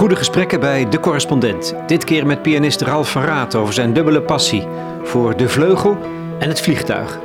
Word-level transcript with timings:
Goede 0.00 0.16
gesprekken 0.16 0.60
bij 0.60 0.88
De 0.88 1.00
Correspondent. 1.00 1.74
Dit 1.86 2.04
keer 2.04 2.26
met 2.26 2.42
pianist 2.42 2.80
Ralf 2.80 3.10
van 3.10 3.22
Raat 3.22 3.54
over 3.54 3.74
zijn 3.74 3.92
dubbele 3.92 4.22
passie 4.22 4.66
voor 5.02 5.36
de 5.36 5.48
vleugel 5.48 5.98
en 6.38 6.48
het 6.48 6.60
vliegtuig. 6.60 7.18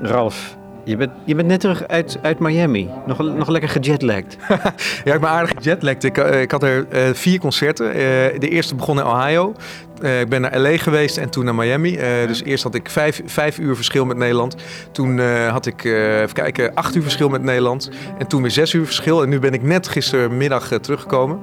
Ralf, 0.00 0.56
je 0.84 0.96
bent, 0.96 1.10
je 1.24 1.34
bent 1.34 1.48
net 1.48 1.60
terug 1.60 1.88
uit, 1.88 2.18
uit 2.22 2.38
Miami. 2.38 2.88
Nog, 3.06 3.18
nog 3.18 3.48
lekker 3.48 3.70
gejetlagd. 3.70 4.36
ja, 5.04 5.14
ik 5.14 5.20
ben 5.20 5.28
aardig 5.28 5.52
gejetlagd. 5.56 6.04
Ik, 6.04 6.18
eh, 6.18 6.40
ik 6.40 6.50
had 6.50 6.62
er 6.62 6.86
uh, 6.92 7.14
vier 7.14 7.40
concerten. 7.40 7.86
Uh, 7.86 7.92
de 8.38 8.48
eerste 8.48 8.74
begon 8.74 8.98
in 8.98 9.06
Ohio. 9.06 9.54
ik 10.20 10.28
ben 10.28 10.40
naar 10.40 10.58
LA 10.58 10.76
geweest 10.76 11.16
en 11.16 11.30
toen 11.30 11.44
naar 11.44 11.54
Miami. 11.54 11.96
Dus 12.26 12.42
eerst 12.42 12.62
had 12.62 12.74
ik 12.74 12.90
vijf, 12.90 13.22
vijf 13.24 13.58
uur 13.58 13.76
verschil 13.76 14.04
met 14.04 14.16
Nederland. 14.16 14.56
Toen 14.92 15.18
had 15.48 15.66
ik, 15.66 15.84
even 15.84 16.32
kijken, 16.32 16.74
acht 16.74 16.94
uur 16.94 17.02
verschil 17.02 17.28
met 17.28 17.42
Nederland. 17.42 17.90
En 18.18 18.26
toen 18.26 18.42
weer 18.42 18.50
zes 18.50 18.72
uur 18.72 18.84
verschil. 18.84 19.22
En 19.22 19.28
nu 19.28 19.38
ben 19.38 19.52
ik 19.52 19.62
net 19.62 19.88
gistermiddag 19.88 20.68
teruggekomen. 20.68 21.38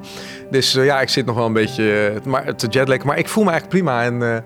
Dus 0.50 0.74
ja, 0.74 1.02
ik 1.02 1.10
zit 1.10 1.26
nog 1.26 1.36
wel 1.36 1.46
een 1.46 1.54
beetje 1.54 2.14
maar, 2.26 2.56
te 2.56 2.68
jetlaggen. 2.68 3.08
Maar 3.08 3.18
ik 3.18 3.30
voel 3.30 3.44
me 3.44 3.50
eigenlijk 3.50 3.84
prima. 3.84 4.04
En 4.04 4.44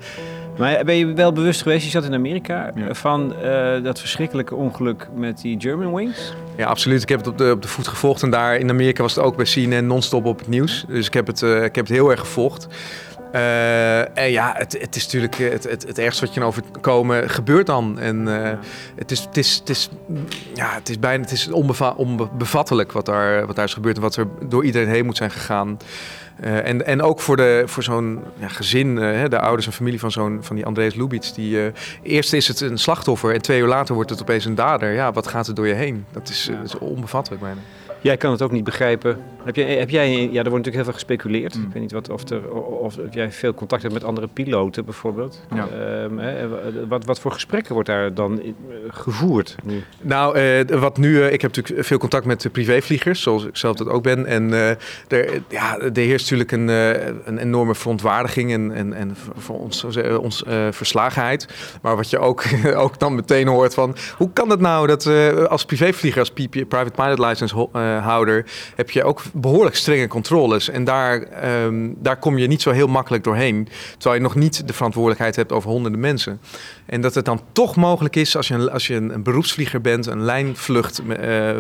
maar 0.58 0.86
ben 0.86 0.96
je 0.96 1.14
wel 1.14 1.32
bewust 1.32 1.62
geweest, 1.62 1.84
je 1.84 1.90
zat 1.90 2.04
in 2.04 2.14
Amerika, 2.14 2.72
van 2.90 3.34
uh, 3.44 3.84
dat 3.84 4.00
verschrikkelijke 4.00 4.56
ongeluk 4.56 5.08
met 5.16 5.42
die 5.42 5.60
German 5.60 5.94
Wings? 5.94 6.34
Ja, 6.58 6.66
absoluut. 6.66 7.02
Ik 7.02 7.10
heb 7.10 7.20
het 7.20 7.28
op 7.28 7.38
de, 7.38 7.52
op 7.52 7.62
de 7.62 7.68
voet 7.68 7.88
gevolgd. 7.88 8.24
En 8.24 8.30
daar 8.30 8.58
in 8.58 8.70
Amerika 8.70 9.02
was 9.02 9.16
het 9.16 9.24
ook 9.24 9.36
bij 9.36 9.46
CNN 9.46 9.88
non-stop 9.88 10.26
op 10.26 10.40
het 10.40 10.48
nieuws. 10.48 10.86
Dus 10.88 11.08
ik 11.08 11.14
heb 11.14 11.28
het, 11.28 11.42
uh, 11.42 11.64
ik 11.64 11.76
heb 11.76 11.88
het 11.88 11.96
heel 11.96 12.12
erg 12.12 12.20
gevolgd. 12.20 12.68
Uh, 13.36 14.18
en 14.18 14.32
ja, 14.32 14.54
het, 14.58 14.78
het 14.82 14.96
is 14.96 15.04
natuurlijk 15.04 15.36
het, 15.36 15.64
het, 15.64 15.88
het 15.88 15.98
ergste 15.98 16.26
wat 16.26 16.34
je 16.34 16.40
kan 16.40 16.50
overkomen 16.50 17.30
gebeurt 17.30 17.66
dan. 17.66 18.00
En 18.00 18.28
uh, 18.28 18.34
ja. 18.34 18.60
het, 18.96 19.12
is, 19.12 19.20
het, 19.20 19.38
is, 19.38 19.56
het, 19.56 19.70
is, 19.70 19.90
ja, 20.54 20.74
het 20.74 20.90
is 20.90 21.00
bijna 21.00 21.24
het 21.24 21.32
is 21.32 21.52
onbeva 21.52 21.94
onbevattelijk 21.98 22.92
wat 22.92 23.06
daar, 23.06 23.46
wat 23.46 23.56
daar 23.56 23.66
is 23.66 23.74
gebeurd 23.74 23.96
en 23.96 24.02
wat 24.02 24.16
er 24.16 24.28
door 24.48 24.66
iedereen 24.66 24.88
heen 24.88 25.06
moet 25.06 25.18
zijn 25.18 25.32
gegaan. 25.32 25.78
Uh, 26.44 26.68
en, 26.68 26.86
en 26.86 27.02
ook 27.02 27.20
voor, 27.20 27.38
de, 27.38 27.64
voor 27.66 27.84
zo'n 27.84 28.20
ja, 28.40 28.48
gezin, 28.48 28.98
uh, 28.98 29.24
de 29.30 29.40
ouders 29.40 29.66
en 29.66 29.74
familie 29.74 30.00
van, 30.00 30.12
zo'n, 30.12 30.38
van 30.42 30.56
die 30.56 30.66
Andreas 30.66 30.96
Lubitz. 30.96 31.32
Die, 31.32 31.56
uh, 31.56 31.66
eerst 32.02 32.34
is 32.34 32.48
het 32.48 32.62
een 32.62 32.78
slachtoffer 32.78 33.34
en 33.34 33.42
twee 33.42 33.60
uur 33.60 33.68
later 33.68 33.96
wordt 33.96 34.10
het 34.10 34.22
opeens 34.22 34.46
een 34.46 34.56
dader. 34.56 34.94
Ja, 34.94 35.12
wat 35.12 35.28
gaat 35.28 35.48
er 35.48 35.56
door 35.56 35.68
je 35.68 35.74
heen? 35.74 36.06
Dat 36.12 36.30
is, 36.30 36.50
dat 36.52 36.66
is 36.66 36.78
onbevattelijk 36.78 37.42
bijna. 37.42 37.60
Jij 38.02 38.18
kan 38.18 38.32
het 38.32 38.42
ook 38.42 38.52
niet 38.52 38.64
begrijpen. 38.64 39.18
Heb 39.44 39.56
jij, 39.56 39.78
heb 39.78 39.90
jij 39.90 40.12
ja, 40.12 40.20
er 40.22 40.30
wordt 40.30 40.44
natuurlijk 40.44 40.76
heel 40.76 40.84
veel 40.84 40.94
gespeculeerd. 40.94 41.56
Mm. 41.56 41.64
Ik 41.64 41.74
weet 41.74 41.82
niet 41.82 41.92
wat, 41.92 42.10
of, 42.10 42.30
er, 42.30 42.52
of, 42.52 42.98
of 42.98 43.14
jij 43.14 43.32
veel 43.32 43.54
contact 43.54 43.82
hebt 43.82 43.94
met 43.94 44.04
andere 44.04 44.28
piloten 44.28 44.86
bijvoorbeeld. 44.86 45.42
Ja. 45.56 45.68
Um, 46.04 46.20
hè, 46.20 46.48
wat, 46.88 47.06
wat 47.06 47.20
voor 47.20 47.32
gesprekken 47.32 47.74
wordt 47.74 47.90
daar 47.90 48.14
dan 48.14 48.42
gevoerd 48.88 49.56
nu? 49.64 49.84
Nou, 50.02 50.40
uh, 50.40 50.80
wat 50.80 50.98
nu, 50.98 51.18
uh, 51.18 51.32
ik 51.32 51.42
heb 51.42 51.56
natuurlijk 51.56 51.86
veel 51.86 51.98
contact 51.98 52.26
met 52.26 52.48
privévliegers, 52.52 53.22
zoals 53.22 53.46
ik 53.46 53.58
zelf 53.58 53.76
dat 53.76 53.88
ook 53.88 54.04
ben. 54.04 54.26
En 54.26 54.50
uh, 54.50 54.70
er, 55.08 55.42
ja, 55.48 55.80
er 55.80 55.92
heerst 55.94 56.32
natuurlijk 56.32 56.52
een, 56.52 56.68
een 57.28 57.38
enorme 57.38 57.76
verontwaardiging 57.76 58.52
en, 58.52 58.72
en, 58.72 58.94
en 58.94 59.16
voor 59.36 59.60
ons, 59.60 59.84
ons 60.20 60.44
verslagenheid. 60.70 61.48
Maar 61.82 61.96
wat 61.96 62.10
je 62.10 62.20
ook, 62.20 62.44
ook 62.76 63.00
dan 63.00 63.16
meteen 63.16 63.48
hoort 63.48 63.74
van, 63.74 63.96
hoe 64.18 64.30
kan 64.34 64.50
het 64.50 64.60
nou 64.60 64.88
dat 64.88 65.08
als 65.48 65.66
privévlieger, 65.66 66.20
als 66.20 66.32
private 66.68 66.92
pilot 66.96 67.20
license 67.20 67.68
houder 68.02 68.46
heb 68.76 68.90
je 68.90 69.04
ook 69.04 69.22
behoorlijk 69.34 69.76
strenge 69.76 70.08
controles. 70.08 70.70
En 70.70 70.84
daar, 70.84 71.28
um, 71.66 71.96
daar 71.98 72.18
kom 72.18 72.38
je 72.38 72.48
niet 72.48 72.62
zo 72.62 72.72
heel 72.72 72.88
makkelijk 72.88 73.24
doorheen. 73.24 73.68
Terwijl 73.92 74.16
je 74.16 74.22
nog 74.22 74.36
niet 74.36 74.68
de 74.68 74.74
verantwoordelijkheid 74.74 75.36
hebt 75.36 75.52
over 75.52 75.70
honderden 75.70 76.00
mensen. 76.00 76.40
En 76.86 77.02
dat 77.02 77.16
het 77.16 77.26
dan 77.26 77.42
toch 77.52 77.76
mogelijk 77.76 78.16
is 78.16 78.36
als 78.36 78.48
je 78.48 78.54
een, 78.54 78.72
als 78.72 78.88
je 78.88 78.96
een, 78.96 79.24
beroepsvlieger 79.24 79.82
bent, 79.82 80.06
een 80.06 80.22
lijnvlucht 80.22 81.02
uh, 81.08 81.58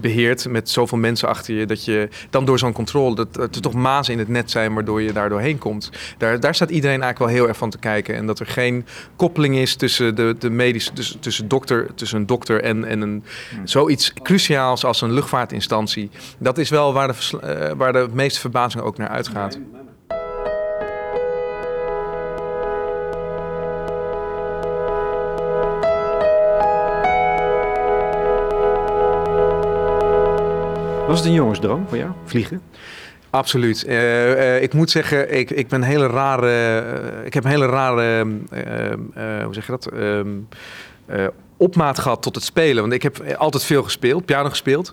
beheert 0.00 0.48
met 0.48 0.70
zoveel 0.70 0.98
mensen 0.98 1.28
achter 1.28 1.54
je, 1.54 1.66
dat 1.66 1.84
je 1.84 2.08
dan 2.30 2.44
door 2.44 2.58
zo'n 2.58 2.72
controle, 2.72 3.14
dat, 3.14 3.36
er 3.36 3.60
toch 3.60 3.72
mazen 3.72 4.12
in 4.12 4.18
het 4.18 4.28
net 4.28 4.50
zijn 4.50 4.74
waardoor 4.74 5.02
je 5.02 5.12
daar 5.12 5.28
doorheen 5.28 5.58
komt. 5.58 5.90
Daar, 6.18 6.40
daar 6.40 6.54
staat 6.54 6.70
iedereen 6.70 7.02
eigenlijk 7.02 7.18
wel 7.18 7.40
heel 7.40 7.48
erg 7.48 7.56
van 7.56 7.70
te 7.70 7.78
kijken. 7.78 8.14
En 8.14 8.26
dat 8.26 8.38
er 8.38 8.46
geen 8.46 8.86
koppeling 9.16 9.56
is 9.56 9.74
tussen 9.76 10.14
de, 10.14 10.34
de 10.38 10.50
medische, 10.50 10.92
tussen, 10.92 11.20
tussen, 11.20 11.48
dokter, 11.48 11.94
tussen 11.94 12.18
een 12.18 12.26
dokter 12.26 12.62
en, 12.62 12.84
en 12.84 13.00
een, 13.00 13.24
zoiets 13.64 14.12
cruciaals 14.22 14.84
als 14.84 15.00
een 15.00 15.12
luchtvaartinstantie. 15.12 16.10
Dat 16.38 16.58
is 16.58 16.70
wel 16.70 16.92
waar 16.92 17.08
de, 17.08 17.38
uh, 17.44 17.76
waar 17.76 17.92
de 17.92 18.08
meeste 18.12 18.40
verbazing 18.40 18.82
ook 18.82 18.98
naar 18.98 19.08
uitgaat. 19.08 19.58
Was 31.08 31.18
het 31.18 31.28
een 31.28 31.34
jongensdroom 31.34 31.84
voor 31.88 31.96
jou, 31.96 32.10
vliegen? 32.24 32.62
Absoluut. 33.30 33.84
Uh, 33.86 34.30
uh, 34.30 34.62
ik 34.62 34.72
moet 34.72 34.90
zeggen, 34.90 35.38
ik, 35.38 35.50
ik 35.50 35.68
ben 35.68 35.82
hele 35.82 36.06
rare. 36.06 36.46
Uh, 37.20 37.26
ik 37.26 37.34
heb 37.34 37.44
een 37.44 37.50
hele 37.50 37.66
rare. 37.66 38.26
hoe 39.44 39.54
zeg 39.54 39.66
je 39.66 39.72
dat? 39.72 39.86
Ehm, 39.86 40.28
opmaat 41.56 41.98
gehad 41.98 42.22
tot 42.22 42.34
het 42.34 42.44
spelen. 42.44 42.80
Want 42.80 42.92
ik 42.92 43.02
heb 43.02 43.34
altijd 43.38 43.64
veel 43.64 43.82
gespeeld, 43.82 44.24
piano 44.24 44.48
gespeeld. 44.48 44.92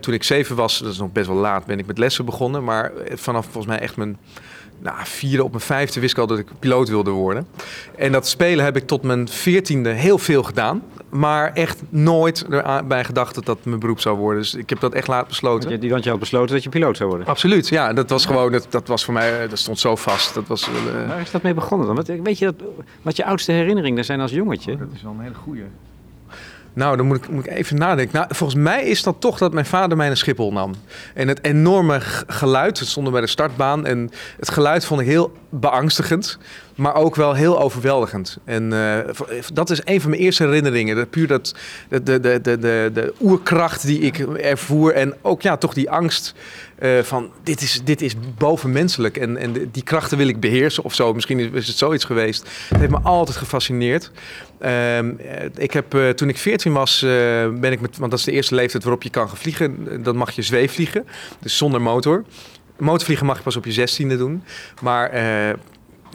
toen 0.00 0.14
ik 0.14 0.22
zeven 0.22 0.56
was, 0.56 0.78
dat 0.78 0.92
is 0.92 0.98
nog 0.98 1.12
best 1.12 1.26
wel 1.26 1.36
laat, 1.36 1.66
ben 1.66 1.78
ik 1.78 1.86
met 1.86 1.98
lessen 1.98 2.24
begonnen. 2.24 2.64
Maar 2.64 2.92
vanaf 3.14 3.44
volgens 3.44 3.66
mij 3.66 3.78
echt 3.78 3.96
mijn 3.96 4.18
nou, 4.78 4.96
vierde 5.02 5.44
op 5.44 5.50
mijn 5.50 5.62
vijfde 5.62 6.00
wist 6.00 6.12
ik 6.12 6.18
al 6.18 6.26
dat 6.26 6.38
ik 6.38 6.48
piloot 6.58 6.88
wilde 6.88 7.10
worden. 7.10 7.46
En 7.96 8.12
dat 8.12 8.28
spelen 8.28 8.64
heb 8.64 8.76
ik 8.76 8.86
tot 8.86 9.02
mijn 9.02 9.28
veertiende 9.28 9.90
heel 9.90 10.18
veel 10.18 10.42
gedaan. 10.42 10.82
Maar 11.16 11.52
echt 11.52 11.82
nooit 11.88 12.46
erbij 12.48 13.04
gedacht 13.04 13.34
dat 13.34 13.46
dat 13.46 13.64
mijn 13.64 13.78
beroep 13.78 14.00
zou 14.00 14.16
worden. 14.16 14.42
Dus 14.42 14.54
ik 14.54 14.68
heb 14.70 14.80
dat 14.80 14.92
echt 14.92 15.06
laat 15.06 15.28
besloten. 15.28 15.70
Want 15.70 15.82
je, 15.82 15.90
want 15.90 16.04
je 16.04 16.10
had 16.10 16.18
besloten 16.18 16.54
dat 16.54 16.62
je 16.62 16.68
piloot 16.68 16.96
zou 16.96 17.08
worden? 17.08 17.28
Absoluut, 17.28 17.68
ja. 17.68 17.92
Dat 17.92 18.10
was 18.10 18.26
gewoon, 18.26 18.52
dat, 18.52 18.66
dat 18.70 18.88
was 18.88 19.04
voor 19.04 19.14
mij, 19.14 19.48
dat 19.48 19.58
stond 19.58 19.78
zo 19.78 19.96
vast. 19.96 20.34
Dat 20.34 20.46
was, 20.46 20.68
uh... 20.68 21.08
Waar 21.08 21.20
is 21.20 21.30
dat 21.30 21.42
mee 21.42 21.54
begonnen 21.54 21.86
dan? 21.86 21.96
Wat, 21.96 22.06
weet 22.06 22.38
je 22.38 22.44
dat, 22.44 22.54
wat 23.02 23.16
je 23.16 23.24
oudste 23.24 23.52
herinneringen 23.52 24.04
zijn 24.04 24.20
als 24.20 24.30
jongetje? 24.30 24.72
Oh, 24.72 24.78
dat 24.78 24.88
is 24.94 25.02
wel 25.02 25.12
een 25.12 25.20
hele 25.20 25.34
goeie. 25.34 25.64
Nou, 26.72 26.96
dan 26.96 27.06
moet 27.06 27.16
ik, 27.16 27.28
moet 27.28 27.46
ik 27.46 27.52
even 27.52 27.76
nadenken. 27.76 28.16
Nou, 28.16 28.34
volgens 28.34 28.60
mij 28.60 28.84
is 28.84 29.02
dat 29.02 29.16
toch 29.18 29.38
dat 29.38 29.52
mijn 29.52 29.66
vader 29.66 29.96
mij 29.96 30.06
naar 30.06 30.16
Schiphol 30.16 30.52
nam. 30.52 30.74
En 31.14 31.28
het 31.28 31.44
enorme 31.44 32.00
geluid, 32.26 32.78
we 32.78 32.84
stonden 32.84 33.12
bij 33.12 33.20
de 33.20 33.26
startbaan. 33.26 33.86
En 33.86 34.10
het 34.38 34.50
geluid 34.50 34.84
vond 34.84 35.00
ik 35.00 35.06
heel 35.06 35.32
beangstigend, 35.48 36.38
maar 36.74 36.94
ook 36.94 37.14
wel 37.14 37.34
heel 37.34 37.60
overweldigend. 37.60 38.38
En 38.44 38.72
uh, 38.72 38.98
dat 39.52 39.70
is 39.70 39.80
een 39.84 40.00
van 40.00 40.10
mijn 40.10 40.22
eerste 40.22 40.44
herinneringen. 40.44 40.96
Dat, 40.96 41.10
puur 41.10 41.26
dat, 41.26 41.54
de, 41.88 42.02
de, 42.02 42.20
de, 42.20 42.40
de, 42.40 42.90
de 42.94 43.14
oerkracht 43.20 43.86
die 43.86 43.98
ik 43.98 44.18
ervoer. 44.18 44.92
En 44.92 45.14
ook 45.22 45.42
ja, 45.42 45.56
toch 45.56 45.74
die 45.74 45.90
angst 45.90 46.34
uh, 46.82 46.98
van 47.02 47.30
dit 47.42 47.60
is, 47.60 47.80
dit 47.84 48.02
is 48.02 48.14
bovenmenselijk. 48.38 49.16
En, 49.16 49.36
en 49.36 49.68
die 49.72 49.82
krachten 49.82 50.18
wil 50.18 50.28
ik 50.28 50.40
beheersen 50.40 50.84
of 50.84 50.94
zo. 50.94 51.14
Misschien 51.14 51.54
is 51.54 51.66
het 51.66 51.76
zoiets 51.76 52.04
geweest. 52.04 52.42
Het 52.68 52.78
heeft 52.78 52.90
me 52.90 53.00
altijd 53.02 53.36
gefascineerd. 53.36 54.10
Uh, 54.60 54.98
ik 55.56 55.72
heb, 55.72 56.14
toen 56.16 56.28
ik 56.28 56.38
14 56.38 56.72
was, 56.72 57.00
ben 57.60 57.72
ik 57.72 57.80
met, 57.80 57.98
want 57.98 58.10
dat 58.10 58.18
is 58.20 58.24
de 58.24 58.32
eerste 58.32 58.54
leeftijd 58.54 58.82
waarop 58.82 59.02
je 59.02 59.10
kan 59.10 59.28
gaan 59.28 59.36
vliegen. 59.36 60.02
Dan 60.02 60.16
mag 60.16 60.30
je 60.30 60.42
zweefvliegen, 60.42 61.06
dus 61.40 61.56
zonder 61.56 61.82
motor. 61.82 62.24
Motorvliegen 62.78 63.26
mag 63.26 63.36
je 63.36 63.42
pas 63.42 63.56
op 63.56 63.64
je 63.64 63.72
zestiende 63.72 64.16
doen. 64.16 64.44
Maar 64.80 65.10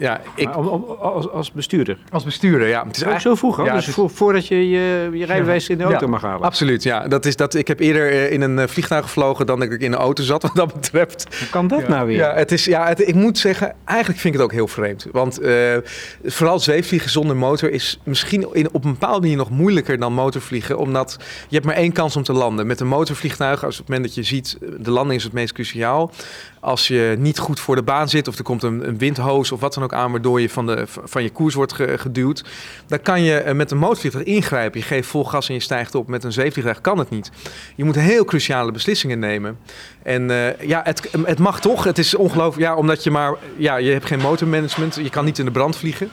ja, 0.00 0.20
ik... 0.34 0.46
Maar 0.46 0.56
als, 0.56 1.30
als 1.30 1.52
bestuurder? 1.52 1.98
Als 2.10 2.24
bestuurder, 2.24 2.68
ja. 2.68 2.84
Het 2.86 2.96
is 2.96 3.06
ook 3.06 3.20
zo 3.20 3.34
vroeg, 3.34 3.64
ja, 3.64 3.74
dus 3.74 3.86
voor, 3.86 4.10
voordat 4.10 4.46
je 4.46 4.68
je, 4.68 5.10
je 5.12 5.24
rijbewijs 5.24 5.68
in 5.68 5.78
de 5.78 5.84
auto 5.84 6.08
mag 6.08 6.22
halen? 6.22 6.42
Absoluut, 6.42 6.82
ja. 6.82 7.08
Dat 7.08 7.26
is 7.26 7.36
dat, 7.36 7.54
ik 7.54 7.68
heb 7.68 7.80
eerder 7.80 8.10
eh, 8.10 8.32
in 8.32 8.40
een 8.40 8.58
eh, 8.58 8.68
vliegtuig 8.68 9.04
gevlogen 9.04 9.46
dan 9.46 9.60
dat 9.60 9.70
ik 9.70 9.80
in 9.80 9.92
een 9.92 9.98
auto 9.98 10.22
zat, 10.22 10.42
wat 10.52 10.54
dat 10.54 10.72
betreft. 10.72 11.26
Hoe 11.38 11.48
kan 11.48 11.68
dat 11.68 11.88
nou 11.88 12.06
weer? 12.06 12.16
Ja, 12.16 12.34
het 12.34 12.52
is, 12.52 12.64
ja 12.64 12.86
het, 12.86 13.08
ik 13.08 13.14
moet 13.14 13.38
zeggen, 13.38 13.74
eigenlijk 13.84 14.20
vind 14.20 14.34
ik 14.34 14.40
het 14.40 14.48
ook 14.50 14.56
heel 14.56 14.68
vreemd. 14.68 15.06
Want 15.12 15.42
uh, 15.42 15.76
vooral 16.24 16.58
zweefvliegen 16.58 17.10
zonder 17.10 17.36
motor 17.36 17.70
is 17.70 18.00
misschien 18.04 18.48
in, 18.52 18.68
op 18.72 18.84
een 18.84 18.92
bepaalde 18.92 19.20
manier 19.20 19.36
nog 19.36 19.50
moeilijker 19.50 19.98
dan 19.98 20.12
motorvliegen, 20.12 20.78
omdat 20.78 21.16
je 21.48 21.54
hebt 21.54 21.66
maar 21.66 21.76
één 21.76 21.92
kans 21.92 22.16
om 22.16 22.22
te 22.22 22.32
landen. 22.32 22.66
Met 22.66 22.80
een 22.80 22.86
motorvliegtuig, 22.86 23.64
als 23.64 23.80
op 23.80 23.86
het 23.86 23.88
moment 23.88 24.06
dat 24.06 24.14
je 24.14 24.34
ziet, 24.34 24.58
de 24.78 24.90
landing 24.90 25.18
is 25.18 25.24
het 25.24 25.32
meest 25.32 25.52
cruciaal. 25.52 26.10
Als 26.60 26.88
je 26.88 27.16
niet 27.18 27.38
goed 27.38 27.60
voor 27.60 27.74
de 27.74 27.82
baan 27.82 28.08
zit 28.08 28.28
of 28.28 28.38
er 28.38 28.44
komt 28.44 28.62
een, 28.62 28.88
een 28.88 28.98
windhoos 28.98 29.52
of 29.52 29.60
wat 29.60 29.74
dan 29.74 29.82
ook 29.82 29.92
aan, 29.92 30.10
waardoor 30.10 30.40
je 30.40 30.50
van, 30.50 30.66
de, 30.66 30.84
van 30.86 31.22
je 31.22 31.30
koers 31.30 31.54
wordt 31.54 31.72
geduwd. 31.72 32.44
Dan 32.86 33.02
kan 33.02 33.22
je 33.22 33.34
eh, 33.34 33.54
met 33.54 33.70
een 33.70 33.78
motorvliegtuig 33.78 34.24
ingrijpen. 34.24 34.80
Je 34.80 34.86
geeft 34.86 35.08
vol 35.08 35.24
gas 35.24 35.48
en 35.48 35.54
je 35.54 35.60
stijgt 35.60 35.94
op. 35.94 36.08
Met 36.08 36.24
een 36.24 36.32
zeevliegtuig 36.32 36.80
kan 36.80 36.98
het 36.98 37.10
niet. 37.10 37.30
Je 37.76 37.84
moet 37.84 37.94
heel 37.94 38.24
cruciale 38.24 38.72
beslissingen 38.72 39.18
nemen. 39.18 39.58
En 40.02 40.30
uh, 40.30 40.60
ja, 40.60 40.80
het, 40.84 41.10
het 41.24 41.38
mag 41.38 41.60
toch. 41.60 41.84
Het 41.84 41.98
is 41.98 42.14
ongelooflijk. 42.14 42.66
Ja, 42.66 42.74
omdat 42.74 43.04
je 43.04 43.10
maar. 43.10 43.34
Ja, 43.56 43.76
je 43.76 43.90
hebt 43.90 44.06
geen 44.06 44.20
motormanagement. 44.20 44.94
Je 44.94 45.10
kan 45.10 45.24
niet 45.24 45.38
in 45.38 45.44
de 45.44 45.50
brand 45.50 45.76
vliegen. 45.76 46.10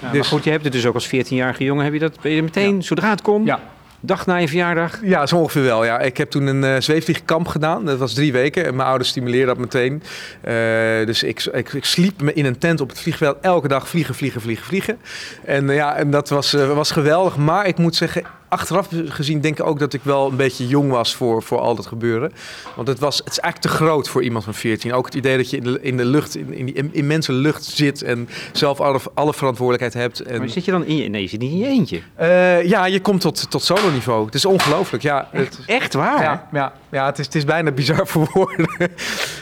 Ja, 0.00 0.10
dus, 0.10 0.18
maar 0.18 0.28
goed, 0.28 0.44
je 0.44 0.50
hebt 0.50 0.64
het 0.64 0.72
dus 0.72 0.86
ook 0.86 0.94
als 0.94 1.06
14-jarige 1.06 1.64
jongen. 1.64 1.84
Heb 1.84 1.92
je 1.92 1.98
dat 1.98 2.20
ben 2.20 2.32
je 2.32 2.42
meteen, 2.42 2.76
ja. 2.76 2.80
zodra 2.80 3.10
het 3.10 3.22
kon? 3.22 3.44
Ja, 3.44 3.60
Dag 4.00 4.26
na 4.26 4.36
je 4.36 4.48
verjaardag? 4.48 4.98
Ja, 5.02 5.26
zo 5.26 5.36
ongeveer 5.36 5.62
wel. 5.62 5.84
Ja. 5.84 5.98
Ik 5.98 6.16
heb 6.16 6.30
toen 6.30 6.46
een 6.46 6.62
uh, 6.62 6.74
zweefvliegkamp 6.78 7.48
gedaan. 7.48 7.84
Dat 7.84 7.98
was 7.98 8.14
drie 8.14 8.32
weken. 8.32 8.64
En 8.64 8.76
mijn 8.76 8.88
ouders 8.88 9.10
stimuleerden 9.10 9.46
dat 9.46 9.58
meteen. 9.58 10.02
Uh, 10.48 11.06
dus 11.06 11.22
ik, 11.22 11.44
ik, 11.44 11.72
ik, 11.72 11.84
sliep 11.84 12.20
me 12.20 12.32
in 12.32 12.44
een 12.44 12.58
tent 12.58 12.80
op 12.80 12.88
het 12.88 13.00
vliegveld. 13.00 13.36
Elke 13.40 13.68
dag 13.68 13.88
vliegen, 13.88 14.14
vliegen, 14.14 14.40
vliegen, 14.40 14.66
vliegen. 14.66 14.98
En 15.44 15.68
uh, 15.68 15.74
ja, 15.74 15.96
en 15.96 16.10
dat 16.10 16.28
was, 16.28 16.52
was 16.52 16.90
geweldig. 16.90 17.36
Maar 17.36 17.66
ik 17.66 17.78
moet 17.78 17.96
zeggen, 17.96 18.22
achteraf 18.48 18.88
gezien 19.04 19.40
denk 19.40 19.58
ik 19.58 19.66
ook 19.66 19.78
dat 19.78 19.92
ik 19.92 20.00
wel 20.02 20.30
een 20.30 20.36
beetje 20.36 20.66
jong 20.66 20.90
was 20.90 21.14
voor, 21.14 21.42
voor 21.42 21.58
al 21.58 21.74
dat 21.74 21.86
gebeuren. 21.86 22.32
Want 22.76 22.88
het, 22.88 22.98
was, 22.98 23.18
het 23.18 23.30
is 23.30 23.38
eigenlijk 23.38 23.74
te 23.74 23.82
groot 23.82 24.08
voor 24.08 24.22
iemand 24.22 24.44
van 24.44 24.54
14. 24.54 24.92
Ook 24.92 25.04
het 25.04 25.14
idee 25.14 25.36
dat 25.36 25.50
je 25.50 25.56
in 25.56 25.62
de, 25.62 25.78
in 25.80 25.96
de 25.96 26.04
lucht, 26.04 26.36
in, 26.36 26.54
in 26.54 26.66
die 26.66 26.90
immense 26.92 27.32
lucht 27.32 27.64
zit 27.64 28.02
en 28.02 28.28
zelf 28.52 28.80
alle, 28.80 29.00
alle 29.14 29.34
verantwoordelijkheid 29.34 29.94
hebt. 29.94 30.20
En... 30.20 30.38
Maar 30.38 30.48
zit 30.48 30.64
je 30.64 30.70
dan 30.70 30.84
in 30.84 30.96
je... 30.96 31.08
Nee, 31.08 31.22
je 31.22 31.28
zit 31.28 31.40
niet 31.40 31.52
in 31.52 31.58
je 31.58 31.66
eentje. 31.66 32.00
Uh, 32.20 32.64
ja, 32.64 32.86
je 32.86 33.00
komt 33.00 33.20
tot, 33.20 33.50
tot 33.50 33.62
solo 33.62 33.90
niveau. 33.90 34.24
Het 34.24 34.34
is 34.34 34.44
ongelooflijk. 34.44 35.02
Ja, 35.02 35.28
echt, 35.32 35.58
echt 35.66 35.94
waar? 35.94 36.22
Ja, 36.22 36.48
ja, 36.52 36.72
ja 36.90 37.06
het, 37.06 37.18
is, 37.18 37.24
het 37.24 37.34
is 37.34 37.44
bijna 37.44 37.70
bizar 37.70 38.06
voor 38.06 38.30
woorden. 38.32 38.68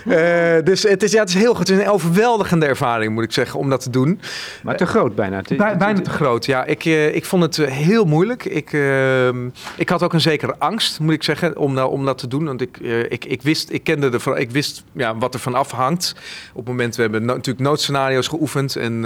uh, 0.06 0.64
dus 0.72 0.82
het 0.82 1.02
is, 1.02 1.12
ja, 1.12 1.20
het 1.20 1.28
is 1.28 1.34
heel 1.34 1.54
goed. 1.54 1.68
Het 1.68 1.78
is 1.78 1.84
een 1.84 1.90
overweldigende 1.90 2.66
ervaring, 2.66 3.14
moet 3.14 3.24
ik 3.24 3.32
zeggen, 3.32 3.58
om 3.58 3.70
dat 3.70 3.82
te 3.82 3.90
doen. 3.90 4.20
Maar 4.62 4.76
te 4.76 4.86
groot 4.86 5.14
bijna. 5.14 5.42
Bij, 5.56 5.76
bijna 5.76 6.00
te 6.00 6.10
groot, 6.10 6.46
ja. 6.46 6.64
Ik, 6.64 6.84
uh, 6.84 7.14
ik 7.14 7.24
vond 7.24 7.42
het 7.42 7.56
heel 7.56 8.04
moeilijk. 8.04 8.44
Ik, 8.44 8.72
ehm, 8.96 9.48
ik 9.76 9.88
had 9.88 10.02
ook 10.02 10.12
een 10.12 10.20
zekere 10.20 10.58
angst, 10.58 11.00
moet 11.00 11.12
ik 11.12 11.22
zeggen, 11.22 11.56
om, 11.56 11.78
om 11.78 12.04
dat 12.04 12.18
te 12.18 12.28
doen. 12.28 12.44
Want 12.44 12.60
ik, 12.60 12.78
ik, 13.08 13.24
ik 13.24 13.42
wist, 13.42 13.70
ik 13.70 13.84
kende 13.84 14.08
de, 14.08 14.34
ik 14.34 14.50
wist 14.50 14.84
ja, 14.92 15.16
wat 15.16 15.34
er 15.34 15.40
van 15.40 15.54
afhangt. 15.54 16.14
Op 16.50 16.56
het 16.56 16.66
moment, 16.66 16.96
we 16.96 17.02
hebben 17.02 17.24
natuurlijk 17.24 17.66
noodscenario's 17.66 18.28
geoefend 18.28 18.76
en 18.76 19.04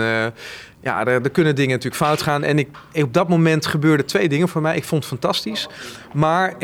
ja, 0.82 1.06
er, 1.06 1.23
er, 1.23 1.31
kunnen 1.31 1.55
dingen 1.55 1.71
natuurlijk 1.71 2.03
fout 2.03 2.23
gaan. 2.23 2.43
En 2.43 2.59
ik, 2.59 2.69
op 2.93 3.15
dat 3.15 3.29
moment 3.29 3.67
gebeurden 3.67 4.06
twee 4.06 4.29
dingen 4.29 4.49
voor 4.49 4.62
mij. 4.62 4.77
Ik 4.77 4.85
vond 4.85 5.03
het 5.03 5.11
fantastisch. 5.11 5.69
Maar 6.12 6.53
uh, 6.53 6.59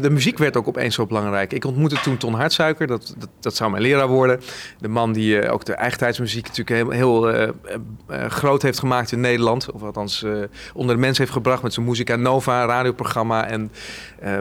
de 0.00 0.10
muziek 0.10 0.38
werd 0.38 0.56
ook 0.56 0.68
opeens 0.68 0.94
zo 0.94 1.06
belangrijk. 1.06 1.52
Ik 1.52 1.64
ontmoette 1.64 2.00
toen 2.00 2.16
Ton 2.16 2.34
Hartsuiker. 2.34 2.86
Dat, 2.86 3.14
dat, 3.40 3.56
zou 3.56 3.70
mijn 3.70 3.82
leraar 3.82 4.08
worden. 4.08 4.40
De 4.78 4.88
man 4.88 5.12
die 5.12 5.42
uh, 5.42 5.52
ook 5.52 5.64
de 5.64 5.74
eigentijdsmuziek 5.74 6.46
natuurlijk 6.46 6.76
heel, 6.76 6.90
heel 6.90 7.34
uh, 7.34 7.48
groot 8.28 8.62
heeft 8.62 8.78
gemaakt 8.78 9.12
in 9.12 9.20
Nederland. 9.20 9.70
Of 9.70 9.82
althans 9.82 10.24
onder 10.74 10.94
de 10.94 11.00
mensen 11.00 11.22
heeft 11.22 11.36
gebracht 11.36 11.62
met 11.62 11.72
zijn 11.72 11.86
Musica 11.86 12.16
Nova 12.16 12.64
radioprogramma. 12.64 13.46
En 13.46 13.72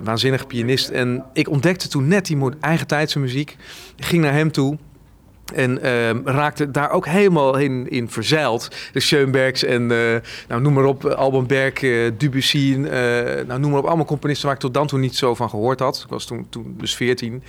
waanzinnig 0.03 0.47
pianist. 0.47 0.89
En 0.89 1.25
ik 1.33 1.49
ontdekte 1.49 1.87
toen 1.87 2.07
net 2.07 2.25
die 2.25 2.37
eigentijdse 2.59 3.19
muziek. 3.19 3.57
Ik 3.95 4.05
ging 4.05 4.23
naar 4.23 4.33
hem 4.33 4.51
toe. 4.51 4.77
En 5.53 5.79
uh, 5.83 6.09
raakte 6.23 6.71
daar 6.71 6.91
ook 6.91 7.05
helemaal 7.05 7.57
in, 7.57 7.89
in 7.89 8.09
verzeild. 8.09 8.67
De 8.91 8.99
Schoenbergs 8.99 9.63
en 9.63 9.81
uh, 9.81 10.15
nou, 10.47 10.61
noem 10.61 10.73
maar 10.73 10.85
op, 10.85 11.05
Alban 11.05 11.45
Berg, 11.45 11.81
uh, 11.81 12.11
Debussy. 12.17 12.75
Uh, 12.77 12.89
nou, 13.47 13.59
noem 13.59 13.69
maar 13.69 13.79
op, 13.79 13.85
allemaal 13.85 14.05
componisten 14.05 14.45
waar 14.45 14.55
ik 14.55 14.61
tot 14.61 14.73
dan 14.73 14.87
toe 14.87 14.99
niet 14.99 15.15
zo 15.15 15.35
van 15.35 15.49
gehoord 15.49 15.79
had. 15.79 16.01
Ik 16.03 16.09
was 16.09 16.25
toen, 16.25 16.45
toen 16.49 16.75
dus 16.77 16.95
14. 16.95 17.43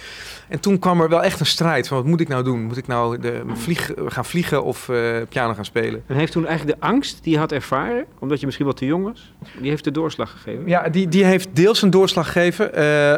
En 0.49 0.60
toen 0.60 0.78
kwam 0.78 1.00
er 1.00 1.08
wel 1.08 1.22
echt 1.22 1.40
een 1.40 1.46
strijd 1.46 1.88
van 1.88 1.96
wat 1.96 2.06
moet 2.06 2.20
ik 2.20 2.28
nou 2.28 2.44
doen? 2.44 2.62
Moet 2.62 2.76
ik 2.76 2.87
nou 2.87 3.19
de, 3.19 3.43
vlieg, 3.54 3.90
gaan 4.06 4.25
vliegen 4.25 4.64
of 4.64 4.90
piano 5.28 5.54
gaan 5.54 5.64
spelen? 5.64 6.02
En 6.06 6.16
heeft 6.16 6.32
toen 6.32 6.46
eigenlijk 6.46 6.81
de 6.81 6.87
angst 6.87 7.19
die 7.22 7.32
je 7.32 7.38
had 7.38 7.52
ervaren, 7.52 8.04
omdat 8.19 8.40
je 8.40 8.46
misschien 8.46 8.66
wat 8.66 8.76
te 8.76 8.87
jong 8.87 9.04
was, 9.04 9.32
die 9.60 9.70
heeft 9.70 9.84
de 9.84 9.90
doorslag 9.90 10.31
gegeven? 10.31 10.62
Ja, 10.66 10.88
die, 10.88 11.08
die 11.08 11.25
heeft 11.25 11.49
deels 11.52 11.82
een 11.82 11.90
doorslag 11.90 12.26
gegeven. 12.26 12.70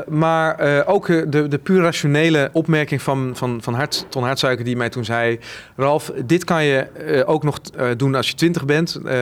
maar 0.08 0.86
ook 0.86 1.06
de, 1.06 1.48
de 1.48 1.58
puur 1.58 1.82
rationele 1.82 2.50
opmerking 2.52 3.02
van, 3.02 3.30
van, 3.34 3.62
van 3.62 3.74
Hart, 3.74 4.06
Ton 4.08 4.24
Hartsuiker... 4.24 4.64
die 4.64 4.73
mij 4.76 4.88
toen 4.88 5.04
zei: 5.04 5.38
Ralf, 5.76 6.12
dit 6.24 6.44
kan 6.44 6.64
je 6.64 6.86
uh, 7.06 7.28
ook 7.28 7.42
nog 7.42 7.60
uh, 7.78 7.90
doen 7.96 8.14
als 8.14 8.28
je 8.28 8.34
twintig 8.34 8.64
bent. 8.64 9.00
Uh, 9.04 9.12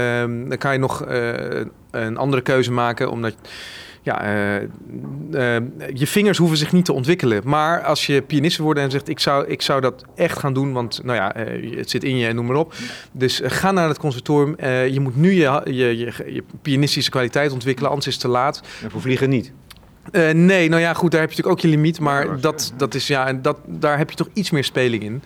dan 0.49 0.58
kan 0.58 0.72
je 0.72 0.78
nog 0.78 1.04
een 1.90 2.16
andere 2.16 2.43
keuze 2.43 2.72
maken, 2.72 3.10
omdat 3.10 3.34
ja, 4.04 4.25
je 5.94 6.06
vingers 6.06 6.38
hoeven 6.38 6.56
zich 6.56 6.72
niet 6.72 6.84
te 6.84 6.93
ontwikkelen. 6.93 7.43
Maar 7.44 7.82
als 7.82 8.06
je 8.06 8.22
pianist 8.22 8.58
wordt 8.58 8.81
en 8.81 8.90
zegt: 8.90 9.08
ik 9.08 9.19
zou, 9.19 9.46
ik 9.46 9.62
zou 9.62 9.81
dat 9.81 10.04
echt 10.14 10.38
gaan 10.38 10.54
doen, 10.54 10.72
want 10.72 11.00
nou 11.04 11.16
ja, 11.19 11.32
het 11.76 11.90
zit 11.90 12.05
in 12.05 12.16
je 12.16 12.26
en 12.26 12.34
noem 12.34 12.46
maar 12.46 12.56
op. 12.56 12.75
Dus 13.12 13.40
ga 13.44 13.70
naar 13.70 13.88
het 13.88 13.98
conservatorium. 13.98 14.56
je 14.93 15.00
moet 15.00 15.16
nu 15.16 15.32
je, 15.32 15.60
je, 15.64 15.72
je, 15.75 16.12
je, 16.26 16.43
pianistische 16.62 17.10
kwaliteit 17.10 17.52
ontwikkelen, 17.52 17.90
anders 17.90 18.06
is 18.08 18.14
het 18.14 18.22
te 18.22 18.28
laat. 18.28 18.62
En 18.82 18.90
voor 18.90 19.00
vliegen 19.00 19.31
niet. 19.31 19.52
Uh, 20.10 20.31
nee, 20.31 20.69
nou 20.69 20.82
ja, 20.82 20.94
goed, 20.94 21.10
daar 21.10 21.20
heb 21.20 21.31
je 21.31 21.37
natuurlijk 21.37 21.64
ook 21.64 21.70
je 21.70 21.76
limiet. 21.76 22.00
Maar 22.00 22.40
dat, 22.40 22.72
dat 22.76 22.94
is, 22.94 23.06
ja, 23.06 23.32
dat, 23.32 23.56
daar 23.66 23.99
heb 23.99 24.10
je 24.10 24.16
toch 24.16 24.28
iets 24.32 24.50
meer 24.50 24.64
speling 24.64 25.02
in. 25.02 25.22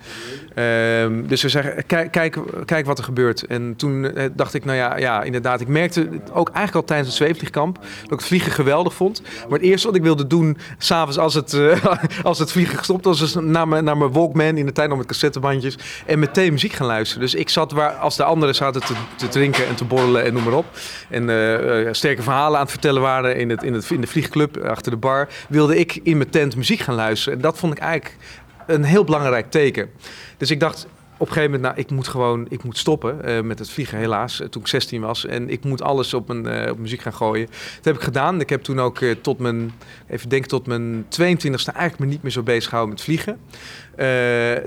Uh, 0.55 1.27
dus 1.27 1.41
we 1.41 1.49
zeggen, 1.49 1.85
kijk, 1.85 2.11
kijk, 2.11 2.37
kijk 2.65 2.85
wat 2.85 2.97
er 2.97 3.03
gebeurt. 3.03 3.45
En 3.45 3.75
toen 3.75 4.03
uh, 4.03 4.23
dacht 4.35 4.53
ik, 4.53 4.65
nou 4.65 4.77
ja, 4.77 4.97
ja, 4.97 5.23
inderdaad. 5.23 5.61
Ik 5.61 5.67
merkte 5.67 6.09
ook 6.33 6.47
eigenlijk 6.47 6.75
al 6.75 6.83
tijdens 6.83 7.07
het 7.07 7.17
zweefvliegkamp... 7.17 7.75
dat 7.75 8.03
ik 8.03 8.09
het 8.09 8.25
vliegen 8.25 8.51
geweldig 8.51 8.93
vond. 8.93 9.21
Maar 9.21 9.59
het 9.59 9.67
eerste 9.67 9.87
wat 9.87 9.95
ik 9.95 10.01
wilde 10.01 10.27
doen, 10.27 10.57
s'avonds 10.77 11.17
als, 11.17 11.33
het, 11.33 11.53
uh, 11.53 11.85
als 12.23 12.39
het 12.39 12.51
vliegen 12.51 12.77
gestopt 12.77 13.05
was... 13.05 13.19
was 13.19 13.35
naar 13.35 13.67
mijn, 13.67 13.83
naar 13.83 13.97
mijn 13.97 14.11
Walkman 14.11 14.57
in 14.57 14.65
de 14.65 14.71
tijd 14.71 14.89
nog 14.89 14.97
met 14.97 15.07
cassettebandjes... 15.07 15.77
en 16.05 16.19
meteen 16.19 16.51
muziek 16.51 16.73
gaan 16.73 16.87
luisteren. 16.87 17.23
Dus 17.23 17.35
ik 17.35 17.49
zat 17.49 17.71
waar, 17.71 17.91
als 17.91 18.15
de 18.15 18.23
anderen 18.23 18.55
zaten 18.55 18.81
te, 18.81 18.93
te 19.15 19.27
drinken 19.27 19.67
en 19.67 19.75
te 19.75 19.85
borrelen 19.85 20.23
en 20.23 20.33
noem 20.33 20.43
maar 20.43 20.53
op... 20.53 20.65
en 21.09 21.95
sterke 21.95 22.21
verhalen 22.21 22.55
aan 22.55 22.63
het 22.63 22.71
vertellen 22.71 23.01
waren 23.01 23.35
in, 23.37 23.49
het, 23.49 23.63
in, 23.63 23.73
het, 23.73 23.91
in 23.91 24.01
de 24.01 24.07
vliegclub 24.07 24.66
achter 24.69 24.91
de 24.91 24.97
bar, 24.97 25.29
wilde 25.49 25.77
ik 25.77 25.99
in 26.03 26.17
mijn 26.17 26.29
tent 26.29 26.55
muziek 26.55 26.79
gaan 26.79 26.95
luisteren. 26.95 27.37
En 27.37 27.43
dat 27.43 27.57
vond 27.57 27.73
ik 27.73 27.79
eigenlijk 27.79 28.17
een 28.67 28.83
heel 28.83 29.03
belangrijk 29.03 29.51
teken. 29.51 29.89
Dus 30.37 30.51
ik 30.51 30.59
dacht, 30.59 30.87
op 31.17 31.27
een 31.27 31.33
gegeven 31.33 31.51
moment, 31.51 31.61
nou, 31.61 31.85
ik 31.85 31.91
moet 31.91 32.07
gewoon, 32.07 32.45
ik 32.49 32.63
moet 32.63 32.77
stoppen 32.77 33.19
uh, 33.25 33.41
met 33.41 33.59
het 33.59 33.69
vliegen, 33.69 33.97
helaas, 33.97 34.41
uh, 34.41 34.47
toen 34.47 34.61
ik 34.61 34.67
16 34.67 35.01
was. 35.01 35.25
En 35.25 35.49
ik 35.49 35.63
moet 35.63 35.81
alles 35.81 36.13
op, 36.13 36.33
uh, 36.33 36.71
op 36.71 36.77
muziek 36.77 37.01
gaan 37.01 37.13
gooien. 37.13 37.45
Dat 37.75 37.85
heb 37.85 37.95
ik 37.95 38.01
gedaan. 38.01 38.39
Ik 38.39 38.49
heb 38.49 38.63
toen 38.63 38.79
ook 38.79 38.99
tot 39.21 39.39
mijn, 39.39 39.71
even 40.07 40.29
denk 40.29 40.45
tot 40.45 40.67
mijn 40.67 41.05
22e 41.05 41.73
eigenlijk 41.73 41.99
me 41.99 42.05
niet 42.05 42.21
meer 42.21 42.31
zo 42.31 42.43
bezig 42.43 42.69
gehouden 42.69 42.95
met 42.95 43.03
vliegen. 43.03 43.39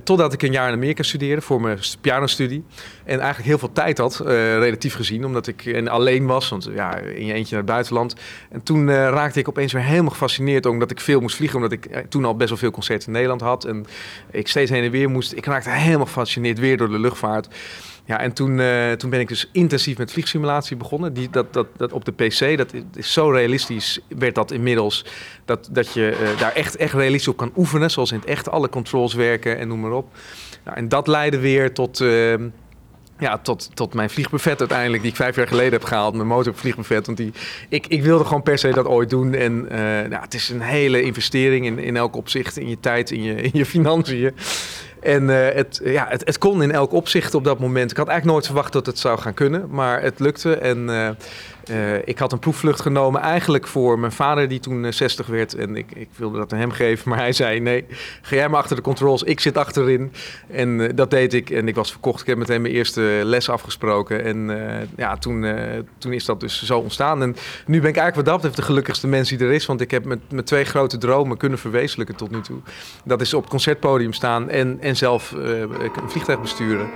Totdat 0.05 0.33
ik 0.33 0.43
een 0.43 0.53
jaar 0.53 0.69
in 0.69 0.75
Amerika 0.75 1.03
studeerde 1.03 1.43
voor 1.43 1.61
mijn 1.61 1.79
pianostudie. 2.01 2.65
En 3.05 3.19
eigenlijk 3.19 3.49
heel 3.49 3.59
veel 3.59 3.73
tijd 3.73 3.99
had, 3.99 4.21
relatief 4.59 4.95
gezien, 4.95 5.25
omdat 5.25 5.47
ik 5.47 5.67
en 5.67 5.89
alleen 5.89 6.27
was. 6.27 6.49
Want 6.49 6.69
ja, 6.75 6.97
in 6.97 7.27
je 7.27 7.33
eentje 7.33 7.55
naar 7.55 7.63
het 7.63 7.73
buitenland. 7.73 8.15
En 8.51 8.63
toen 8.63 8.91
raakte 8.91 9.39
ik 9.39 9.49
opeens 9.49 9.73
weer 9.73 9.83
helemaal 9.83 10.11
gefascineerd, 10.11 10.67
omdat 10.67 10.91
ik 10.91 11.01
veel 11.01 11.21
moest 11.21 11.37
vliegen. 11.37 11.57
Omdat 11.57 11.73
ik 11.73 11.89
toen 12.09 12.25
al 12.25 12.37
best 12.37 12.49
wel 12.49 12.59
veel 12.59 12.71
concerten 12.71 13.07
in 13.07 13.13
Nederland 13.13 13.41
had. 13.41 13.65
En 13.65 13.87
ik 14.31 14.49
steeds 14.49 14.71
heen 14.71 14.85
en 14.85 14.91
weer 14.91 15.11
moest. 15.11 15.33
Ik 15.33 15.47
raakte 15.47 15.71
helemaal 15.71 16.07
gefascineerd 16.07 16.59
weer 16.59 16.77
door 16.77 16.89
de 16.89 16.99
luchtvaart. 16.99 17.49
Ja, 18.11 18.21
en 18.21 18.33
toen, 18.33 18.59
uh, 18.59 18.93
toen 18.93 19.11
ben 19.11 19.21
ik 19.21 19.29
dus 19.29 19.49
intensief 19.53 19.99
met 19.99 20.13
vliegsimulatie 20.13 20.77
begonnen. 20.77 21.13
Die, 21.13 21.31
dat, 21.31 21.53
dat, 21.53 21.67
dat 21.77 21.93
op 21.93 22.05
de 22.05 22.13
PC, 22.13 22.57
dat 22.57 22.73
is 22.95 23.13
zo 23.13 23.31
realistisch, 23.31 24.01
werd 24.09 24.35
dat 24.35 24.51
inmiddels. 24.51 25.05
Dat, 25.45 25.69
dat 25.73 25.93
je 25.93 26.19
uh, 26.23 26.41
daar 26.41 26.53
echt, 26.53 26.77
echt 26.77 26.95
realistisch 26.95 27.29
op 27.29 27.37
kan 27.37 27.53
oefenen. 27.57 27.91
Zoals 27.91 28.13
in 28.13 28.19
het 28.19 28.29
echt 28.29 28.51
alle 28.51 28.69
controls 28.69 29.15
werken 29.15 29.59
en 29.59 29.69
noem 29.69 29.81
maar 29.81 29.93
op. 29.93 30.13
Nou, 30.65 30.77
en 30.77 30.89
dat 30.89 31.07
leidde 31.07 31.39
weer 31.39 31.73
tot, 31.73 32.01
uh, 32.01 32.35
ja, 33.21 33.39
tot, 33.39 33.71
tot 33.75 33.95
mijn 33.95 34.11
vliegbuffet 34.11 34.59
uiteindelijk, 34.59 35.03
die 35.03 35.11
ik 35.11 35.17
vijf 35.17 35.37
jaar 35.37 35.49
geleden 35.49 35.73
heb 35.73 35.85
gehaald. 35.85 36.15
Mijn 36.15 36.27
motor 36.27 36.55
vliegbuffet. 36.55 37.07
Want 37.07 37.19
die, 37.19 37.33
ik, 37.69 37.87
ik 37.87 38.03
wilde 38.03 38.25
gewoon 38.25 38.43
per 38.43 38.59
se 38.59 38.71
dat 38.71 38.87
ooit 38.87 39.11
doen. 39.11 39.35
En 39.35 39.67
nou, 40.09 40.23
het 40.23 40.35
is 40.35 40.49
een 40.49 40.61
hele 40.61 41.03
investering 41.03 41.67
in, 41.67 41.79
in 41.79 41.97
elk 41.97 42.17
opzicht. 42.17 42.57
In 42.57 42.69
je 42.69 42.81
tijd, 42.81 43.11
in 43.11 43.23
je, 43.23 43.35
in 43.51 43.51
je 43.53 43.67
financiën. 43.67 44.33
En 45.01 45.23
uh, 45.23 45.49
het, 45.53 45.81
ja, 45.85 46.07
het, 46.09 46.25
het, 46.25 46.39
kon 46.39 46.63
in 46.63 46.73
elk 46.73 46.93
opzicht 46.93 47.35
op 47.35 47.45
dat 47.45 47.59
moment. 47.59 47.91
Ik 47.91 47.97
had 47.97 48.09
eigenlijk 48.09 48.37
nooit 48.37 48.47
verwacht 48.47 48.73
dat 48.73 48.87
het 48.87 48.99
zou 48.99 49.19
gaan 49.19 49.35
kunnen, 49.35 49.67
maar 49.71 50.03
het 50.03 50.19
lukte. 50.19 50.55
En 50.55 50.79
uh, 50.89 51.09
uh, 51.71 51.95
ik 52.05 52.19
had 52.19 52.33
een 52.33 52.39
proefvlucht 52.39 52.81
genomen 52.81 53.21
eigenlijk 53.21 53.67
voor 53.67 53.99
mijn 53.99 54.13
vader 54.13 54.49
die 54.49 54.61
toen 54.61 54.93
60 54.93 55.27
werd. 55.27 55.55
En 55.55 55.77
ik, 55.77 55.87
ik, 55.95 56.09
wilde 56.17 56.39
dat 56.39 56.53
aan 56.53 56.59
hem 56.59 56.71
geven, 56.71 57.09
maar 57.09 57.19
hij 57.19 57.33
zei 57.33 57.61
nee, 57.61 57.85
ga 58.23 58.37
jij 58.37 58.49
maar 58.49 58.61
achter 58.61 58.77
de 58.77 58.83
controls, 58.83 59.23
ik 59.23 59.41
zit 59.41 59.57
achterin. 59.57 60.13
En 60.51 60.95
dat 60.95 61.11
deed 61.11 61.35
ik 61.35 61.51
en 61.51 61.69
ik 61.69 61.75
was 61.75 61.91
verkocht. 61.91 62.21
Ik 62.21 62.27
heb 62.27 62.39
met 62.39 62.49
hem 62.49 62.63
mijn 62.63 62.75
eerste 62.75 63.21
les 63.25 63.49
afgesproken. 63.49 64.25
En 64.25 64.51
ja, 64.97 65.17
toen, 65.17 65.47
toen 65.99 66.13
is 66.13 66.25
dat 66.25 66.41
dus 66.41 66.65
zo 66.65 66.79
ontstaan. 66.79 67.23
En 67.23 67.37
nu 67.67 67.81
ben 67.81 67.91
ik 67.91 67.97
eigenlijk 67.97 68.29
wat 68.29 68.43
dat 68.43 68.57
de 68.57 68.63
gelukkigste 68.63 69.07
mens 69.07 69.29
die 69.29 69.39
er 69.39 69.53
is. 69.53 69.67
Want 69.67 69.81
ik 69.81 69.91
heb 69.91 70.05
met, 70.05 70.19
met 70.31 70.47
twee 70.47 70.65
grote 70.65 70.99
dromen 70.99 71.37
kunnen 71.37 71.59
verwezenlijken 71.59 72.17
tot 72.17 72.31
nu 72.31 72.41
toe. 72.41 72.59
Dat 73.05 73.21
is 73.21 73.35
op 73.35 73.41
het 73.41 73.51
concertpodium 73.51 74.13
staan 74.13 74.49
en, 74.49 74.79
en 74.81 74.97
zelf 74.97 75.31
een 75.31 75.91
vliegtuig 76.09 76.41
besturen. 76.41 76.89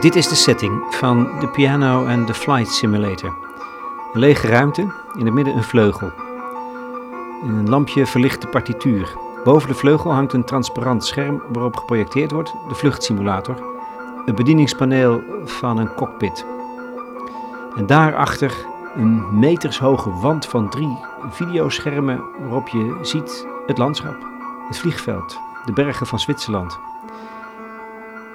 Dit 0.00 0.16
is 0.16 0.28
de 0.28 0.34
setting 0.34 0.82
van 0.90 1.28
de 1.40 1.48
piano 1.48 2.06
en 2.06 2.26
de 2.26 2.34
flight 2.34 2.72
simulator. 2.72 3.36
Een 4.12 4.20
lege 4.20 4.46
ruimte, 4.46 4.80
in 5.14 5.24
het 5.24 5.34
midden 5.34 5.56
een 5.56 5.62
vleugel. 5.62 6.12
Een 7.42 7.68
lampje 7.68 8.06
verlicht 8.06 8.40
de 8.40 8.48
partituur. 8.48 9.16
Boven 9.44 9.68
de 9.68 9.74
vleugel 9.74 10.12
hangt 10.12 10.32
een 10.32 10.44
transparant 10.44 11.04
scherm 11.04 11.42
waarop 11.52 11.76
geprojecteerd 11.76 12.30
wordt 12.30 12.54
de 12.68 12.74
vluchtsimulator. 12.74 13.56
Een 14.26 14.34
bedieningspaneel 14.34 15.22
van 15.44 15.78
een 15.78 15.94
cockpit. 15.94 16.44
En 17.76 17.86
daarachter 17.86 18.66
een 18.96 19.38
metershoge 19.38 20.10
wand 20.10 20.46
van 20.46 20.70
drie 20.70 20.98
videoschermen 21.30 22.20
waarop 22.40 22.68
je 22.68 22.98
ziet 23.02 23.46
het 23.66 23.78
landschap, 23.78 24.16
het 24.68 24.78
vliegveld, 24.78 25.38
de 25.64 25.72
bergen 25.72 26.06
van 26.06 26.18
Zwitserland. 26.18 26.78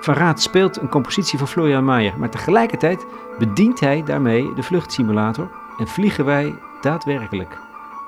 Van 0.04 0.14
Raad 0.14 0.42
speelt 0.42 0.82
een 0.82 0.90
compositie 0.90 1.38
van 1.40 1.48
Florian 1.48 1.86
Maier, 1.86 2.14
maar 2.18 2.30
tegelijkertijd 2.30 3.06
bedient 3.40 3.80
hij 3.80 4.04
daarmee 4.04 4.54
de 4.54 4.64
vluchtsimulator 4.64 5.50
en 5.78 5.88
vliegen 5.88 6.26
wij 6.26 6.56
daadwerkelijk 6.82 7.58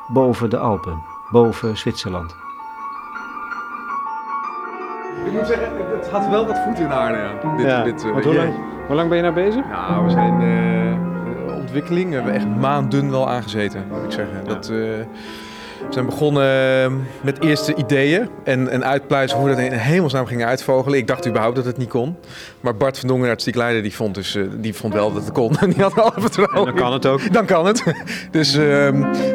boven 0.08 0.50
de 0.50 0.58
Alpen, 0.58 1.02
boven 1.32 1.78
Zwitserland. 1.78 2.36
moet 5.32 5.48
zeggen, 5.48 5.72
het 5.98 6.10
had 6.10 6.28
wel 6.28 6.48
wat 6.48 6.58
voet 6.58 6.80
in 6.80 6.92
aarde. 6.92 7.18
Ja. 7.18 7.56
Dit, 7.56 7.66
ja. 7.66 7.84
dit, 7.84 8.06
uh, 8.06 8.12
hoe, 8.12 8.36
lang, 8.36 8.54
hoe, 8.88 8.96
lang, 8.96 9.08
ben 9.08 9.18
je 9.18 9.24
nou 9.24 9.36
bezig? 9.36 9.66
Nou, 9.68 10.06
we 10.06 10.10
zijn 10.12 10.42
uh, 10.42 11.56
ontwikkeling. 11.56 12.10
We 12.10 12.16
hebben 12.16 12.34
echt 12.34 12.48
maanden 12.48 13.12
wel 13.12 13.30
aangezeten, 13.30 13.88
moet 13.92 14.04
ik 14.04 14.12
zeggen. 14.12 14.38
Ja. 14.38 14.54
Dat, 14.54 14.70
uh, 14.70 14.96
we 15.88 15.94
zijn 15.94 16.06
begonnen 16.06 16.44
ehm, 16.84 16.94
met 17.22 17.42
eerste 17.42 17.76
ideeën 17.76 18.30
en, 18.44 18.70
en 18.70 18.86
uitpluizen 18.86 19.38
hoe 19.38 19.50
we 19.50 19.56
dat 19.56 19.66
in 19.66 19.72
hemelsnaam 19.72 20.26
gingen 20.26 20.48
uitvogelen. 20.48 20.98
Ik 20.98 21.08
dacht 21.08 21.28
überhaupt 21.28 21.56
dat 21.56 21.66
het 21.66 21.78
niet 21.78 21.90
kon. 21.90 22.16
Maar 22.62 22.76
Bart 22.76 23.00
van 23.00 23.08
Dongen, 23.08 23.30
artistiek 23.30 23.56
leider, 23.56 23.82
die 23.82 23.96
vond, 23.96 24.16
dus, 24.16 24.36
uh, 24.36 24.48
die 24.56 24.74
vond 24.74 24.94
wel 24.94 25.14
dat 25.14 25.24
het 25.24 25.32
kon. 25.32 25.56
die 25.74 25.82
had 25.82 26.00
alle 26.00 26.14
vertrouwen. 26.16 26.66
dan 26.66 26.76
kan 26.76 26.94
het 26.94 27.06
ook. 27.06 27.34
Dan 27.34 27.46
kan 27.46 27.66
het. 27.66 27.84
Dus 28.32 28.56
uh, 28.56 28.88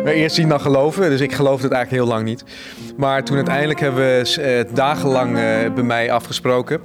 eerst 0.04 0.34
zien 0.34 0.48
dan 0.48 0.60
geloven. 0.60 1.10
Dus 1.10 1.20
ik 1.20 1.32
geloofde 1.32 1.62
het 1.62 1.72
eigenlijk 1.72 2.04
heel 2.04 2.14
lang 2.14 2.24
niet. 2.24 2.44
Maar 2.96 3.24
toen 3.24 3.36
uiteindelijk 3.36 3.80
hebben 3.80 4.02
we 4.02 4.64
uh, 4.68 4.74
dagenlang 4.74 5.36
uh, 5.36 5.42
bij 5.74 5.84
mij 5.84 6.12
afgesproken. 6.12 6.80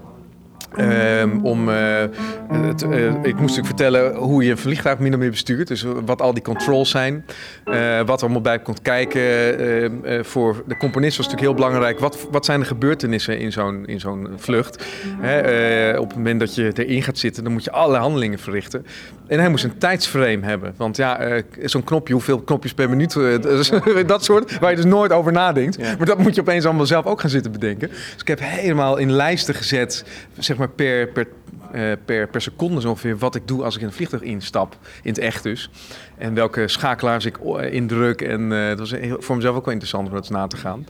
Um, 0.77 1.39
om, 1.45 1.67
het, 1.67 2.83
uh, 2.83 3.05
ik 3.07 3.15
moest 3.23 3.57
natuurlijk 3.57 3.65
vertellen 3.65 4.15
hoe 4.15 4.43
je 4.43 4.51
een 4.51 4.57
vliegtuig 4.57 4.99
min 4.99 5.13
of 5.13 5.19
meer 5.19 5.29
bestuurt. 5.29 5.67
Dus 5.67 5.85
wat 6.05 6.21
al 6.21 6.33
die 6.33 6.43
controls 6.43 6.89
zijn. 6.89 7.25
Uh, 7.65 8.01
wat 8.01 8.17
er 8.17 8.23
allemaal 8.23 8.41
bij 8.41 8.59
komt 8.59 8.81
kijken. 8.81 9.59
Ehm, 9.59 10.23
voor 10.23 10.63
de 10.67 10.77
componist 10.77 11.17
was 11.17 11.25
het 11.25 11.35
natuurlijk 11.35 11.41
heel 11.41 11.53
belangrijk. 11.53 11.99
Wat, 11.99 12.27
wat 12.31 12.45
zijn 12.45 12.59
de 12.59 12.65
gebeurtenissen 12.65 13.39
in 13.39 13.51
zo'n, 13.51 13.85
in 13.85 13.99
zo'n 13.99 14.27
vlucht? 14.37 14.85
Hè, 15.19 15.97
op 15.97 16.07
het 16.07 16.17
moment 16.17 16.39
dat 16.39 16.55
je 16.55 16.71
erin 16.75 17.03
gaat 17.03 17.17
zitten, 17.17 17.43
dan 17.43 17.53
moet 17.53 17.63
je 17.63 17.71
allerlei 17.71 18.01
handelingen 18.03 18.39
verrichten. 18.39 18.85
En 19.27 19.39
hij 19.39 19.49
moest 19.49 19.63
een 19.63 19.77
tijdsframe 19.77 20.39
hebben. 20.41 20.73
Want 20.77 20.97
ja, 20.97 21.41
zo'n 21.63 21.83
knopje, 21.83 22.13
hoeveel 22.13 22.41
knopjes 22.41 22.73
per 22.73 22.89
minuut, 22.89 23.13
dat 24.07 24.23
soort, 24.23 24.59
waar 24.59 24.69
je 24.69 24.75
dus 24.75 24.85
nooit 24.85 25.11
over 25.11 25.31
nadenkt. 25.31 25.75
Ja. 25.79 25.95
Maar 25.97 26.05
dat 26.05 26.17
moet 26.17 26.35
je 26.35 26.41
opeens 26.41 26.65
allemaal 26.65 26.85
zelf 26.85 27.05
ook 27.05 27.21
gaan 27.21 27.29
zitten 27.29 27.51
bedenken. 27.51 27.87
Dus 27.89 28.21
ik 28.21 28.27
heb 28.27 28.39
helemaal 28.41 28.97
in 28.97 29.11
lijsten 29.11 29.55
gezet, 29.55 30.05
zeg 30.37 30.57
maar 30.57 30.64
per, 30.69 31.07
per, 31.07 31.27
uh, 31.75 31.91
per, 32.05 32.27
per 32.27 32.41
seconde 32.41 32.81
zo 32.81 32.89
ongeveer 32.89 33.17
wat 33.17 33.35
ik 33.35 33.47
doe 33.47 33.63
als 33.63 33.75
ik 33.75 33.81
in 33.81 33.87
een 33.87 33.93
vliegtuig 33.93 34.21
instap. 34.21 34.77
In 35.03 35.09
het 35.09 35.17
echt 35.17 35.43
dus. 35.43 35.69
En 36.17 36.33
welke 36.33 36.67
schakelaars 36.67 37.25
ik 37.25 37.37
indruk. 37.71 38.21
En 38.21 38.49
dat 38.49 38.79
was 38.79 38.93
voor 39.17 39.35
mezelf 39.35 39.55
ook 39.55 39.65
wel 39.65 39.73
interessant 39.73 40.07
om 40.07 40.13
dat 40.13 40.29
na 40.29 40.47
te 40.47 40.57
gaan. 40.57 40.87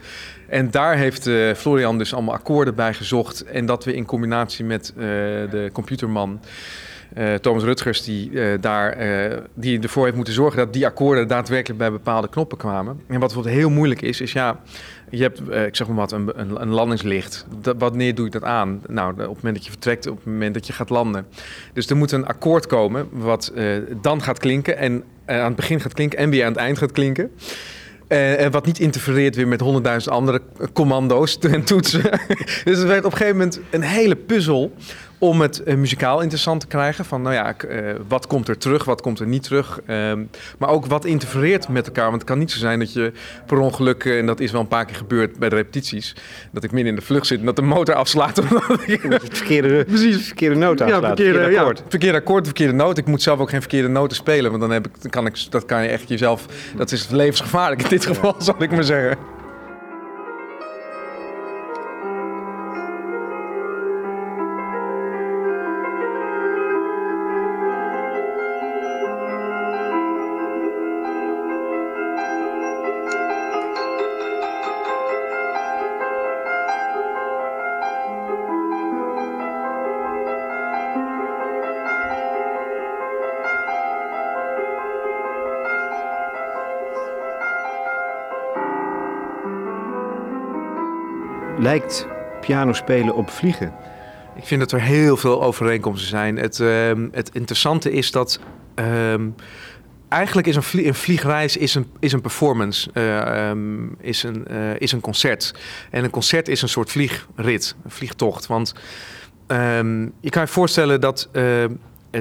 En 0.48 0.72
daar 0.72 0.96
heeft 0.96 1.30
Florian 1.56 1.98
dus 1.98 2.14
allemaal 2.14 2.34
akkoorden 2.34 2.76
bij 2.76 2.94
gezocht. 2.94 3.44
En 3.44 3.66
dat 3.66 3.84
we 3.84 3.94
in 3.94 4.06
combinatie 4.06 4.66
met 4.66 4.94
de 4.96 5.70
computerman... 5.74 6.40
Uh, 7.18 7.34
Thomas 7.34 7.64
Rutgers, 7.64 8.04
die, 8.04 8.30
uh, 8.32 8.54
daar, 8.62 9.08
uh, 9.32 9.38
die 9.54 9.80
ervoor 9.80 10.04
heeft 10.04 10.16
moeten 10.16 10.34
zorgen 10.34 10.58
dat 10.58 10.74
die 10.74 10.86
akkoorden 10.86 11.28
daadwerkelijk 11.28 11.80
bij 11.80 11.92
bepaalde 11.92 12.30
knoppen 12.30 12.58
kwamen. 12.58 13.02
En 13.08 13.20
wat 13.20 13.20
bijvoorbeeld 13.20 13.56
heel 13.56 13.70
moeilijk 13.70 14.02
is, 14.02 14.22
is 14.22 14.32
ja, 14.32 14.60
je 15.10 15.22
hebt, 15.22 15.42
ik 15.50 15.76
zeg 15.76 15.88
maar 15.88 15.96
wat, 15.96 16.12
een, 16.12 16.32
een, 16.62 16.70
landingslicht. 16.70 17.46
Dat, 17.62 17.76
wanneer 17.80 18.16
doe 18.16 18.26
je 18.26 18.32
dat 18.32 18.44
aan? 18.44 18.82
Nou, 18.88 19.12
op 19.12 19.18
het 19.18 19.28
moment 19.28 19.56
dat 19.56 19.66
je 19.66 19.72
vertrekt, 19.72 20.08
op 20.08 20.16
het 20.16 20.26
moment 20.26 20.54
dat 20.54 20.68
je 20.68 20.74
gaat 20.74 20.90
landen. 20.90 21.28
Dus 21.74 21.90
er 21.90 21.96
moet 21.96 22.12
een 22.12 22.26
akkoord 22.26 22.68
komen 22.68 23.08
wat 23.12 23.54
dan 24.02 24.22
gaat 24.22 24.40
klinken 24.40 24.78
en 24.78 25.04
aan 25.26 25.46
het 25.46 25.56
begin 25.56 25.80
gaat 25.80 25.94
klinken 25.94 26.20
en 26.20 26.30
weer 26.30 26.46
aan 26.46 26.52
het 26.52 26.62
eind 26.62 26.78
gaat 26.78 26.92
klinken. 26.92 27.32
Uh, 28.08 28.46
wat 28.52 28.66
niet 28.66 28.80
interfereert 28.80 29.36
weer 29.36 29.48
met 29.48 29.60
honderdduizend 29.60 30.14
andere 30.14 30.42
commando's 30.74 31.38
en 31.38 31.64
toetsen. 31.64 32.02
dus 32.66 32.78
het 32.78 32.84
werd 32.84 33.06
op 33.06 33.12
een 33.12 33.18
gegeven 33.18 33.38
moment 33.38 33.60
een 33.70 33.82
hele 33.82 34.16
puzzel 34.16 34.74
om 35.18 35.42
het 35.42 35.62
uh, 35.66 35.76
muzikaal 35.76 36.22
interessant 36.22 36.60
te 36.62 36.68
krijgen. 36.68 37.06
Van 37.06 37.22
nou 37.22 37.36
ja, 37.36 37.56
uh, 37.70 37.96
wat 38.08 38.28
komt 38.28 38.48
er 38.48 38.58
terug, 38.58 38.84
wat 38.84 39.02
komt 39.02 39.20
er 39.20 39.28
niet 39.28 39.44
terug. 39.44 39.80
Um, 39.88 40.30
maar 40.58 40.70
ook 40.70 40.86
wat 40.86 41.06
interfereert 41.06 41.68
met 41.68 41.86
elkaar. 41.86 42.06
Want 42.06 42.16
het 42.16 42.24
kan 42.24 42.38
niet 42.38 42.52
zo 42.52 42.60
zijn 42.60 42.80
dat 42.80 42.94
je 42.94 43.12
per 43.46 43.58
ongeluk, 43.58 44.04
uh, 44.04 44.20
en 44.20 44.26
dat 44.26 44.40
is 44.40 44.52
wel 44.52 44.62
een 44.62 44.68
paar 44.68 44.86
keer 44.86 44.96
gebeurd 44.96 45.40
bij 45.40 45.50
de 45.50 45.56
repetities, 45.56 46.16
dat 46.52 46.64
ik 46.64 46.72
midden 46.72 46.94
in 46.94 47.00
de 47.00 47.06
vlucht 47.06 47.28
zit 47.28 47.40
en 47.40 47.46
dat 47.46 47.56
de 47.56 47.62
motor 47.62 47.96
afslaat. 47.96 48.38
het 48.46 49.38
verkeerde, 49.38 49.86
Precies. 49.88 50.26
verkeerde 50.26 50.56
noot 50.56 50.82
afslaat. 50.82 51.02
Ja, 51.02 51.08
verkeerde, 51.08 51.34
verkeerde 51.34 51.60
akkoord. 51.60 51.78
Ja, 51.78 51.84
verkeerde 51.90 52.18
akkoord, 52.18 52.46
verkeerde 52.46 52.74
noot. 52.74 52.98
Ik 52.98 53.06
moet 53.06 53.22
zelf 53.22 53.40
ook 53.40 53.50
geen 53.50 53.62
verkeerde 53.62 53.88
noten 53.88 54.16
spelen, 54.16 54.50
want 54.50 54.62
dan, 54.62 54.72
heb 54.72 54.88
ik, 54.88 55.02
dan 55.02 55.12
kan 55.12 55.26
ik, 55.26 55.46
dat 55.50 55.66
kan 55.66 55.84
je 55.84 55.90
echt 55.90 56.10
jezelf, 56.10 56.46
dat 56.76 56.92
is 56.92 57.10
levensgevaarlijk 57.10 57.82
in 57.82 57.90
dit 57.90 58.06
geval, 58.06 58.36
zal 58.42 58.56
ik 58.64 58.72
maar 58.72 58.84
zeggen. 58.84 59.35
Lijkt 91.66 92.08
piano 92.42 92.74
spelen 92.74 93.16
op 93.16 93.30
vliegen? 93.30 93.74
Ik 94.36 94.46
vind 94.46 94.60
dat 94.60 94.72
er 94.72 94.82
heel 94.82 95.18
veel 95.18 95.44
overeenkomsten 95.44 96.10
zijn. 96.10 96.38
Het, 96.38 96.60
uh, 96.60 96.92
het 97.12 97.30
interessante 97.34 97.92
is 97.92 98.12
dat. 98.12 98.40
Uh, 98.80 99.14
eigenlijk 100.08 100.48
is 100.48 100.56
een, 100.56 100.88
een, 100.88 100.96
vliegreis 100.96 101.58
is 101.58 101.76
een, 101.76 101.88
is 102.00 102.14
een 102.14 102.22
performance, 102.22 102.90
uh, 102.94 103.50
um, 103.50 103.96
is, 104.00 104.24
een, 104.24 104.46
uh, 104.52 104.80
is 104.80 104.92
een 104.92 105.02
concert. 105.02 105.54
En 105.92 106.04
een 106.04 106.10
concert 106.10 106.48
is 106.48 106.62
een 106.62 106.70
soort 106.70 106.92
vliegrit, 106.92 107.76
een 107.84 107.92
vliegtocht. 107.92 108.48
Want 108.48 108.74
je 110.20 110.30
kan 110.30 110.42
je 110.42 110.48
voorstellen 110.48 111.02
dat 111.02 111.30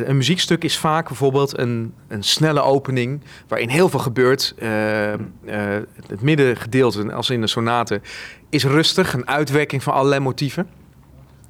een 0.03 0.17
muziekstuk 0.17 0.65
is 0.65 0.79
vaak 0.79 1.07
bijvoorbeeld 1.07 1.59
een, 1.59 1.95
een 2.09 2.23
snelle 2.23 2.61
opening 2.63 3.21
waarin 3.49 3.69
heel 3.69 3.89
veel 3.89 4.01
gebeurt. 4.01 4.55
Uh, 4.59 5.13
uh, 5.13 5.17
het 6.07 6.21
middengedeelte, 6.21 7.13
als 7.13 7.31
in 7.31 7.41
de 7.41 7.47
sonate, 7.47 8.01
is 8.49 8.65
rustig, 8.65 9.13
een 9.13 9.29
uitwerking 9.29 9.83
van 9.83 9.93
allerlei 9.93 10.21
motieven. 10.21 10.69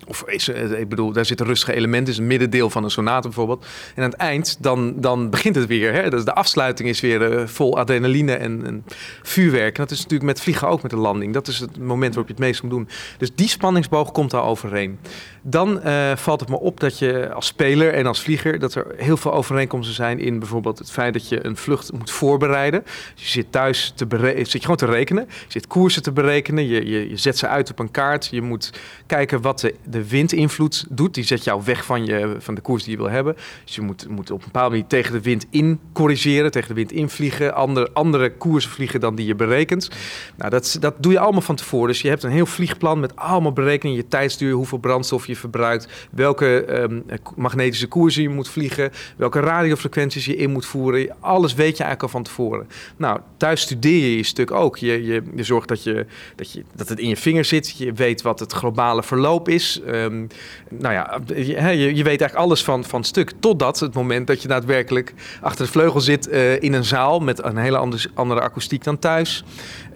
Of 0.06 0.22
is, 0.26 0.48
eh, 0.48 0.80
ik 0.80 0.88
bedoel, 0.88 1.12
daar 1.12 1.24
zitten 1.24 1.46
rustige 1.46 1.74
elementen, 1.74 2.12
is 2.12 2.18
een 2.18 2.26
middendeel 2.26 2.70
van 2.70 2.84
een 2.84 2.90
sonate 2.90 3.28
bijvoorbeeld. 3.28 3.66
En 3.94 4.02
aan 4.02 4.10
het 4.10 4.18
eind, 4.18 4.56
dan, 4.60 5.00
dan 5.00 5.30
begint 5.30 5.54
het 5.54 5.66
weer. 5.66 5.92
Hè? 5.92 6.10
Dus 6.10 6.24
de 6.24 6.34
afsluiting 6.34 6.88
is 6.88 7.00
weer 7.00 7.32
uh, 7.32 7.46
vol 7.46 7.78
adrenaline 7.78 8.34
en, 8.34 8.84
vuurwerk. 9.22 9.76
En 9.76 9.82
dat 9.82 9.90
is 9.90 9.96
natuurlijk 9.96 10.24
met 10.24 10.40
vliegen 10.40 10.68
ook 10.68 10.82
met 10.82 10.90
de 10.90 10.96
landing. 10.96 11.32
Dat 11.32 11.48
is 11.48 11.60
het 11.60 11.78
moment 11.78 12.14
waarop 12.14 12.26
je 12.26 12.34
het 12.34 12.42
meest 12.42 12.62
moet 12.62 12.70
doen. 12.70 12.88
Dus 13.18 13.34
die 13.34 13.48
spanningsboog 13.48 14.12
komt 14.12 14.30
daar 14.30 14.44
overheen. 14.44 14.98
Dan 15.42 15.80
uh, 15.86 16.16
valt 16.16 16.40
het 16.40 16.48
me 16.48 16.60
op 16.60 16.80
dat 16.80 16.98
je 16.98 17.32
als 17.32 17.46
speler 17.46 17.92
en 17.92 18.06
als 18.06 18.22
vlieger... 18.22 18.58
dat 18.58 18.74
er 18.74 18.86
heel 18.96 19.16
veel 19.16 19.32
overeenkomsten 19.32 19.94
zijn 19.94 20.18
in 20.18 20.38
bijvoorbeeld 20.38 20.78
het 20.78 20.90
feit 20.90 21.12
dat 21.12 21.28
je 21.28 21.46
een 21.46 21.56
vlucht 21.56 21.92
moet 21.92 22.10
voorbereiden. 22.10 22.82
Dus 23.14 23.24
je 23.24 23.30
zit 23.30 23.52
thuis 23.52 23.92
te 23.96 24.06
zit 24.36 24.52
je 24.52 24.60
gewoon 24.60 24.76
te 24.76 24.86
rekenen. 24.86 25.24
Je 25.28 25.44
zit 25.48 25.66
koersen 25.66 26.02
te 26.02 26.12
berekenen. 26.12 26.66
Je, 26.66 26.86
je, 26.86 27.08
je 27.08 27.16
zet 27.16 27.38
ze 27.38 27.48
uit 27.48 27.70
op 27.70 27.78
een 27.78 27.90
kaart. 27.90 28.28
Je 28.30 28.42
moet 28.42 28.72
kijken 29.06 29.40
wat 29.40 29.70
de 29.84 29.93
de 29.94 30.08
windinvloed 30.08 30.84
doet. 30.90 31.14
Die 31.14 31.24
zet 31.24 31.44
jou 31.44 31.62
weg 31.64 31.84
van, 31.84 32.04
je, 32.04 32.36
van 32.38 32.54
de 32.54 32.60
koers 32.60 32.82
die 32.82 32.92
je 32.92 32.98
wil 32.98 33.10
hebben. 33.10 33.36
Dus 33.64 33.74
je 33.74 33.80
moet, 33.80 34.08
moet 34.08 34.30
op 34.30 34.38
een 34.38 34.44
bepaalde 34.44 34.70
manier 34.70 34.86
tegen 34.86 35.12
de 35.12 35.20
wind 35.20 35.46
in 35.50 35.80
corrigeren, 35.92 36.50
tegen 36.50 36.68
de 36.68 36.74
wind 36.74 36.92
invliegen, 36.92 37.54
andere, 37.54 37.90
andere 37.92 38.36
koersen 38.36 38.70
vliegen 38.70 39.00
dan 39.00 39.14
die 39.14 39.26
je 39.26 39.34
berekent. 39.34 39.90
Nou, 40.36 40.50
dat, 40.50 40.76
dat 40.80 40.94
doe 40.98 41.12
je 41.12 41.18
allemaal 41.18 41.40
van 41.40 41.56
tevoren. 41.56 41.88
Dus 41.88 42.02
je 42.02 42.08
hebt 42.08 42.22
een 42.22 42.30
heel 42.30 42.46
vliegplan 42.46 43.00
met 43.00 43.16
allemaal 43.16 43.52
berekeningen, 43.52 44.02
je 44.02 44.08
tijdstuur, 44.08 44.52
hoeveel 44.52 44.78
brandstof 44.78 45.26
je 45.26 45.36
verbruikt, 45.36 46.08
welke 46.10 46.80
um, 46.80 47.04
magnetische 47.36 47.86
koersen 47.86 48.22
je 48.22 48.28
moet 48.28 48.48
vliegen, 48.48 48.90
welke 49.16 49.40
radiofrequenties 49.40 50.24
je 50.24 50.36
in 50.36 50.50
moet 50.50 50.66
voeren. 50.66 51.16
Alles 51.20 51.54
weet 51.54 51.76
je 51.76 51.82
eigenlijk 51.82 52.02
al 52.02 52.08
van 52.08 52.22
tevoren. 52.22 52.68
Nou, 52.96 53.20
thuis 53.36 53.60
studeer 53.60 54.00
je 54.00 54.16
je 54.16 54.22
stuk 54.22 54.50
ook. 54.50 54.76
Je, 54.76 55.04
je, 55.04 55.22
je 55.34 55.42
zorgt 55.42 55.68
dat, 55.68 55.82
je, 55.82 56.06
dat, 56.36 56.52
je, 56.52 56.64
dat 56.74 56.88
het 56.88 56.98
in 56.98 57.08
je 57.08 57.16
vinger 57.16 57.44
zit. 57.44 57.78
Je 57.78 57.92
weet 57.92 58.22
wat 58.22 58.40
het 58.40 58.52
globale 58.52 59.02
verloop 59.02 59.48
is. 59.48 59.80
Um, 59.86 60.26
nou 60.70 60.94
ja, 60.94 61.20
je, 61.26 61.94
je, 61.94 62.02
weet 62.02 62.20
eigenlijk 62.20 62.34
alles 62.34 62.64
van, 62.64 62.84
van 62.84 63.04
stuk. 63.04 63.32
Totdat 63.40 63.80
het 63.80 63.94
moment 63.94 64.26
dat 64.26 64.42
je 64.42 64.48
daadwerkelijk 64.48 65.14
achter 65.40 65.64
de 65.64 65.70
vleugel 65.70 66.00
zit 66.00 66.28
uh, 66.28 66.62
in 66.62 66.72
een 66.72 66.84
zaal 66.84 67.20
met 67.20 67.44
een 67.44 67.56
hele 67.56 67.76
andere, 68.14 68.40
akoestiek 68.40 68.84
dan 68.84 68.98
thuis. 68.98 69.44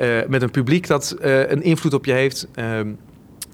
Uh, 0.01 0.19
met 0.29 0.43
een 0.43 0.51
publiek 0.51 0.87
dat 0.87 1.17
uh, 1.21 1.51
een 1.51 1.63
invloed 1.63 1.95
op 1.95 2.05
je 2.05 2.13
heeft. 2.13 2.47
Um, 2.57 2.99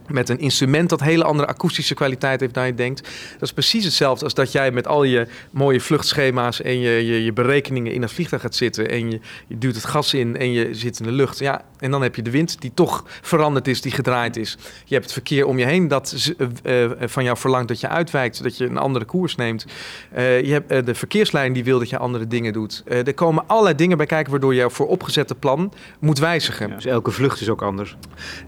met 0.09 0.29
een 0.29 0.39
instrument 0.39 0.89
dat 0.89 1.01
hele 1.01 1.25
andere 1.25 1.49
akoestische 1.49 1.95
kwaliteit 1.95 2.41
heeft 2.41 2.55
dan 2.55 2.67
je 2.67 2.75
denkt. 2.75 3.03
Dat 3.33 3.43
is 3.43 3.53
precies 3.53 3.85
hetzelfde 3.85 4.25
als 4.25 4.35
dat 4.35 4.53
jij 4.53 4.71
met 4.71 4.87
al 4.87 5.05
je 5.05 5.27
mooie 5.51 5.81
vluchtschema's 5.81 6.63
en 6.63 6.81
je, 6.81 7.07
je, 7.07 7.25
je 7.25 7.33
berekeningen 7.33 7.93
in 7.93 8.03
een 8.03 8.09
vliegtuig 8.09 8.43
gaat 8.43 8.55
zitten 8.55 8.91
en 8.91 9.11
je, 9.11 9.21
je 9.47 9.59
duwt 9.59 9.75
het 9.75 9.85
gas 9.85 10.15
in 10.15 10.37
en 10.37 10.53
je 10.53 10.75
zit 10.75 10.99
in 10.99 11.05
de 11.05 11.13
lucht. 11.13 11.39
Ja, 11.39 11.65
en 11.79 11.91
dan 11.91 12.03
heb 12.03 12.15
je 12.17 12.23
de 12.23 12.31
wind 12.31 12.61
die 12.61 12.71
toch 12.75 13.05
veranderd 13.21 13.69
is, 13.69 13.81
die 13.81 13.93
gedraaid 13.93 14.37
is. 14.37 14.57
Je 14.85 14.95
hebt 14.95 15.05
het 15.05 15.13
verkeer 15.13 15.47
om 15.47 15.59
je 15.59 15.65
heen 15.65 15.89
dat 15.89 16.35
uh, 16.63 16.91
van 17.01 17.25
jou 17.25 17.37
verlangt 17.37 17.69
dat 17.69 17.81
je 17.81 17.89
uitwijkt, 17.89 18.43
dat 18.43 18.57
je 18.57 18.65
een 18.67 18.79
andere 18.79 19.05
koers 19.05 19.35
neemt. 19.35 19.67
Uh, 20.17 20.43
je 20.43 20.53
hebt 20.53 20.87
de 20.87 20.95
verkeerslijn 20.95 21.53
die 21.53 21.65
wil 21.65 21.79
dat 21.79 21.91
je 21.91 21.99
andere 21.99 22.27
dingen 22.27 22.53
doet. 22.53 22.83
er 22.87 23.15
komen 23.15 23.45
allerlei 23.47 23.75
dingen 23.75 23.97
bij 23.97 24.07
kijken 24.07 24.31
waardoor 24.31 24.55
je 24.55 24.71
voor 24.71 24.87
opgezette 24.87 25.35
plan 25.35 25.73
moet 25.99 26.19
wijzigen. 26.19 26.69
Ja, 26.69 26.75
dus 26.75 26.85
elke 26.85 27.11
vlucht 27.11 27.41
is 27.41 27.49
ook 27.49 27.63
anders. 27.63 27.97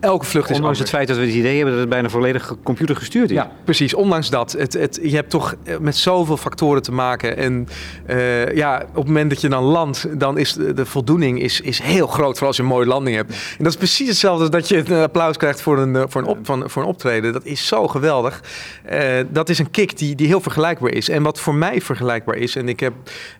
Elke 0.00 0.24
vlucht 0.24 0.50
Ondanks 0.50 0.50
is 0.50 0.64
anders. 0.64 0.78
het 0.78 0.88
feit 0.88 1.08
dat 1.08 1.16
we 1.16 1.26
die 1.26 1.42
idee 1.46 1.56
hebben 1.56 1.72
dat 1.72 1.80
het 1.80 1.92
bijna 1.92 2.08
volledig 2.08 2.54
computergestuurd 2.62 3.30
is. 3.30 3.36
Ja, 3.36 3.50
precies. 3.64 3.94
Ondanks 3.94 4.30
dat. 4.30 4.52
Het, 4.52 4.72
het, 4.72 4.98
je 5.02 5.14
hebt 5.14 5.30
toch 5.30 5.54
met 5.80 5.96
zoveel 5.96 6.36
factoren 6.36 6.82
te 6.82 6.92
maken. 6.92 7.36
En 7.36 7.68
uh, 8.10 8.54
ja, 8.54 8.82
op 8.88 8.96
het 8.96 9.06
moment 9.06 9.30
dat 9.30 9.40
je 9.40 9.48
dan 9.48 9.62
landt, 9.62 10.20
dan 10.20 10.38
is 10.38 10.52
de, 10.52 10.86
voldoening 10.86 11.40
is, 11.40 11.60
is 11.60 11.78
heel 11.82 12.06
groot. 12.06 12.32
Vooral 12.32 12.46
als 12.46 12.56
je 12.56 12.62
een 12.62 12.68
mooie 12.68 12.86
landing 12.86 13.16
hebt. 13.16 13.30
En 13.30 13.64
dat 13.64 13.72
is 13.72 13.78
precies 13.78 14.08
hetzelfde 14.08 14.40
als 14.42 14.50
dat 14.50 14.68
je 14.68 14.90
een 14.90 15.02
applaus 15.02 15.36
krijgt 15.36 15.62
voor 15.62 15.78
een, 15.78 16.10
voor 16.10 16.20
een, 16.20 16.26
op, 16.26 16.38
van, 16.42 16.70
voor 16.70 16.82
een 16.82 16.88
optreden. 16.88 17.32
Dat 17.32 17.44
is 17.44 17.66
zo 17.66 17.88
geweldig. 17.88 18.42
Dat 19.28 19.48
is 19.48 19.58
een 19.58 19.70
kick 19.70 19.98
die, 19.98 20.14
die 20.14 20.26
heel 20.26 20.40
vergelijkbaar 20.40 20.92
is. 20.92 21.08
En 21.08 21.22
wat 21.22 21.40
voor 21.40 21.54
mij 21.54 21.80
vergelijkbaar 21.80 22.36
is, 22.36 22.56
en 22.56 22.68
ik 22.68 22.80
heb, 22.80 22.92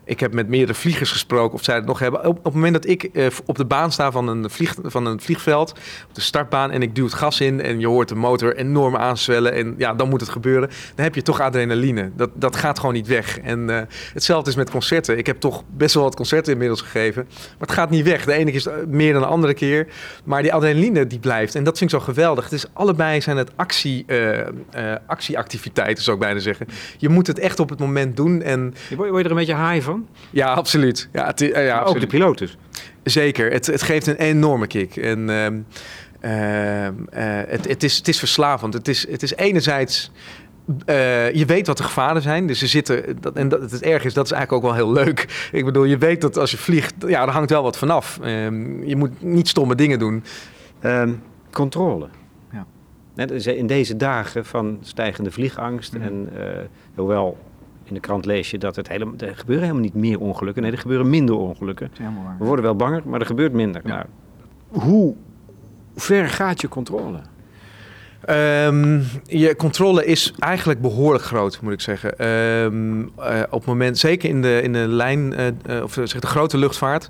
ik 0.03 0.19
heb 0.19 0.33
met 0.33 0.47
meerdere 0.47 0.73
vliegers 0.73 1.11
gesproken 1.11 1.53
of 1.53 1.63
zij 1.63 1.75
het 1.75 1.85
nog 1.85 1.99
hebben. 1.99 2.19
Op, 2.19 2.37
op 2.37 2.43
het 2.43 2.53
moment 2.53 2.73
dat 2.73 2.85
ik 2.87 3.09
op 3.45 3.57
de 3.57 3.65
baan 3.65 3.91
sta 3.91 4.11
van 4.11 4.27
een, 4.27 4.49
vlieg, 4.49 4.75
van 4.83 5.05
een 5.05 5.21
vliegveld, 5.21 5.71
op 6.07 6.15
de 6.15 6.21
startbaan, 6.21 6.71
en 6.71 6.81
ik 6.81 6.95
duw 6.95 7.05
het 7.05 7.13
gas 7.13 7.41
in 7.41 7.61
en 7.61 7.79
je 7.79 7.87
hoort 7.87 7.96
de 8.05 8.15
motor 8.15 8.55
enorm 8.55 8.95
aanzwellen 8.95 9.53
en 9.53 9.75
ja, 9.77 9.93
dan 9.93 10.09
moet 10.09 10.19
het 10.19 10.29
gebeuren. 10.29 10.69
Dan 10.95 11.05
heb 11.05 11.15
je 11.15 11.21
toch 11.21 11.41
adrenaline. 11.41 12.11
Dat, 12.15 12.29
dat 12.33 12.55
gaat 12.55 12.79
gewoon 12.79 12.93
niet 12.93 13.07
weg. 13.07 13.39
En 13.39 13.69
uh, 13.69 13.79
hetzelfde 14.13 14.49
is 14.49 14.55
met 14.55 14.69
concerten. 14.69 15.17
Ik 15.17 15.25
heb 15.25 15.39
toch 15.39 15.63
best 15.77 15.93
wel 15.93 16.03
wat 16.03 16.15
concerten 16.15 16.51
inmiddels 16.51 16.81
gegeven, 16.81 17.27
maar 17.27 17.67
het 17.67 17.71
gaat 17.71 17.89
niet 17.89 18.05
weg. 18.05 18.25
De 18.25 18.33
ene 18.33 18.51
keer 18.51 18.55
is 18.55 18.67
meer 18.87 19.13
dan 19.13 19.21
de 19.21 19.27
andere 19.27 19.53
keer, 19.53 19.87
maar 20.23 20.41
die 20.41 20.53
adrenaline 20.53 21.07
die 21.07 21.19
blijft. 21.19 21.55
En 21.55 21.63
dat 21.63 21.77
vind 21.77 21.93
ik 21.93 21.99
zo 21.99 22.05
geweldig. 22.05 22.43
Het 22.43 22.53
is 22.53 22.65
allebei 22.73 23.21
zijn 23.21 23.37
het 23.37 23.51
actie, 23.55 24.05
uh, 24.07 24.39
actieactiviteiten, 25.07 26.03
zou 26.03 26.17
ik 26.17 26.23
bijna 26.23 26.39
zeggen. 26.39 26.67
Je 26.97 27.09
moet 27.09 27.27
het 27.27 27.39
echt 27.39 27.59
op 27.59 27.69
het 27.69 27.79
moment 27.79 28.15
doen. 28.15 28.41
En... 28.41 28.73
Word 28.95 29.17
je 29.17 29.23
er 29.23 29.29
een 29.29 29.37
beetje 29.37 29.69
high 29.69 29.85
van? 29.85 30.07
Ja, 30.29 30.53
absoluut. 30.53 31.09
Ja, 31.13 31.25
het, 31.25 31.39
ja, 31.39 31.77
absoluut. 31.77 32.03
Ook 32.03 32.09
de 32.09 32.17
piloot 32.17 32.37
dus? 32.37 32.57
Zeker. 33.03 33.51
Het, 33.51 33.65
het 33.65 33.81
geeft 33.81 34.07
een 34.07 34.15
enorme 34.15 34.67
kick. 34.67 34.95
En... 34.95 35.29
Uh, 35.29 35.47
het, 36.29 37.67
het, 37.67 37.83
is, 37.83 37.97
het 37.97 38.07
is 38.07 38.19
verslavend. 38.19 38.73
Het 38.73 38.87
is, 38.87 39.07
het 39.09 39.23
is 39.23 39.35
enerzijds. 39.35 40.11
Uh, 40.85 41.33
je 41.33 41.45
weet 41.45 41.67
wat 41.67 41.77
de 41.77 41.83
gevaren 41.83 42.21
zijn. 42.21 42.47
Dus 42.47 42.59
ze 42.59 42.67
zitten. 42.67 43.17
Dat, 43.21 43.35
en 43.35 43.49
dat, 43.49 43.71
het 43.71 43.81
erg 43.81 44.03
is, 44.05 44.13
dat 44.13 44.25
is 44.25 44.31
eigenlijk 44.31 44.65
ook 44.65 44.71
wel 44.71 44.85
heel 44.85 44.93
leuk. 45.03 45.49
Ik 45.51 45.65
bedoel, 45.65 45.83
je 45.83 45.97
weet 45.97 46.21
dat 46.21 46.37
als 46.37 46.51
je 46.51 46.57
vliegt. 46.57 46.93
Ja, 46.99 47.21
er 47.21 47.29
hangt 47.29 47.49
wel 47.49 47.63
wat 47.63 47.77
vanaf. 47.77 48.19
Uh, 48.21 48.27
je 48.87 48.95
moet 48.95 49.21
niet 49.21 49.47
stomme 49.47 49.75
dingen 49.75 49.99
doen. 49.99 50.23
Um, 50.83 51.21
controle. 51.51 52.07
Ja. 52.51 52.65
Net 53.15 53.45
in 53.45 53.67
deze 53.67 53.95
dagen 53.95 54.45
van 54.45 54.77
stijgende 54.81 55.31
vliegangst. 55.31 55.93
Mm. 55.93 56.01
En 56.01 56.29
uh, 56.37 56.43
hoewel 56.95 57.37
in 57.83 57.93
de 57.93 57.99
krant 57.99 58.25
lees 58.25 58.51
je 58.51 58.57
dat 58.57 58.75
het 58.75 58.87
helemaal, 58.87 59.13
er 59.17 59.35
gebeuren 59.35 59.65
helemaal 59.65 59.85
niet 59.85 59.95
meer 59.95 60.19
ongelukken. 60.19 60.63
Nee, 60.63 60.71
er 60.71 60.77
gebeuren 60.77 61.09
minder 61.09 61.35
ongelukken. 61.35 61.91
We 62.39 62.45
worden 62.45 62.65
wel 62.65 62.75
banger, 62.75 63.01
maar 63.05 63.19
er 63.19 63.25
gebeurt 63.25 63.53
minder. 63.53 63.81
Ja. 63.85 63.89
Nou, 63.89 64.05
hoe 64.67 65.15
ver 65.97 66.29
gaat 66.29 66.61
je 66.61 66.67
controle? 66.67 67.21
Um, 68.29 69.03
je 69.23 69.55
controle 69.55 70.05
is 70.05 70.33
eigenlijk 70.39 70.81
behoorlijk 70.81 71.23
groot, 71.23 71.61
moet 71.61 71.73
ik 71.73 71.81
zeggen. 71.81 72.27
Um, 72.27 73.11
uh, 73.19 73.41
op 73.49 73.65
moment, 73.65 73.97
zeker 73.97 74.29
in 74.29 74.41
de, 74.41 74.61
in 74.61 74.73
de 74.73 74.87
lijn, 74.87 75.33
uh, 75.69 75.83
of 75.83 75.93
zeg 75.93 76.19
de 76.19 76.27
grote 76.27 76.57
luchtvaart, 76.57 77.07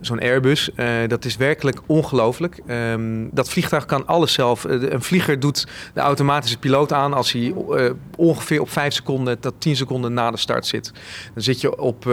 zo'n 0.00 0.20
Airbus, 0.20 0.70
dat 1.06 1.24
is 1.24 1.36
werkelijk 1.36 1.80
ongelooflijk. 1.86 2.60
Um, 2.66 3.28
dat 3.32 3.48
vliegtuig 3.48 3.84
kan 3.84 4.06
alles 4.06 4.32
zelf. 4.32 4.64
een 4.64 5.02
vlieger 5.02 5.40
doet 5.40 5.66
de 5.94 6.00
automatische 6.00 6.58
piloot 6.58 6.92
aan 6.92 7.12
als 7.12 7.32
hij 7.32 7.54
ongeveer 8.16 8.60
op 8.60 8.70
5 8.70 8.94
seconden 8.94 9.40
tot 9.40 9.54
10 9.58 9.76
seconden 9.76 10.12
na 10.12 10.30
de 10.30 10.36
start 10.36 10.66
zit. 10.66 10.92
Dan 11.34 11.42
zit 11.42 11.60
je 11.60 11.78
op 11.78 12.06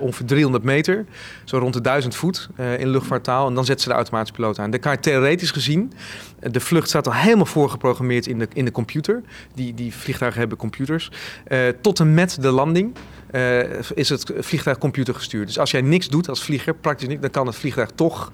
ongeveer 0.00 0.26
300 0.26 0.64
meter, 0.64 1.04
zo 1.44 1.58
rond 1.58 1.74
de 1.74 1.80
1000 1.80 2.14
voet 2.14 2.48
in 2.78 2.88
luchtvaarttaal. 2.88 3.48
En 3.48 3.54
dan 3.54 3.64
zet 3.64 3.80
ze 3.80 3.88
de 3.88 3.94
automatische 3.94 4.34
piloot 4.34 4.58
aan. 4.58 4.70
Dan 4.70 4.80
kan 4.80 4.92
je 4.92 4.98
theoretisch 4.98 5.50
gezien, 5.50 5.92
de 6.40 6.60
vlucht 6.60 6.88
staat 6.88 7.06
al 7.06 7.14
helemaal 7.14 7.46
voorgeprogrammeerd 7.46 8.01
in 8.10 8.38
de, 8.38 8.48
in 8.52 8.64
de 8.64 8.70
computer. 8.70 9.22
Die, 9.54 9.74
die 9.74 9.94
vliegtuigen 9.94 10.40
hebben 10.40 10.58
computers. 10.58 11.10
Uh, 11.48 11.68
tot 11.80 12.00
en 12.00 12.14
met 12.14 12.42
de 12.42 12.50
landing 12.50 12.94
uh, 13.32 13.60
is 13.94 14.08
het 14.08 14.32
vliegtuig 14.38 14.78
computergestuurd. 14.78 15.46
Dus 15.46 15.58
als 15.58 15.70
jij 15.70 15.80
niks 15.80 16.08
doet 16.08 16.28
als 16.28 16.42
vlieger, 16.42 16.74
praktisch 16.74 17.08
niet, 17.08 17.20
dan 17.20 17.30
kan 17.30 17.46
het 17.46 17.56
vliegtuig 17.56 17.90
toch 17.94 18.32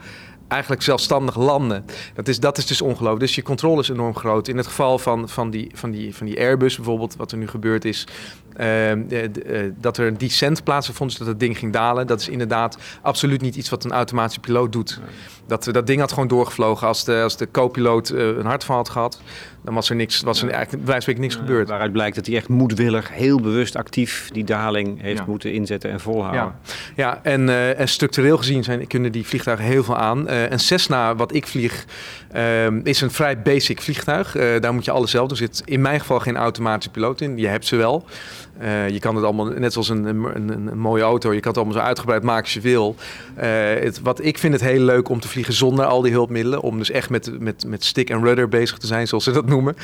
eigenlijk 0.49 0.83
zelfstandig 0.83 1.37
landen. 1.37 1.85
Dat 2.15 2.29
is, 2.29 2.41
dat 2.41 2.59
is 2.59 2.67
dus 2.67 2.83
ongelooflijk. 2.83 3.21
Dus 3.21 3.35
je 3.35 3.43
controle 3.43 3.81
is 3.81 3.89
enorm 3.89 4.17
groot. 4.17 4.49
In 4.49 4.57
het 4.57 4.67
geval 4.67 4.99
van, 4.99 5.29
van, 5.29 5.51
die, 5.51 5.71
van, 5.75 5.91
die, 5.91 6.15
van 6.17 6.27
die 6.27 6.39
Airbus 6.39 6.77
bijvoorbeeld, 6.77 7.17
wat 7.17 7.33
er 7.33 7.39
nu 7.39 7.49
gebeurd 7.49 7.85
is, 7.85 8.07
dat 9.81 9.97
er 9.97 10.07
een 10.07 10.19
descent 10.19 10.65
plaatsvond, 10.65 11.11
dus 11.11 11.19
dat 11.19 11.29
het 11.29 11.41
ding 11.41 11.59
ging 11.59 11.73
dalen. 11.73 12.07
Dat 12.07 12.21
is 12.21 12.29
inderdaad 12.29 12.79
absoluut 13.03 13.41
niet 13.41 13.57
iets 13.57 13.69
wat 13.69 13.85
een 13.85 13.93
automatische 13.93 14.41
piloot 14.41 14.73
doet. 14.73 15.01
Dat, 15.47 15.69
dat 15.73 15.87
ding 15.87 16.01
had 16.01 16.13
gewoon 16.13 16.29
doorgevlogen 16.29 16.87
als 16.87 17.05
de, 17.05 17.21
als 17.23 17.37
de 17.37 17.49
co-piloot 17.51 18.11
uh, 18.11 18.27
een 18.27 18.47
hartval 18.47 18.77
had 18.77 18.89
gehad. 18.89 19.21
Dan 19.65 19.75
was 19.75 19.91
er 19.91 19.97
niks, 19.97 20.21
was 20.21 20.43
er 20.43 20.51
eigenlijk 20.51 20.85
bij 20.85 20.93
wijze 20.93 21.13
niks 21.13 21.35
gebeurd. 21.35 21.69
Waaruit 21.69 21.93
blijkt 21.93 22.17
dat 22.17 22.27
hij 22.27 22.37
echt 22.37 22.49
moedwillig, 22.49 23.13
heel 23.13 23.41
bewust 23.41 23.77
actief 23.77 24.31
die 24.33 24.45
daling 24.45 25.03
heeft 25.03 25.27
moeten 25.27 25.53
inzetten 25.53 25.91
en 25.91 26.01
volhouden. 26.01 26.41
Ja, 26.41 26.55
ja 26.97 27.21
en, 27.23 27.49
uh, 27.49 27.81
en 27.81 27.89
structureel 27.89 28.37
gezien 28.37 28.65
zijn, 28.65 28.87
kunnen 28.87 29.13
die 29.13 29.27
vliegtuigen 29.27 29.67
heel 29.67 29.85
veel 29.85 29.97
aan. 29.97 30.31
Uh, 30.31 30.51
een 30.51 30.59
Cessna, 30.59 31.15
wat 31.17 31.35
ik 31.35 31.47
vlieg, 31.47 31.85
ehm, 32.33 32.81
is 32.83 33.01
een 33.01 33.11
vrij 33.11 33.43
basic 33.43 33.81
vliegtuig. 33.81 34.33
daar 34.61 34.75
moet 34.75 34.85
je 34.85 34.91
alles 34.91 35.11
zelf 35.11 35.29
doen. 35.29 35.39
Er 35.39 35.45
zit 35.45 35.63
in 35.65 35.81
mijn 35.81 36.01
geval 36.01 36.21
geen 36.21 36.37
automatische 36.37 36.91
piloot 36.91 37.21
in. 37.21 37.39
Je 37.39 37.47
hebt 37.47 37.67
ze 37.67 37.77
wel. 37.77 38.07
Uh, 38.63 38.89
je 38.89 38.99
kan 38.99 39.15
het 39.15 39.25
allemaal, 39.25 39.47
net 39.47 39.73
zoals 39.73 39.89
een, 39.89 40.05
een, 40.05 40.49
een, 40.49 40.79
mooie 40.79 41.03
auto, 41.03 41.33
je 41.33 41.41
kan 41.41 41.51
het 41.51 41.61
allemaal 41.61 41.81
zo 41.81 41.87
uitgebreid 41.87 42.23
maken 42.23 42.43
als 42.43 42.55
je 42.55 42.61
wil. 42.61 42.97
Uh, 43.39 43.45
het, 43.81 44.01
wat 44.01 44.25
ik 44.25 44.39
vind 44.39 44.53
het 44.53 44.63
heel 44.63 44.81
leuk 44.81 45.09
om 45.09 45.21
te 45.21 45.29
vliegen 45.29 45.55
zonder 45.55 45.85
al 45.85 46.03
die 46.03 46.13
hulpmiddelen. 46.13 46.61
Om 46.61 46.79
dus 46.79 46.91
echt 46.91 47.11
met, 47.11 47.41
met, 47.41 47.65
met 47.67 47.85
stick 47.85 48.11
en 48.11 48.25
rudder 48.25 48.49
bezig 48.49 48.79
te 48.79 48.87
zijn, 48.87 49.09
zoals 49.09 49.25
ze 49.25 49.31
dat 49.31 49.47
noemen. 49.47 49.77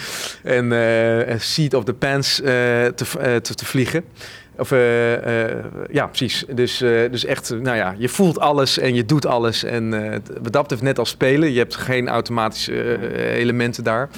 En 0.42 0.72
uh, 0.72 1.38
seat 1.38 1.74
of 1.74 1.84
the 1.84 1.94
pants 1.94 2.36
te, 2.36 2.92
te, 2.94 3.54
te, 3.54 3.64
vliegen. 3.64 4.04
Of, 4.56 4.70
ja, 5.90 6.06
precies. 6.06 6.44
Dus, 6.54 6.78
dus 7.10 7.24
echt, 7.24 7.50
nou 7.60 7.76
ja, 7.76 7.94
je 7.98 8.08
voelt 8.08 8.38
alles 8.38 8.78
en 8.78 8.94
je 8.94 9.04
doet 9.04 9.26
alles. 9.26 9.64
En 9.64 9.90
dat 10.40 10.62
betreft 10.62 10.82
net 10.82 10.98
als 10.98 11.08
spelen. 11.08 11.52
Je 11.52 11.58
hebt 11.58 11.74
geen 11.74 12.08
automatische 12.08 12.98
elementen 13.34 13.84
daar. 13.84 14.08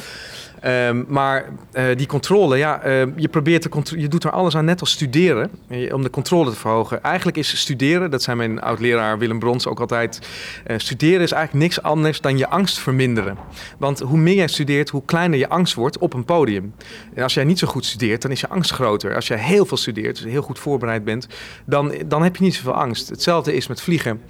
Um, 0.66 1.04
maar 1.08 1.48
uh, 1.72 1.84
die 1.96 2.06
controle, 2.06 2.56
ja, 2.56 2.86
uh, 2.86 3.06
je 3.16 3.28
probeert 3.28 3.62
te 3.62 3.96
je 3.96 4.08
doet 4.08 4.24
er 4.24 4.30
alles 4.30 4.56
aan, 4.56 4.64
net 4.64 4.80
als 4.80 4.90
studeren, 4.90 5.50
om 5.92 6.02
de 6.02 6.10
controle 6.10 6.50
te 6.50 6.56
verhogen. 6.56 7.02
Eigenlijk 7.02 7.36
is 7.36 7.58
studeren, 7.58 8.10
dat 8.10 8.22
zijn 8.22 8.36
mijn 8.36 8.60
oud-leraar 8.60 9.18
Willem 9.18 9.38
Brons 9.38 9.66
ook 9.66 9.80
altijd, 9.80 10.20
uh, 10.66 10.78
studeren 10.78 11.20
is 11.20 11.32
eigenlijk 11.32 11.64
niks 11.64 11.82
anders 11.82 12.20
dan 12.20 12.38
je 12.38 12.48
angst 12.48 12.78
verminderen. 12.78 13.36
Want 13.78 14.00
hoe 14.00 14.18
meer 14.18 14.34
jij 14.34 14.48
studeert, 14.48 14.88
hoe 14.88 15.02
kleiner 15.04 15.38
je 15.38 15.48
angst 15.48 15.74
wordt 15.74 15.98
op 15.98 16.14
een 16.14 16.24
podium. 16.24 16.74
En 17.14 17.22
als 17.22 17.34
jij 17.34 17.44
niet 17.44 17.58
zo 17.58 17.66
goed 17.66 17.84
studeert, 17.84 18.22
dan 18.22 18.30
is 18.30 18.40
je 18.40 18.48
angst 18.48 18.70
groter. 18.70 19.14
Als 19.14 19.26
jij 19.26 19.38
heel 19.38 19.66
veel 19.66 19.76
studeert, 19.76 20.22
dus 20.22 20.32
heel 20.32 20.42
goed 20.42 20.58
voorbereid 20.58 21.04
bent, 21.04 21.26
dan, 21.66 21.94
dan 22.06 22.22
heb 22.22 22.36
je 22.36 22.42
niet 22.42 22.54
zoveel 22.54 22.74
angst. 22.74 23.08
Hetzelfde 23.08 23.54
is 23.54 23.66
met 23.66 23.80
vliegen. 23.80 24.20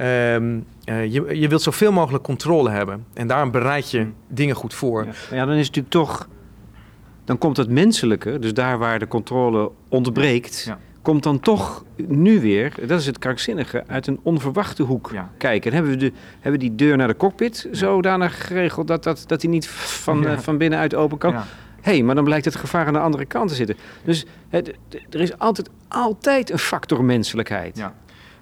Um, 0.00 0.66
uh, 0.84 1.12
je, 1.12 1.38
je 1.40 1.48
wilt 1.48 1.62
zoveel 1.62 1.92
mogelijk 1.92 2.24
controle 2.24 2.70
hebben. 2.70 3.04
En 3.14 3.26
daarom 3.26 3.50
bereid 3.50 3.90
je 3.90 3.98
hmm. 3.98 4.14
dingen 4.28 4.54
goed 4.54 4.74
voor. 4.74 5.04
Ja. 5.04 5.36
ja, 5.36 5.44
dan 5.44 5.54
is 5.54 5.66
het 5.66 5.76
natuurlijk 5.76 5.90
toch... 5.90 6.28
Dan 7.24 7.38
komt 7.38 7.56
het 7.56 7.70
menselijke, 7.70 8.38
dus 8.38 8.54
daar 8.54 8.78
waar 8.78 8.98
de 8.98 9.08
controle 9.08 9.70
ontbreekt... 9.88 10.64
Ja. 10.66 10.78
komt 11.02 11.22
dan 11.22 11.40
toch 11.40 11.84
nu 11.96 12.40
weer, 12.40 12.74
dat 12.86 13.00
is 13.00 13.06
het 13.06 13.18
krankzinnige... 13.18 13.84
uit 13.86 14.06
een 14.06 14.20
onverwachte 14.22 14.82
hoek 14.82 15.10
ja. 15.12 15.30
kijken. 15.38 15.72
hebben 15.72 15.90
we, 15.90 15.96
de, 15.96 16.12
hebben 16.40 16.60
we 16.60 16.66
die 16.66 16.74
deur 16.74 16.96
naar 16.96 17.08
de 17.08 17.16
cockpit 17.16 17.68
zodanig 17.70 18.46
geregeld... 18.46 18.86
dat, 18.86 19.02
dat, 19.02 19.24
dat 19.26 19.40
die 19.40 19.50
niet 19.50 19.68
van, 19.68 20.24
uh, 20.24 20.38
van 20.38 20.58
binnenuit 20.58 20.94
open 20.94 21.18
kan... 21.18 21.34
Hé, 21.80 21.92
hey, 21.94 22.02
maar 22.02 22.14
dan 22.14 22.24
blijkt 22.24 22.44
het 22.44 22.56
gevaar 22.56 22.86
aan 22.86 22.92
de 22.92 22.98
andere 22.98 23.24
kant 23.24 23.48
te 23.48 23.54
zitten. 23.54 23.76
Dus 24.04 24.24
het, 24.48 24.74
er 25.10 25.20
is 25.20 25.38
altijd, 25.38 25.70
altijd 25.88 26.50
een 26.50 26.58
factor 26.58 27.04
menselijkheid. 27.04 27.76
Ja. 27.76 27.94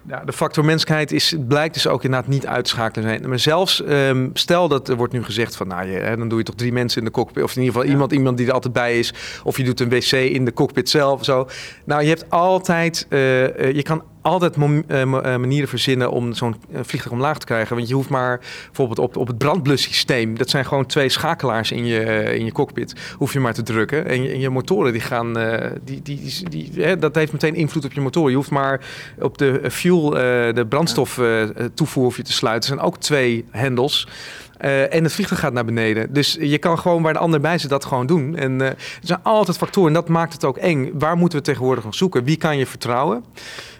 Ja, 0.07 0.21
de 0.25 0.33
factor 0.33 0.65
menselijkheid 0.65 1.11
is, 1.11 1.35
blijkt 1.47 1.73
dus 1.73 1.87
ook 1.87 2.03
inderdaad 2.03 2.29
niet 2.29 2.47
uitschakelen 2.47 3.09
zijn. 3.09 3.29
Maar 3.29 3.39
zelfs, 3.39 3.83
um, 3.87 4.29
stel 4.33 4.67
dat 4.67 4.89
er 4.89 4.95
wordt 4.95 5.13
nu 5.13 5.23
gezegd 5.23 5.55
van, 5.55 5.67
nou, 5.67 5.87
je, 5.87 5.97
hè, 5.97 6.17
dan 6.17 6.29
doe 6.29 6.37
je 6.37 6.43
toch 6.43 6.55
drie 6.55 6.71
mensen 6.71 6.99
in 6.99 7.05
de 7.05 7.11
cockpit. 7.11 7.43
Of 7.43 7.55
in 7.55 7.61
ieder 7.61 7.73
geval 7.73 7.91
iemand, 7.91 8.11
iemand 8.11 8.37
die 8.37 8.47
er 8.47 8.53
altijd 8.53 8.73
bij 8.73 8.99
is. 8.99 9.13
Of 9.43 9.57
je 9.57 9.63
doet 9.63 9.79
een 9.79 9.89
wc 9.89 10.11
in 10.11 10.45
de 10.45 10.53
cockpit 10.53 10.89
zelf. 10.89 11.25
Zo. 11.25 11.47
Nou, 11.85 12.01
je 12.01 12.07
hebt 12.07 12.29
altijd, 12.29 13.05
uh, 13.09 13.41
uh, 13.41 13.71
je 13.71 13.83
kan 13.83 14.03
altijd 14.27 14.55
eh, 14.55 15.01
eh, 15.01 15.09
manieren 15.39 15.69
verzinnen 15.69 16.11
om 16.11 16.33
zo'n 16.33 16.55
eh, 16.71 16.79
vliegtuig 16.83 17.15
omlaag 17.15 17.37
te 17.37 17.45
krijgen. 17.45 17.75
Want 17.75 17.87
je 17.87 17.93
hoeft 17.93 18.09
maar 18.09 18.39
bijvoorbeeld 18.65 18.99
op, 18.99 19.17
op 19.17 19.27
het 19.27 19.37
brandblussysteem, 19.37 20.37
dat 20.37 20.49
zijn 20.49 20.65
gewoon 20.65 20.85
twee 20.85 21.09
schakelaars 21.09 21.71
in 21.71 21.85
je, 21.85 22.23
in 22.37 22.45
je 22.45 22.51
cockpit, 22.51 22.95
hoef 23.17 23.33
je 23.33 23.39
maar 23.39 23.53
te 23.53 23.63
drukken. 23.63 24.05
En 24.05 24.23
je, 24.23 24.29
en 24.29 24.39
je 24.39 24.49
motoren 24.49 24.91
die 24.91 25.01
gaan, 25.01 25.33
die, 25.83 26.01
die, 26.01 26.21
die, 26.21 26.49
die 26.49 26.83
hè, 26.83 26.97
dat 26.97 27.15
heeft 27.15 27.31
meteen 27.31 27.55
invloed 27.55 27.85
op 27.85 27.93
je 27.93 28.01
motor. 28.01 28.29
Je 28.29 28.35
hoeft 28.35 28.49
maar 28.49 28.81
op 29.19 29.37
de 29.37 29.71
fuel, 29.71 30.09
de 30.09 30.65
brandstof 30.69 31.21
toevoer 31.73 32.03
hoef 32.03 32.17
je 32.17 32.23
te 32.23 32.33
sluiten. 32.33 32.69
Er 32.69 32.75
zijn 32.75 32.87
ook 32.87 32.97
twee 32.97 33.45
hendels. 33.51 34.07
Uh, 34.61 34.93
en 34.93 35.03
het 35.03 35.13
vliegtuig 35.13 35.39
gaat 35.39 35.53
naar 35.53 35.65
beneden. 35.65 36.13
Dus 36.13 36.37
je 36.39 36.57
kan 36.57 36.79
gewoon 36.79 37.01
waar 37.01 37.13
de 37.13 37.19
ander 37.19 37.39
bij 37.39 37.57
zit 37.57 37.69
dat 37.69 37.85
gewoon 37.85 38.07
doen. 38.07 38.35
En 38.35 38.51
uh, 38.51 38.67
er 38.67 38.75
zijn 39.01 39.19
altijd 39.23 39.57
factoren 39.57 39.87
en 39.87 39.93
dat 39.93 40.07
maakt 40.09 40.33
het 40.33 40.45
ook 40.45 40.57
eng. 40.57 40.91
Waar 40.93 41.17
moeten 41.17 41.39
we 41.39 41.45
tegenwoordig 41.45 41.83
nog 41.83 41.95
zoeken? 41.95 42.23
Wie 42.23 42.37
kan 42.37 42.57
je 42.57 42.65
vertrouwen? 42.65 43.23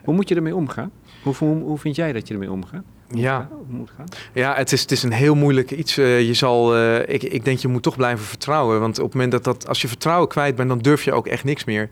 Hoe 0.03 0.13
moet 0.13 0.29
je 0.29 0.35
ermee 0.35 0.55
omgaan? 0.55 0.91
Hoe, 1.23 1.35
hoe, 1.35 1.63
hoe 1.63 1.77
vind 1.77 1.95
jij 1.95 2.13
dat 2.13 2.27
je 2.27 2.33
ermee 2.33 2.51
omgaat? 2.51 2.83
Ja. 3.09 3.49
moet 3.67 3.91
gaan? 3.97 4.05
Ja, 4.33 4.55
het 4.55 4.71
is, 4.71 4.81
het 4.81 4.91
is 4.91 5.03
een 5.03 5.11
heel 5.11 5.35
moeilijk 5.35 5.71
iets. 5.71 5.97
Uh, 5.97 6.21
je 6.21 6.33
zal, 6.33 6.77
uh, 6.77 6.99
ik, 6.99 7.23
ik 7.23 7.45
denk 7.45 7.59
je 7.59 7.67
moet 7.67 7.83
toch 7.83 7.95
blijven 7.95 8.25
vertrouwen. 8.25 8.79
Want 8.79 8.99
op 8.99 9.05
het 9.05 9.13
moment 9.13 9.31
dat, 9.31 9.43
dat 9.43 9.67
als 9.67 9.81
je 9.81 9.87
vertrouwen 9.87 10.27
kwijt 10.27 10.55
bent, 10.55 10.69
dan 10.69 10.79
durf 10.79 11.03
je 11.03 11.13
ook 11.13 11.27
echt 11.27 11.43
niks 11.43 11.65
meer. 11.65 11.89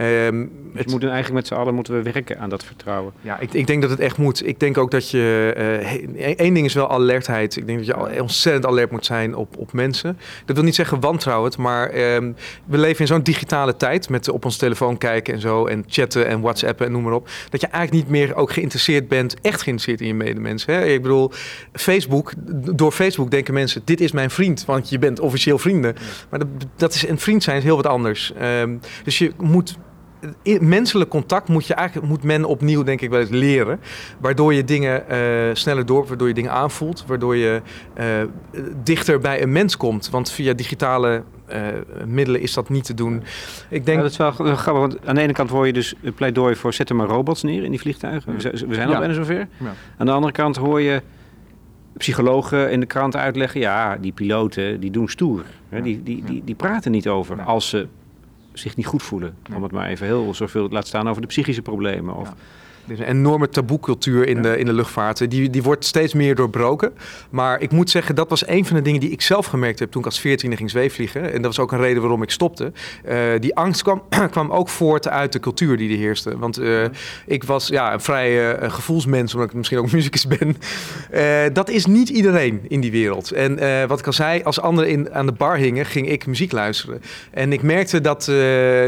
Um, 0.00 0.52
dus 0.72 0.82
het... 0.82 0.90
moeten 0.90 1.10
eigenlijk 1.10 1.38
met 1.40 1.46
z'n 1.46 1.54
allen 1.54 1.74
moeten 1.74 1.94
we 1.94 2.12
werken 2.12 2.38
aan 2.38 2.48
dat 2.48 2.64
vertrouwen. 2.64 3.12
Ja, 3.20 3.38
ik, 3.38 3.52
ik 3.52 3.66
denk 3.66 3.82
dat 3.82 3.90
het 3.90 4.00
echt 4.00 4.16
moet. 4.16 4.46
Ik 4.46 4.60
denk 4.60 4.78
ook 4.78 4.90
dat 4.90 5.10
je. 5.10 5.54
Uh, 6.16 6.34
één 6.36 6.54
ding 6.54 6.66
is 6.66 6.74
wel 6.74 6.90
alertheid. 6.90 7.56
Ik 7.56 7.66
denk 7.66 7.86
dat 7.86 7.86
je 7.86 8.22
ontzettend 8.22 8.66
alert 8.66 8.90
moet 8.90 9.06
zijn 9.06 9.34
op, 9.36 9.56
op 9.56 9.72
mensen. 9.72 10.18
Dat 10.44 10.56
wil 10.56 10.64
niet 10.64 10.74
zeggen 10.74 11.00
wantrouwen, 11.00 11.52
maar 11.58 12.14
um, 12.14 12.36
we 12.64 12.78
leven 12.78 13.00
in 13.00 13.06
zo'n 13.06 13.22
digitale 13.22 13.76
tijd 13.76 14.08
met 14.08 14.28
op 14.28 14.44
ons 14.44 14.56
telefoon 14.56 14.98
kijken 14.98 15.34
en 15.34 15.40
zo 15.40 15.66
en 15.66 15.84
chatten 15.86 16.26
en 16.26 16.40
WhatsAppen 16.40 16.86
en 16.86 16.92
noem 16.92 17.02
maar 17.02 17.12
op. 17.12 17.28
Dat 17.50 17.60
je 17.60 17.66
eigenlijk 17.66 18.04
niet 18.04 18.12
meer 18.12 18.34
ook 18.34 18.52
geïnteresseerd 18.52 19.08
bent, 19.08 19.36
echt 19.40 19.62
geïnteresseerd 19.62 20.00
in 20.00 20.06
je 20.06 20.14
Hè? 20.62 20.84
Ik 20.84 21.02
bedoel, 21.02 21.30
Facebook, 21.72 22.32
door 22.74 22.92
Facebook 22.92 23.30
denken 23.30 23.54
mensen, 23.54 23.82
dit 23.84 24.00
is 24.00 24.12
mijn 24.12 24.30
vriend, 24.30 24.64
want 24.64 24.88
je 24.88 24.98
bent 24.98 25.20
officieel 25.20 25.58
vrienden. 25.58 25.94
Maar 26.30 26.38
dat, 26.38 26.48
dat 26.76 26.94
is, 26.94 27.08
een 27.08 27.18
vriend 27.18 27.42
zijn 27.42 27.56
is 27.56 27.64
heel 27.64 27.76
wat 27.76 27.86
anders. 27.86 28.32
Um, 28.42 28.80
dus 29.04 29.18
je 29.18 29.32
moet 29.38 29.76
menselijk 30.60 31.10
contact 31.10 31.48
moet, 31.48 31.66
je 31.66 31.74
eigenlijk, 31.74 32.08
moet 32.08 32.22
men 32.22 32.44
opnieuw, 32.44 32.82
denk 32.82 33.00
ik 33.00 33.10
wel 33.10 33.20
eens, 33.20 33.30
leren. 33.30 33.80
Waardoor 34.20 34.54
je 34.54 34.64
dingen 34.64 35.04
uh, 35.10 35.54
sneller 35.54 35.86
door, 35.86 36.06
waardoor 36.06 36.28
je 36.28 36.34
dingen 36.34 36.50
aanvoelt, 36.50 37.04
waardoor 37.06 37.36
je 37.36 37.62
uh, 37.98 38.04
dichter 38.82 39.18
bij 39.18 39.42
een 39.42 39.52
mens 39.52 39.76
komt. 39.76 40.10
Want 40.10 40.30
via 40.30 40.52
digitale 40.52 41.22
uh, 41.52 41.56
middelen 42.06 42.40
is 42.40 42.54
dat 42.54 42.68
niet 42.68 42.84
te 42.84 42.94
doen. 42.94 43.22
Ik 43.68 43.86
denk... 43.86 43.96
Ja, 43.96 44.02
dat 44.02 44.10
is 44.10 44.16
wel 44.16 44.32
grappig, 44.32 44.72
want 44.72 45.06
aan 45.06 45.14
de 45.14 45.20
ene 45.20 45.32
kant 45.32 45.50
hoor 45.50 45.66
je 45.66 45.72
dus 45.72 45.94
pleidooi 46.14 46.54
voor 46.54 46.72
zet 46.72 46.88
er 46.88 46.96
maar 46.96 47.08
robots 47.08 47.42
neer 47.42 47.64
in 47.64 47.70
die 47.70 47.80
vliegtuigen. 47.80 48.34
We 48.36 48.74
zijn 48.74 48.88
al 48.88 48.98
bijna 48.98 49.14
zover. 49.14 49.48
Ja. 49.58 49.74
Aan 49.98 50.06
de 50.06 50.12
andere 50.12 50.32
kant 50.32 50.56
hoor 50.56 50.80
je 50.80 51.02
psychologen 51.96 52.70
in 52.70 52.80
de 52.80 52.86
krant 52.86 53.16
uitleggen, 53.16 53.60
ja, 53.60 53.96
die 53.96 54.12
piloten 54.12 54.80
die 54.80 54.90
doen 54.90 55.08
stoer. 55.08 55.42
Hè? 55.68 55.80
Die, 55.80 56.02
die, 56.02 56.24
die, 56.24 56.42
die 56.44 56.54
praten 56.54 56.90
niet 56.90 57.08
over 57.08 57.42
als 57.42 57.68
ze 57.68 57.86
zich 58.54 58.76
niet 58.76 58.86
goed 58.86 59.02
voelen. 59.02 59.36
Om 59.54 59.62
het 59.62 59.72
maar 59.72 59.88
even 59.88 60.06
heel 60.06 60.34
zoveel 60.34 60.68
laat 60.68 60.86
staan 60.86 61.08
over 61.08 61.22
de 61.22 61.28
psychische 61.28 61.62
problemen. 61.62 62.14
Of, 62.14 62.34
er 62.86 62.92
is 62.92 62.98
een 62.98 63.04
enorme 63.04 63.48
taboecultuur 63.48 64.26
in, 64.26 64.42
de, 64.42 64.58
in 64.58 64.66
de 64.66 64.72
luchtvaart. 64.72 65.30
Die, 65.30 65.50
die 65.50 65.62
wordt 65.62 65.84
steeds 65.84 66.14
meer 66.14 66.34
doorbroken. 66.34 66.92
Maar 67.30 67.60
ik 67.60 67.70
moet 67.70 67.90
zeggen, 67.90 68.14
dat 68.14 68.28
was 68.28 68.46
een 68.46 68.64
van 68.64 68.76
de 68.76 68.82
dingen 68.82 69.00
die 69.00 69.10
ik 69.10 69.20
zelf 69.20 69.46
gemerkt 69.46 69.78
heb 69.78 69.90
toen 69.90 70.00
ik 70.00 70.06
als 70.06 70.20
14 70.20 70.56
ging 70.56 70.70
zweefvliegen. 70.70 71.32
En 71.32 71.42
dat 71.42 71.56
was 71.56 71.58
ook 71.58 71.72
een 71.72 71.78
reden 71.78 72.00
waarom 72.00 72.22
ik 72.22 72.30
stopte. 72.30 72.72
Uh, 73.08 73.16
die 73.40 73.54
angst 73.54 73.82
kwam, 73.82 74.02
kwam 74.30 74.50
ook 74.50 74.68
voort 74.68 75.08
uit 75.08 75.32
de 75.32 75.40
cultuur 75.40 75.76
die 75.76 75.90
er 75.90 75.98
heerste. 75.98 76.38
Want 76.38 76.60
uh, 76.60 76.84
ik 77.26 77.44
was 77.44 77.68
ja, 77.68 77.92
een 77.92 78.00
vrij 78.00 78.62
uh, 78.62 78.70
gevoelsmens, 78.70 79.34
omdat 79.34 79.48
ik 79.48 79.56
misschien 79.56 79.78
ook 79.78 79.92
muzikus 79.98 80.26
ben. 80.26 80.56
dat 81.52 81.68
is 81.68 81.86
niet 81.86 82.08
iedereen 82.08 82.60
in 82.68 82.80
die 82.80 82.90
wereld. 82.90 83.30
En 83.30 83.58
wat 83.88 83.98
ik 83.98 84.06
al 84.06 84.12
zei, 84.12 84.42
als 84.42 84.60
anderen 84.60 84.90
in, 84.90 85.14
aan 85.14 85.26
de 85.26 85.32
bar 85.32 85.56
hingen, 85.56 85.86
ging 85.86 86.08
ik 86.08 86.26
muziek 86.26 86.52
luisteren. 86.52 87.02
En 87.30 87.52
ik 87.52 87.62
merkte 87.62 88.00
dat, 88.00 88.32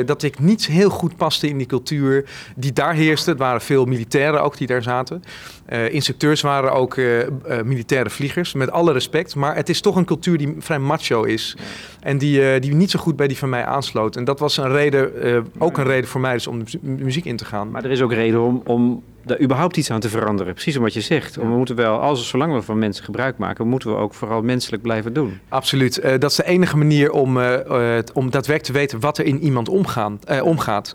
dat 0.07 0.23
ik 0.23 0.39
niet 0.39 0.67
heel 0.67 0.91
goed 0.91 1.17
paste 1.17 1.49
in 1.49 1.59
die 1.59 1.67
cultuur 1.67 2.25
die 2.57 2.73
daar 2.73 2.95
heerste. 2.95 3.31
Het 3.31 3.39
waren 3.39 3.61
veel 3.61 3.86
militairen 3.87 4.42
ook 4.42 4.57
die 4.57 4.66
daar 4.66 4.83
zaten. 4.83 5.22
Uh, 5.68 5.92
instructeurs 5.92 6.40
waren 6.40 6.72
ook 6.72 6.96
uh, 6.96 7.18
uh, 7.18 7.27
militaire 7.64 8.11
vliegers, 8.11 8.53
met 8.53 8.70
alle 8.70 8.92
respect. 8.92 9.35
Maar 9.35 9.57
het 9.57 9.68
is 9.68 9.81
toch 9.81 9.96
een 9.96 10.05
cultuur 10.05 10.38
die 10.38 10.55
vrij 10.59 10.79
macho 10.79 11.22
is. 11.22 11.57
En 12.01 12.18
die, 12.18 12.61
die 12.61 12.75
niet 12.75 12.90
zo 12.90 12.99
goed 12.99 13.16
bij 13.16 13.27
die 13.27 13.38
van 13.38 13.49
mij 13.49 13.64
aansloot. 13.64 14.16
En 14.16 14.25
dat 14.25 14.38
was 14.38 14.57
een 14.57 14.72
reden, 14.72 15.12
ook 15.59 15.79
een 15.79 15.85
reden 15.85 16.11
voor 16.11 16.20
mij 16.20 16.33
dus 16.33 16.46
om 16.46 16.64
de 16.64 16.79
muziek 16.81 17.25
in 17.25 17.37
te 17.37 17.44
gaan. 17.44 17.70
Maar 17.70 17.85
er 17.85 17.90
is 17.90 18.03
ook 18.03 18.12
reden 18.12 18.40
om, 18.40 18.62
om 18.64 19.03
daar 19.27 19.41
überhaupt 19.41 19.77
iets 19.77 19.91
aan 19.91 20.01
te 20.01 20.09
veranderen. 20.09 20.53
Precies 20.53 20.77
wat 20.77 20.95
je 20.95 21.01
zegt. 21.01 21.37
We 21.37 21.45
moeten 21.45 21.77
wel, 21.77 21.99
als 21.99 22.29
zolang 22.29 22.55
we 22.55 22.62
van 22.62 22.79
mensen 22.79 23.05
gebruik 23.05 23.39
maken, 23.39 23.69
moeten 23.69 23.91
we 23.91 23.97
ook 23.97 24.15
vooral 24.15 24.43
menselijk 24.43 24.83
blijven 24.83 25.12
doen. 25.12 25.41
Absoluut. 25.49 26.05
Uh, 26.05 26.11
dat 26.19 26.31
is 26.31 26.37
de 26.37 26.45
enige 26.45 26.77
manier 26.77 27.11
om, 27.11 27.37
uh, 27.37 27.53
uh, 27.69 27.99
om 28.12 28.31
daadwerkelijk 28.31 28.62
te 28.62 28.73
weten 28.73 29.01
wat 29.01 29.19
er 29.19 29.25
in 29.25 29.43
iemand 29.43 29.69
omgaan, 29.69 30.19
omgaat. 30.43 30.95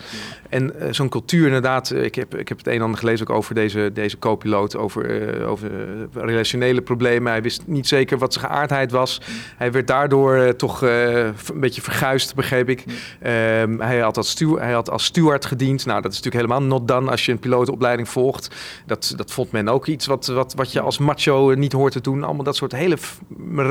En 0.49 0.73
zo'n 0.89 1.09
cultuur 1.09 1.45
inderdaad, 1.45 1.93
ik 1.93 2.15
heb, 2.15 2.35
ik 2.35 2.47
heb 2.47 2.57
het 2.57 2.67
een 2.67 2.73
en 2.73 2.81
ander 2.81 2.99
gelezen 2.99 3.27
ook 3.27 3.35
over 3.35 3.55
deze, 3.55 3.89
deze 3.93 4.19
co-piloot, 4.19 4.77
over, 4.77 5.45
over 5.47 5.71
relationele 6.13 6.81
problemen. 6.81 7.31
Hij 7.31 7.41
wist 7.41 7.63
niet 7.65 7.87
zeker 7.87 8.17
wat 8.17 8.33
zijn 8.33 8.45
geaardheid 8.45 8.91
was. 8.91 9.21
Hij 9.57 9.71
werd 9.71 9.87
daardoor 9.87 10.55
toch 10.55 10.81
een 10.81 11.33
beetje 11.55 11.81
verguisd, 11.81 12.35
begreep 12.35 12.69
ik. 12.69 12.83
Ehm, 13.19 13.79
hij, 13.79 13.99
had 13.99 14.17
als 14.17 14.35
hij 14.55 14.71
had 14.71 14.89
als 14.89 15.05
steward 15.05 15.45
gediend. 15.45 15.85
Nou, 15.85 16.01
dat 16.01 16.11
is 16.11 16.17
natuurlijk 16.21 16.45
helemaal 16.45 16.67
not 16.67 16.87
done 16.87 17.11
als 17.11 17.25
je 17.25 17.31
een 17.31 17.39
pilotenopleiding 17.39 18.09
volgt 18.09 18.20
volgt. 18.21 18.55
Dat, 18.85 19.13
dat 19.15 19.31
vond 19.31 19.51
men 19.51 19.67
ook 19.67 19.87
iets 19.87 20.05
wat, 20.05 20.27
wat, 20.27 20.53
wat 20.53 20.71
je 20.71 20.81
als 20.81 20.97
macho 20.97 21.53
niet 21.53 21.71
hoort 21.71 21.93
te 21.93 22.01
doen. 22.01 22.23
Allemaal 22.23 22.43
dat 22.43 22.55
soort 22.55 22.71
hele 22.71 22.97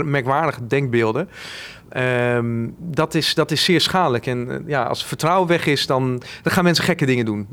merkwaardige 0.05 0.67
denkbeelden. 0.67 1.29
Ehm, 1.89 2.69
dat, 2.79 3.15
is, 3.15 3.35
dat 3.35 3.51
is 3.51 3.65
zeer 3.65 3.81
schadelijk. 3.81 4.27
En 4.27 4.51
eh, 4.51 4.59
ja, 4.67 4.83
als 4.83 5.05
vertrouwen 5.05 5.49
weg 5.49 5.67
is, 5.67 5.87
dan, 5.87 6.23
dan 6.43 6.53
gaan 6.53 6.65
mensen 6.65 6.85
gekke 6.85 7.07
dingen 7.07 7.25
doen. 7.25 7.49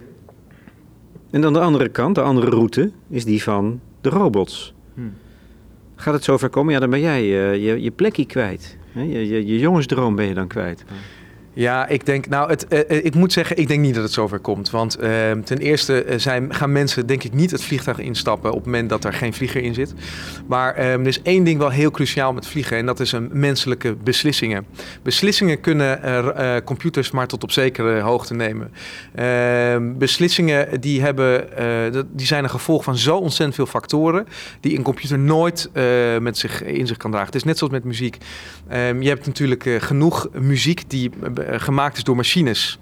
En 1.32 1.42
dan 1.42 1.54
de 1.54 1.60
andere 1.60 1.90
kant, 1.90 2.16
de 2.16 2.22
andere 2.22 2.50
route, 2.50 2.92
is 3.10 3.26
die 3.26 3.44
van 3.44 3.80
de 4.02 4.10
robots. 4.10 4.74
Hmm. 4.94 5.14
Gaat 5.96 6.14
het 6.14 6.24
zover 6.24 6.50
komen? 6.50 6.74
Ja, 6.74 6.80
dan 6.80 6.90
ben 6.90 7.00
jij 7.00 7.22
uh, 7.22 7.66
je, 7.66 7.82
je 7.82 7.92
plekje 7.92 8.26
kwijt. 8.26 8.78
Je, 8.94 9.28
je, 9.28 9.46
je 9.46 9.60
jongensdroom 9.60 10.16
ben 10.16 10.26
je 10.26 10.34
dan 10.34 10.48
kwijt. 10.48 10.84
Ja, 11.58 11.88
ik 11.88 12.06
denk, 12.06 12.28
nou, 12.28 12.50
het, 12.50 12.66
uh, 12.70 13.06
ik 13.06 13.16
moet 13.16 13.34
zeggen, 13.34 13.58
ik 13.58 13.68
denk 13.68 13.82
niet 13.82 13.94
dat 13.94 14.04
het 14.04 14.14
zover 14.14 14.40
komt. 14.40 14.70
Want 14.70 15.04
uh, 15.04 15.32
ten 15.32 15.58
eerste 15.58 16.06
zijn, 16.18 16.54
gaan 16.54 16.72
mensen, 16.72 17.08
denk 17.08 17.24
ik, 17.24 17.34
niet 17.34 17.52
het 17.52 17.64
vliegtuig 17.64 18.00
instappen 18.00 18.50
op 18.50 18.56
het 18.56 18.66
moment 18.66 18.90
dat 18.90 19.04
er 19.04 19.14
geen 19.14 19.34
vlieger 19.34 19.64
in 19.64 19.74
zit. 19.74 19.94
Maar 20.48 20.92
um, 20.92 21.02
er 21.02 21.08
is 21.08 21.22
één 21.22 21.44
ding 21.44 21.60
wel 21.60 21.70
heel 21.70 21.92
cruciaal 21.92 22.34
met 22.34 22.48
vliegen 22.48 22.78
en 22.78 22.86
dat 22.86 23.00
is 23.00 23.12
een 23.12 23.30
menselijke 23.32 23.96
beslissingen. 24.04 24.66
Beslissingen 25.02 25.60
kunnen 25.60 26.02
computers 26.64 27.12
maar 27.12 27.28
tot 27.28 27.44
op 27.44 27.52
zekere 27.52 28.00
hoogte 28.00 28.34
nemen. 28.34 28.72
Ehm, 29.16 29.98
beslissingen 29.98 30.82
die, 30.82 31.02
hebben, 31.02 31.48
die 32.12 32.26
zijn 32.26 32.44
een 32.44 32.50
gevolg 32.50 32.84
van 32.84 32.98
zo 32.98 33.18
ontzettend 33.18 33.56
veel 33.56 33.66
factoren 33.66 34.28
die 34.60 34.78
een 34.78 34.84
computer 34.84 35.20
nooit 35.20 35.70
met 36.22 36.38
zich 36.38 36.64
in 36.64 36.88
zich 36.88 36.98
kan 36.98 37.12
dragen. 37.12 37.28
Het 37.28 37.36
is 37.36 37.44
net 37.44 37.58
zoals 37.58 37.74
met 37.74 37.84
muziek. 37.84 38.18
Je 39.00 39.08
hebt 39.08 39.26
natuurlijk 39.26 39.70
genoeg 39.80 40.30
muziek 40.34 40.90
die 40.90 41.10
eh, 41.47 41.47
gemaakt 41.48 41.98
is 41.98 42.04
door 42.04 42.16
machines. 42.16 42.78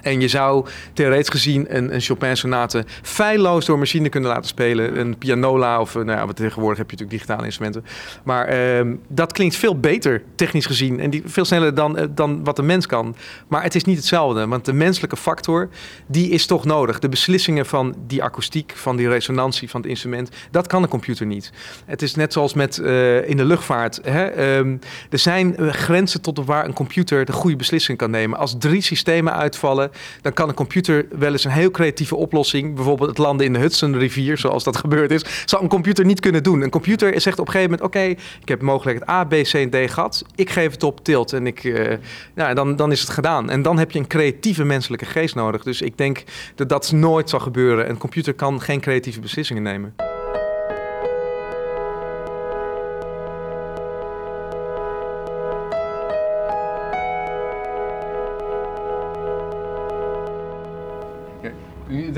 En 0.00 0.20
je 0.20 0.28
zou 0.28 0.66
theoretisch 0.92 1.28
gezien 1.28 1.76
een, 1.76 1.94
een 1.94 2.00
Chopin-sonate 2.00 2.84
feilloos 3.02 3.64
door 3.64 3.78
machine 3.78 4.08
kunnen 4.08 4.30
laten 4.30 4.48
spelen. 4.48 4.98
Een 4.98 5.18
pianola 5.18 5.80
of, 5.80 5.96
eh, 5.96 6.02
nou 6.02 6.18
ja, 6.18 6.26
wat 6.26 6.36
tegenwoordig 6.36 6.78
heb 6.78 6.90
je 6.90 6.96
natuurlijk 6.96 7.22
digitale 7.22 7.44
instrumenten. 7.44 7.84
Maar 8.24 8.78
uh, 8.84 8.94
dat 9.08 9.32
klinkt 9.32 9.56
veel 9.56 9.80
beter, 9.80 10.22
technisch 10.34 10.66
gezien. 10.66 11.00
En 11.00 11.10
die, 11.10 11.22
veel 11.24 11.44
sneller 11.44 11.74
dan, 11.74 11.98
uh, 11.98 12.04
dan 12.10 12.44
wat 12.44 12.58
een 12.58 12.66
mens 12.66 12.86
kan. 12.86 13.16
Maar 13.48 13.62
het 13.62 13.74
is 13.74 13.84
niet 13.84 13.96
hetzelfde, 13.96 14.46
want 14.46 14.64
de 14.64 14.72
menselijke 14.72 15.16
factor, 15.16 15.68
die 16.06 16.30
is 16.30 16.46
toch 16.46 16.64
nodig. 16.64 16.98
De 16.98 17.08
beslissingen 17.08 17.66
van 17.66 17.94
die 18.06 18.22
akoestiek, 18.22 18.72
van 18.76 18.96
die 18.96 19.08
resonantie 19.08 19.70
van 19.70 19.80
het 19.80 19.90
instrument, 19.90 20.30
dat 20.50 20.66
kan 20.66 20.82
een 20.82 20.88
computer 20.88 21.26
niet. 21.26 21.52
Het 21.84 22.02
is 22.02 22.14
net 22.14 22.32
zoals 22.32 22.54
met 22.54 22.78
uh, 22.78 23.28
in 23.28 23.36
de 23.36 23.44
luchtvaart. 23.44 24.00
Hè? 24.02 24.56
Um, 24.56 24.78
er 25.10 25.18
zijn 25.18 25.72
grenzen 25.72 26.20
tot 26.20 26.44
waar 26.44 26.64
een 26.64 26.72
computer 26.72 27.24
de 27.24 27.32
goede 27.32 27.56
beslissing 27.56 27.98
kan 27.98 28.10
nemen. 28.10 28.38
Als 28.38 28.56
drie 28.58 28.80
systemen 28.80 29.32
uitvallen, 29.32 29.85
dan 30.22 30.32
kan 30.32 30.48
een 30.48 30.54
computer 30.54 31.06
wel 31.18 31.32
eens 31.32 31.44
een 31.44 31.50
heel 31.50 31.70
creatieve 31.70 32.16
oplossing, 32.16 32.74
bijvoorbeeld 32.74 33.08
het 33.08 33.18
landen 33.18 33.46
in 33.46 33.52
de 33.52 33.58
Hudson-rivier, 33.58 34.38
zoals 34.38 34.64
dat 34.64 34.76
gebeurd 34.86 35.10
is, 35.10 35.24
zou 35.44 35.62
een 35.62 35.68
computer 35.68 36.04
niet 36.04 36.20
kunnen 36.20 36.42
doen. 36.42 36.62
Een 36.62 36.70
computer 36.70 37.20
zegt 37.20 37.38
op 37.38 37.46
een 37.46 37.52
gegeven 37.52 37.70
moment: 37.70 37.88
Oké, 37.88 38.04
ik 38.40 38.48
heb 38.48 38.62
mogelijk 38.62 38.98
het 38.98 39.08
A, 39.08 39.24
B, 39.24 39.30
C 39.30 39.52
en 39.52 39.70
D 39.70 39.90
gehad. 39.90 40.24
Ik 40.34 40.50
geef 40.50 40.70
het 40.70 40.82
op 40.82 41.04
tilt 41.04 41.32
en 41.32 41.46
ik, 41.46 41.64
uh, 41.64 41.92
nou, 42.34 42.54
dan, 42.54 42.76
dan 42.76 42.92
is 42.92 43.00
het 43.00 43.10
gedaan. 43.10 43.50
En 43.50 43.62
dan 43.62 43.78
heb 43.78 43.90
je 43.90 43.98
een 43.98 44.06
creatieve 44.06 44.64
menselijke 44.64 45.04
geest 45.04 45.34
nodig. 45.34 45.62
Dus 45.62 45.82
ik 45.82 45.98
denk 45.98 46.22
dat 46.54 46.68
dat 46.68 46.92
nooit 46.92 47.30
zal 47.30 47.40
gebeuren. 47.40 47.88
Een 47.88 47.98
computer 47.98 48.34
kan 48.34 48.60
geen 48.60 48.80
creatieve 48.80 49.20
beslissingen 49.20 49.62
nemen. 49.62 50.05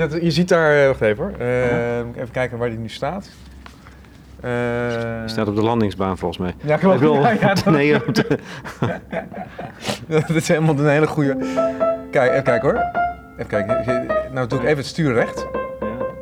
Dat, 0.07 0.21
je 0.21 0.31
ziet 0.31 0.49
daar, 0.49 0.81
eh, 0.81 0.87
wacht 0.87 1.01
even 1.01 1.23
hoor. 1.23 1.33
Uh, 1.41 1.97
even 1.97 2.31
kijken 2.31 2.57
waar 2.57 2.69
die 2.69 2.77
nu 2.77 2.89
staat. 2.89 3.29
Uh, 4.45 4.51
staat 5.25 5.47
op 5.47 5.55
de 5.55 5.61
landingsbaan 5.61 6.17
volgens 6.17 6.39
mij. 6.39 6.53
Ja, 6.63 6.77
klopt. 6.77 6.99
Wil, 6.99 7.13
ja, 7.21 7.29
ja, 7.29 7.53
dat... 7.53 7.65
Nee, 7.71 7.97
dat 10.27 10.29
is 10.29 10.47
helemaal 10.47 10.77
een 10.77 10.89
hele 10.89 11.07
goede. 11.07 11.37
Kijk, 12.11 12.31
even 12.31 12.43
kijken 12.43 12.69
hoor. 12.69 12.81
Even 13.37 13.47
kijken. 13.47 14.05
Nou 14.33 14.47
doe 14.47 14.59
ik 14.59 14.65
even 14.65 14.77
het 14.77 14.85
stuur 14.85 15.13
recht. 15.13 15.47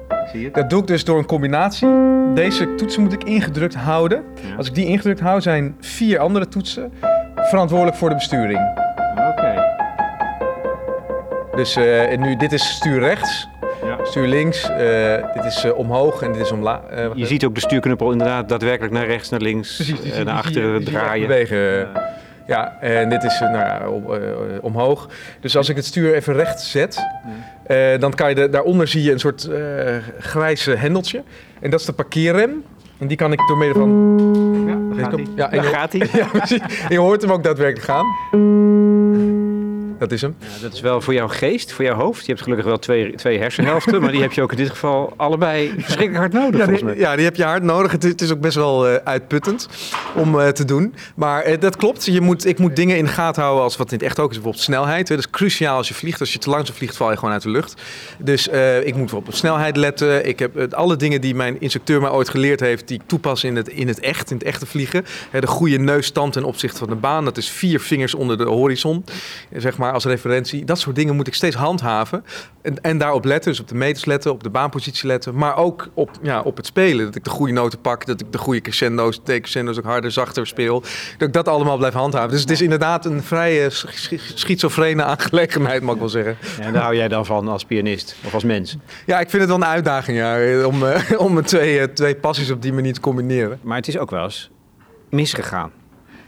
Ja, 0.09 0.27
zie 0.31 0.41
je 0.41 0.51
Dat 0.51 0.69
doe 0.69 0.81
ik 0.81 0.87
dus 0.87 1.03
door 1.03 1.17
een 1.17 1.25
combinatie. 1.25 1.87
Deze 2.33 2.75
toetsen 2.75 3.01
moet 3.01 3.13
ik 3.13 3.23
ingedrukt 3.23 3.75
houden. 3.75 4.23
Als 4.57 4.67
ik 4.67 4.75
die 4.75 4.85
ingedrukt 4.85 5.19
hou, 5.19 5.41
zijn 5.41 5.75
vier 5.79 6.19
andere 6.19 6.47
toetsen 6.47 6.91
verantwoordelijk 7.35 7.97
voor 7.97 8.09
de 8.09 8.15
besturing. 8.15 8.59
Oké. 9.11 9.29
Okay. 9.29 9.75
Dus 11.55 11.77
uh, 11.77 12.17
nu, 12.17 12.35
dit 12.35 12.51
is 12.51 12.69
stuur 12.69 12.99
rechts. 12.99 13.47
Stuur 14.17 14.27
links, 14.27 14.61
dit 15.33 15.45
is 15.45 15.71
omhoog 15.73 16.21
en 16.21 16.31
dit 16.31 16.41
is 16.41 16.51
omlaag. 16.51 16.79
je 17.13 17.25
ziet 17.25 17.45
ook 17.45 17.55
de 17.55 17.61
stuurknuppel 17.61 18.11
inderdaad 18.11 18.49
daadwerkelijk 18.49 18.93
naar 18.93 19.05
rechts, 19.05 19.29
naar 19.29 19.41
links, 19.41 19.75
Precies, 19.75 20.23
naar 20.23 20.35
achteren 20.35 20.83
draaien. 20.83 21.27
bewegen. 21.27 21.87
Ja, 22.47 22.77
en 22.81 23.09
dit 23.09 23.23
is 23.23 23.39
nou 23.39 23.57
ja, 23.57 23.81
omhoog. 24.61 25.09
Dus 25.39 25.57
als 25.57 25.69
ik 25.69 25.75
het 25.75 25.85
stuur 25.85 26.13
even 26.13 26.33
recht 26.33 26.61
zet, 26.61 26.99
dan 27.99 28.13
kan 28.13 28.29
je 28.29 28.35
de, 28.35 28.49
daaronder 28.49 28.87
zie 28.87 29.03
je 29.03 29.11
een 29.11 29.19
soort 29.19 29.49
grijze 30.19 30.71
hendeltje. 30.75 31.23
En 31.59 31.69
dat 31.69 31.79
is 31.79 31.85
de 31.85 31.93
parkeerrem. 31.93 32.63
En 32.99 33.07
die 33.07 33.17
kan 33.17 33.31
ik 33.31 33.39
door 33.47 33.57
middel 33.57 33.81
van... 33.81 35.27
Ja, 35.35 35.47
daar 35.47 35.63
gaat 35.63 35.91
hij. 35.93 36.07
Ja, 36.11 36.27
gaat 36.31 36.49
hij. 36.49 36.59
ja, 36.59 36.87
je 36.89 36.99
hoort 36.99 37.21
hem 37.21 37.31
ook 37.31 37.43
daadwerkelijk 37.43 37.85
gaan. 37.85 38.05
Dat 39.99 40.11
is 40.11 40.21
hem. 40.21 40.35
Ja, 40.39 40.61
dat 40.61 40.73
is 40.73 40.81
wel 40.81 41.01
voor 41.01 41.13
jouw 41.13 41.27
geest, 41.27 41.71
voor 41.71 41.85
jouw 41.85 41.95
hoofd. 41.95 42.25
Je 42.25 42.31
hebt 42.31 42.41
gelukkig 42.41 42.65
wel 42.65 42.79
twee, 42.79 43.15
twee 43.15 43.39
hersenhelften, 43.39 44.01
maar 44.01 44.11
die 44.11 44.21
heb 44.21 44.31
je 44.31 44.41
ook 44.41 44.51
in 44.51 44.57
dit 44.57 44.69
geval 44.69 45.13
allebei 45.17 45.73
verschrikkelijk 45.77 46.17
hard 46.17 46.33
nodig. 46.33 46.59
Ja, 46.59 46.87
die, 46.87 46.97
ja, 46.97 47.15
die 47.15 47.25
heb 47.25 47.35
je 47.35 47.43
hard 47.43 47.63
nodig. 47.63 47.91
Het, 47.91 48.21
is 48.21 48.31
ook 48.31 48.39
best 48.39 48.55
wel 48.55 48.89
uh, 48.89 48.95
uitputtend 49.03 49.67
om 50.15 50.35
uh, 50.35 50.47
te 50.47 50.65
doen. 50.65 50.93
Maar 51.15 51.49
uh, 51.49 51.59
dat 51.59 51.75
klopt. 51.75 52.05
Je 52.05 52.21
moet, 52.21 52.45
ik 52.45 52.59
moet 52.59 52.75
dingen 52.75 52.97
in 52.97 53.05
de 53.05 53.11
gaten 53.11 53.41
houden 53.41 53.63
als 53.63 53.77
wat 53.77 53.91
in 53.91 53.97
het 53.97 54.05
echt 54.05 54.19
ook 54.19 54.29
is. 54.29 54.35
Bijvoorbeeld 54.35 54.63
snelheid. 54.63 55.09
Hè. 55.09 55.15
Dat 55.15 55.25
is 55.25 55.31
cruciaal 55.31 55.77
als 55.77 55.87
je 55.87 55.93
vliegt. 55.93 56.19
Als 56.19 56.33
je 56.33 56.39
te 56.39 56.49
langzaam 56.49 56.75
vliegt, 56.75 56.97
val 56.97 57.11
je 57.11 57.17
gewoon 57.17 57.33
uit 57.33 57.41
de 57.41 57.49
lucht. 57.49 57.81
Dus 58.17 58.47
ik 58.83 58.95
moet 58.95 59.13
op 59.13 59.27
snelheid 59.29 59.77
letten. 59.77 60.27
Ik 60.27 60.39
heb 60.39 60.73
alle 60.73 60.95
dingen 60.95 61.21
die 61.21 61.35
mijn 61.35 61.61
instructeur 61.61 62.01
mij 62.01 62.09
ooit 62.09 62.29
geleerd 62.29 62.59
heeft, 62.59 62.87
die 62.87 62.99
ik 62.99 63.07
toepas 63.07 63.43
in 63.43 63.55
het, 63.55 63.67
in 63.67 63.87
het 63.87 63.99
echt, 63.99 64.31
in 64.31 64.37
het 64.37 64.45
echte 64.45 64.65
vliegen. 64.65 65.05
Hè, 65.29 65.39
de 65.39 65.47
goede 65.47 65.77
neusstand 65.77 66.33
ten 66.33 66.43
opzichte 66.43 66.77
van 66.77 66.89
de 66.89 66.95
baan. 66.95 67.25
Dat 67.25 67.37
is 67.37 67.49
vier 67.49 67.79
vingers 67.79 68.13
onder 68.13 68.37
de 68.37 68.43
horizon. 68.43 69.03
Zeg 69.55 69.77
maar 69.77 69.86
als 69.93 70.05
referentie. 70.05 70.65
Dat 70.65 70.79
soort 70.79 70.95
dingen 70.95 71.15
moet 71.15 71.27
ik 71.27 71.33
steeds 71.33 71.55
handhaven. 71.55 72.23
En, 72.61 72.81
en 72.81 72.97
daarop 72.97 73.25
letten, 73.25 73.51
dus 73.51 73.59
op 73.59 73.67
de 73.67 73.75
meters 73.75 74.05
letten, 74.05 74.31
op 74.31 74.43
de 74.43 74.49
baanpositie 74.49 75.07
letten. 75.07 75.35
Maar 75.35 75.57
ook 75.57 75.89
op, 75.93 76.11
ja, 76.21 76.41
op 76.41 76.57
het 76.57 76.65
spelen. 76.65 77.05
Dat 77.05 77.15
ik 77.15 77.23
de 77.23 77.29
goede 77.29 77.53
noten 77.53 77.81
pak, 77.81 78.05
dat 78.05 78.21
ik 78.21 78.31
de 78.31 78.37
goede 78.37 78.61
crescendo's, 78.61 79.23
decrescendo's 79.23 79.77
ook 79.77 79.83
harder, 79.83 80.11
zachter 80.11 80.47
speel. 80.47 80.81
Dat 81.17 81.27
ik 81.27 81.33
dat 81.33 81.47
allemaal 81.47 81.77
blijf 81.77 81.93
handhaven. 81.93 82.29
Dus 82.29 82.41
het 82.41 82.51
is 82.51 82.61
inderdaad 82.61 83.05
een 83.05 83.23
vrij 83.23 83.69
schizofrene 84.33 85.03
aangelegenheid, 85.03 85.81
mag 85.81 85.93
ik 85.93 85.99
wel 85.99 86.09
zeggen. 86.09 86.37
Ja, 86.57 86.63
en 86.63 86.73
daar 86.73 86.81
hou 86.81 86.95
jij 86.95 87.07
dan 87.07 87.25
van 87.25 87.47
als 87.47 87.65
pianist 87.65 88.15
of 88.25 88.33
als 88.33 88.43
mens? 88.43 88.77
Ja, 89.05 89.19
ik 89.19 89.29
vind 89.29 89.41
het 89.41 89.51
wel 89.51 89.61
een 89.61 89.73
uitdaging 89.73 90.17
ja, 90.17 90.65
om, 90.65 90.83
uh, 90.83 91.01
om 91.27 91.43
twee, 91.43 91.79
uh, 91.79 91.83
twee 91.83 92.15
passies 92.15 92.51
op 92.51 92.61
die 92.61 92.73
manier 92.73 92.93
te 92.93 92.99
combineren. 92.99 93.59
Maar 93.61 93.77
het 93.77 93.87
is 93.87 93.97
ook 93.97 94.09
wel 94.09 94.23
eens 94.23 94.49
misgegaan. 95.09 95.71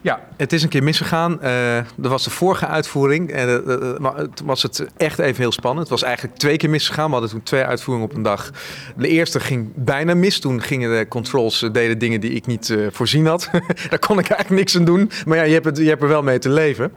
Ja, 0.02 0.20
het 0.38 0.54
is 0.54 0.64
een 0.64 0.70
keer 0.70 0.84
misgegaan. 0.84 1.40
Uh, 1.44 1.78
er 1.78 1.86
was 1.96 2.24
de 2.24 2.30
vorige 2.30 2.66
uitvoering. 2.66 3.32
En 3.32 3.64
uh, 3.68 4.08
toen 4.34 4.48
was 4.48 4.64
het 4.64 4.86
echt 4.98 5.20
even 5.20 5.42
heel 5.42 5.52
spannend. 5.52 5.90
Het 5.90 6.00
was 6.00 6.04
eigenlijk 6.04 6.38
twee 6.38 6.58
keer 6.58 6.70
misgegaan. 6.70 7.06
We 7.06 7.12
hadden 7.12 7.30
toen 7.30 7.44
twee 7.44 7.64
uitvoeringen 7.64 8.10
op 8.10 8.16
een 8.16 8.24
dag. 8.24 8.52
De 8.96 9.08
eerste 9.08 9.40
ging 9.40 9.70
bijna 9.76 10.14
mis. 10.14 10.40
Toen 10.40 10.62
gingen 10.62 10.98
de 10.98 11.08
controls 11.08 11.70
deden 11.72 11.98
dingen 11.98 12.22
die 12.22 12.32
ik 12.32 12.46
niet 12.46 12.76
voorzien 12.92 13.26
had. 13.26 13.50
Daar 13.90 14.00
kon 14.00 14.20
ik 14.20 14.30
eigenlijk 14.30 14.50
niks 14.50 14.76
aan 14.76 14.86
doen. 14.86 15.12
Maar 15.26 15.38
ja, 15.38 15.44
je 15.44 15.54
hebt, 15.54 15.66
het, 15.66 15.78
je 15.78 15.88
hebt 15.88 16.02
er 16.02 16.08
wel 16.08 16.24
mee 16.24 16.40
te 16.40 16.50
leven. 16.50 16.92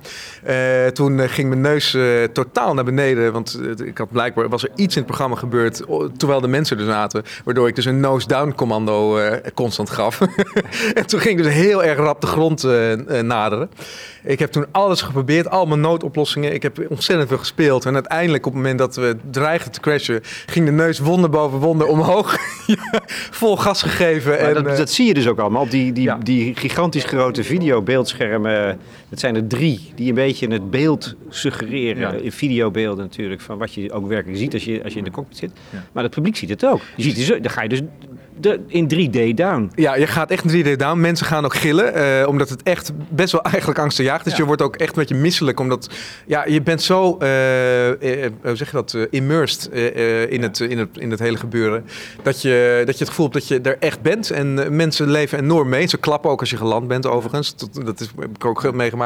toen 0.92 1.28
ging 1.28 1.48
mijn 1.48 1.60
neus 1.60 1.96
totaal 2.32 2.74
naar 2.74 2.84
beneden. 2.84 3.32
Want 3.32 3.60
ik 3.84 3.98
had 3.98 4.10
blijkbaar 4.10 4.48
was 4.48 4.62
er 4.62 4.70
iets 4.74 4.94
in 4.94 5.02
het 5.02 5.06
programma 5.10 5.36
gebeurd. 5.36 5.82
Terwijl 6.16 6.40
de 6.40 6.48
mensen 6.48 6.78
er 6.78 6.84
zaten. 6.84 7.22
Waardoor 7.44 7.68
ik 7.68 7.74
dus 7.74 7.84
een 7.84 8.00
nose-down 8.00 8.52
commando 8.56 9.20
constant 9.54 9.90
gaf. 9.90 10.20
en 10.94 11.06
toen 11.06 11.20
ging 11.20 11.42
dus 11.42 11.52
heel 11.52 11.84
erg 11.84 11.98
rap 11.98 12.20
de 12.20 12.26
grond 12.26 12.64
naderen. 13.22 13.70
Ik 14.24 14.38
heb 14.38 14.52
toen 14.52 14.66
alles 14.70 15.02
geprobeerd, 15.02 15.50
al 15.50 15.66
mijn 15.66 15.80
noodoplossingen. 15.80 16.54
Ik 16.54 16.62
heb 16.62 16.86
ontzettend 16.88 17.28
veel 17.28 17.38
gespeeld. 17.38 17.84
En 17.84 17.94
uiteindelijk, 17.94 18.46
op 18.46 18.52
het 18.52 18.62
moment 18.62 18.78
dat 18.78 18.96
we 18.96 19.16
dreigden 19.30 19.72
te 19.72 19.80
crashen, 19.80 20.20
ging 20.46 20.66
de 20.66 20.72
neus 20.72 20.98
wonder 20.98 21.30
boven 21.30 21.58
wonder 21.58 21.86
omhoog. 21.86 22.36
Vol 23.40 23.56
gas 23.56 23.82
gegeven. 23.82 24.38
En, 24.38 24.54
dat, 24.54 24.66
uh, 24.66 24.76
dat, 24.76 24.90
zie 24.90 25.06
je 25.06 25.14
dus 25.14 25.28
ook 25.28 25.38
allemaal 25.38 25.62
op 25.62 25.70
die, 25.70 25.92
die, 25.92 26.18
die 26.18 26.56
gigantisch 26.56 27.04
grote 27.04 27.44
videobeeldschermen. 27.44 28.78
Dat 29.12 29.20
zijn 29.20 29.36
er 29.36 29.46
drie 29.46 29.92
die 29.94 30.08
een 30.08 30.14
beetje 30.14 30.48
het 30.48 30.70
beeld 30.70 31.14
suggereren. 31.28 32.22
In 32.22 32.32
videobeelden 32.32 33.04
natuurlijk, 33.04 33.40
van 33.40 33.58
wat 33.58 33.74
je 33.74 33.92
ook 33.92 34.06
werkelijk 34.06 34.38
ziet 34.38 34.54
als 34.54 34.64
je, 34.64 34.82
als 34.84 34.92
je 34.92 34.98
in 34.98 35.04
de 35.04 35.10
cockpit 35.10 35.36
zit. 35.36 35.50
Maar 35.92 36.02
het 36.02 36.14
publiek 36.14 36.36
ziet 36.36 36.48
het 36.48 36.66
ook. 36.66 36.80
Je 36.96 37.02
ziet 37.02 37.16
dus, 37.16 37.26
dan 37.26 37.50
ga 37.50 37.62
je 37.62 37.68
dus 37.68 37.80
de, 38.40 38.60
in 38.66 39.10
3D 39.10 39.34
down. 39.34 39.70
Ja, 39.74 39.94
je 39.94 40.06
gaat 40.06 40.30
echt 40.30 40.52
in 40.52 40.64
3D 40.64 40.76
down. 40.76 41.00
Mensen 41.00 41.26
gaan 41.26 41.44
ook 41.44 41.54
gillen, 41.54 41.96
uh, 41.96 42.28
omdat 42.28 42.48
het 42.48 42.62
echt 42.62 42.92
best 43.08 43.32
wel 43.32 43.42
eigenlijk 43.42 43.78
angstaanjagend 43.78 44.26
is. 44.26 44.32
Dus 44.32 44.40
je 44.40 44.46
wordt 44.46 44.62
ook 44.62 44.76
echt 44.76 44.88
een 44.88 44.98
beetje 44.98 45.14
misselijk, 45.14 45.60
omdat 45.60 45.90
ja, 46.26 46.44
je 46.46 46.62
bent 46.62 46.82
zo, 46.82 47.18
uh, 47.22 47.88
uh, 47.88 48.26
hoe 48.42 48.56
zeg 48.56 48.70
je 48.70 48.72
dat, 48.72 48.96
immersed 49.10 49.66
in, 50.28 50.42
het, 50.42 50.60
in, 50.60 50.78
het, 50.78 50.98
in 50.98 51.10
het 51.10 51.20
hele 51.20 51.36
gebeuren. 51.36 51.84
Dat 52.22 52.42
je, 52.42 52.82
dat 52.84 52.94
je 52.94 53.04
het 53.04 53.08
gevoel 53.08 53.28
hebt 53.30 53.38
dat 53.38 53.48
je 53.48 53.60
er 53.60 53.76
echt 53.78 54.02
bent. 54.02 54.30
En 54.30 54.76
mensen 54.76 55.10
leven 55.10 55.38
enorm 55.38 55.68
mee. 55.68 55.86
Ze 55.86 55.96
klappen 55.96 56.30
ook 56.30 56.40
als 56.40 56.50
je 56.50 56.56
geland 56.56 56.88
bent, 56.88 57.06
overigens. 57.06 57.56
Dat, 57.56 57.86
dat 57.86 58.00
is, 58.00 58.10
heb 58.18 58.30
ik 58.34 58.44
ook 58.44 58.72
meegemaakt. 58.72 59.00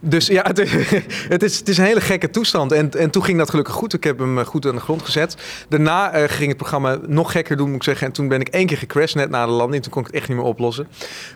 Dus 0.00 0.26
ja, 0.26 0.42
het, 0.46 0.58
het, 1.34 1.42
is, 1.42 1.58
het 1.58 1.68
is 1.68 1.78
een 1.78 1.84
hele 1.84 2.00
gekke 2.00 2.30
toestand. 2.30 2.72
En, 2.72 2.90
en 2.90 3.10
toen 3.10 3.24
ging 3.24 3.38
dat 3.38 3.50
gelukkig 3.50 3.74
goed. 3.74 3.92
Ik 3.92 4.04
heb 4.04 4.18
hem 4.18 4.44
goed 4.44 4.66
aan 4.66 4.74
de 4.74 4.80
grond 4.80 5.02
gezet. 5.02 5.36
Daarna 5.68 6.26
ging 6.26 6.48
het 6.48 6.56
programma 6.56 6.98
nog 7.06 7.32
gekker 7.32 7.56
doen, 7.56 7.66
moet 7.66 7.76
ik 7.76 7.82
zeggen. 7.82 8.06
En 8.06 8.12
toen 8.12 8.28
ben 8.28 8.40
ik 8.40 8.48
één 8.48 8.66
keer 8.66 8.76
gecrashed 8.76 9.14
net 9.14 9.30
na 9.30 9.46
de 9.46 9.52
landing. 9.52 9.82
Toen 9.82 9.92
kon 9.92 10.00
ik 10.00 10.06
het 10.06 10.16
echt 10.16 10.28
niet 10.28 10.36
meer 10.36 10.46
oplossen. 10.46 10.88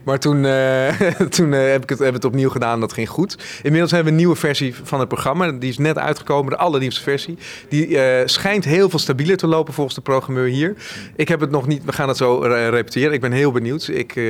Maar 0.04 0.18
toen, 0.18 0.44
uh, 0.44 1.00
toen 1.36 1.52
uh, 1.52 1.70
heb 1.70 1.82
ik 1.82 1.88
het, 1.88 1.98
heb 1.98 2.14
het 2.14 2.24
opnieuw 2.24 2.50
gedaan. 2.50 2.80
Dat 2.80 2.92
ging 2.92 3.08
goed. 3.08 3.36
Inmiddels 3.62 3.90
hebben 3.90 4.12
we 4.12 4.18
een 4.18 4.24
nieuwe 4.24 4.40
versie 4.40 4.74
van 4.82 5.00
het 5.00 5.08
programma. 5.08 5.52
Die 5.52 5.70
is 5.70 5.78
net 5.78 5.98
uitgekomen, 5.98 6.50
de 6.50 6.58
allernieuwste 6.58 7.02
versie. 7.02 7.38
Die 7.68 7.98
schijnt 8.24 8.64
heel 8.64 8.90
veel 8.90 8.98
stabieler 8.98 9.36
te 9.36 9.46
lopen 9.46 9.74
volgens 9.74 9.94
de 9.96 10.02
programmeur 10.02 10.46
hier. 10.46 10.74
Ik 11.16 11.28
heb 11.28 11.40
het 11.40 11.50
nog 11.50 11.66
niet, 11.66 11.84
we 11.84 11.92
gaan 11.92 12.08
het 12.08 12.16
zo 12.16 12.38
repeteren. 12.70 13.12
Ik 13.12 13.20
ben 13.20 13.32
heel 13.32 13.52
benieuwd. 13.52 13.88
Ik, 13.88 14.20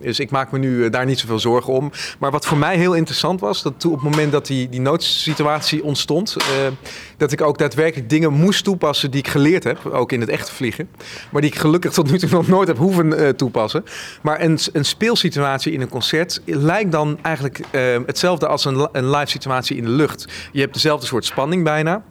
dus 0.00 0.20
ik 0.20 0.30
maak 0.30 0.52
me 0.52 0.58
nu 0.58 0.90
daar 0.90 1.06
niet 1.06 1.18
zoveel 1.18 1.38
zorgen 1.38 1.72
om. 1.72 1.90
Maar 2.18 2.30
wat 2.30 2.46
voor 2.46 2.58
mij 2.58 2.76
heel 2.76 2.89
interessant 2.96 3.40
was, 3.40 3.62
dat 3.62 3.72
toen 3.76 3.92
op 3.92 4.00
het 4.00 4.10
moment 4.10 4.32
dat 4.32 4.46
die, 4.46 4.68
die 4.68 4.80
noodsituatie 4.80 5.84
ontstond, 5.84 6.36
dat 7.16 7.32
ik 7.32 7.40
ook 7.40 7.58
daadwerkelijk 7.58 8.10
dingen 8.10 8.32
moest 8.32 8.64
toepassen 8.64 9.10
die 9.10 9.20
ik 9.20 9.28
geleerd 9.28 9.64
heb, 9.64 9.86
ook 9.86 10.12
in 10.12 10.20
het 10.20 10.28
echte 10.28 10.52
vliegen. 10.52 10.88
Maar 11.30 11.40
die 11.40 11.50
ik 11.50 11.58
gelukkig 11.58 11.92
tot 11.92 12.10
nu 12.10 12.18
toe 12.18 12.28
nog 12.30 12.48
nooit 12.48 12.68
heb 12.68 12.76
hoeven 12.76 13.20
uh, 13.20 13.28
toepassen. 13.28 13.84
Maar 14.22 14.40
een, 14.40 14.58
een 14.72 14.84
speelsituatie 14.84 15.72
in 15.72 15.80
een 15.80 15.88
concert 15.88 16.40
lijkt 16.44 16.92
dan 16.92 17.18
eigenlijk 17.22 17.58
uh, 17.58 17.96
hetzelfde 18.06 18.46
als 18.46 18.64
een, 18.64 18.88
een 18.92 19.10
live 19.10 19.30
situatie 19.30 19.76
in 19.76 19.84
de 19.84 19.90
lucht. 19.90 20.24
Je 20.52 20.60
hebt 20.60 20.74
dezelfde 20.74 21.06
soort 21.06 21.24
spanning 21.24 21.64
bijna. 21.64 22.02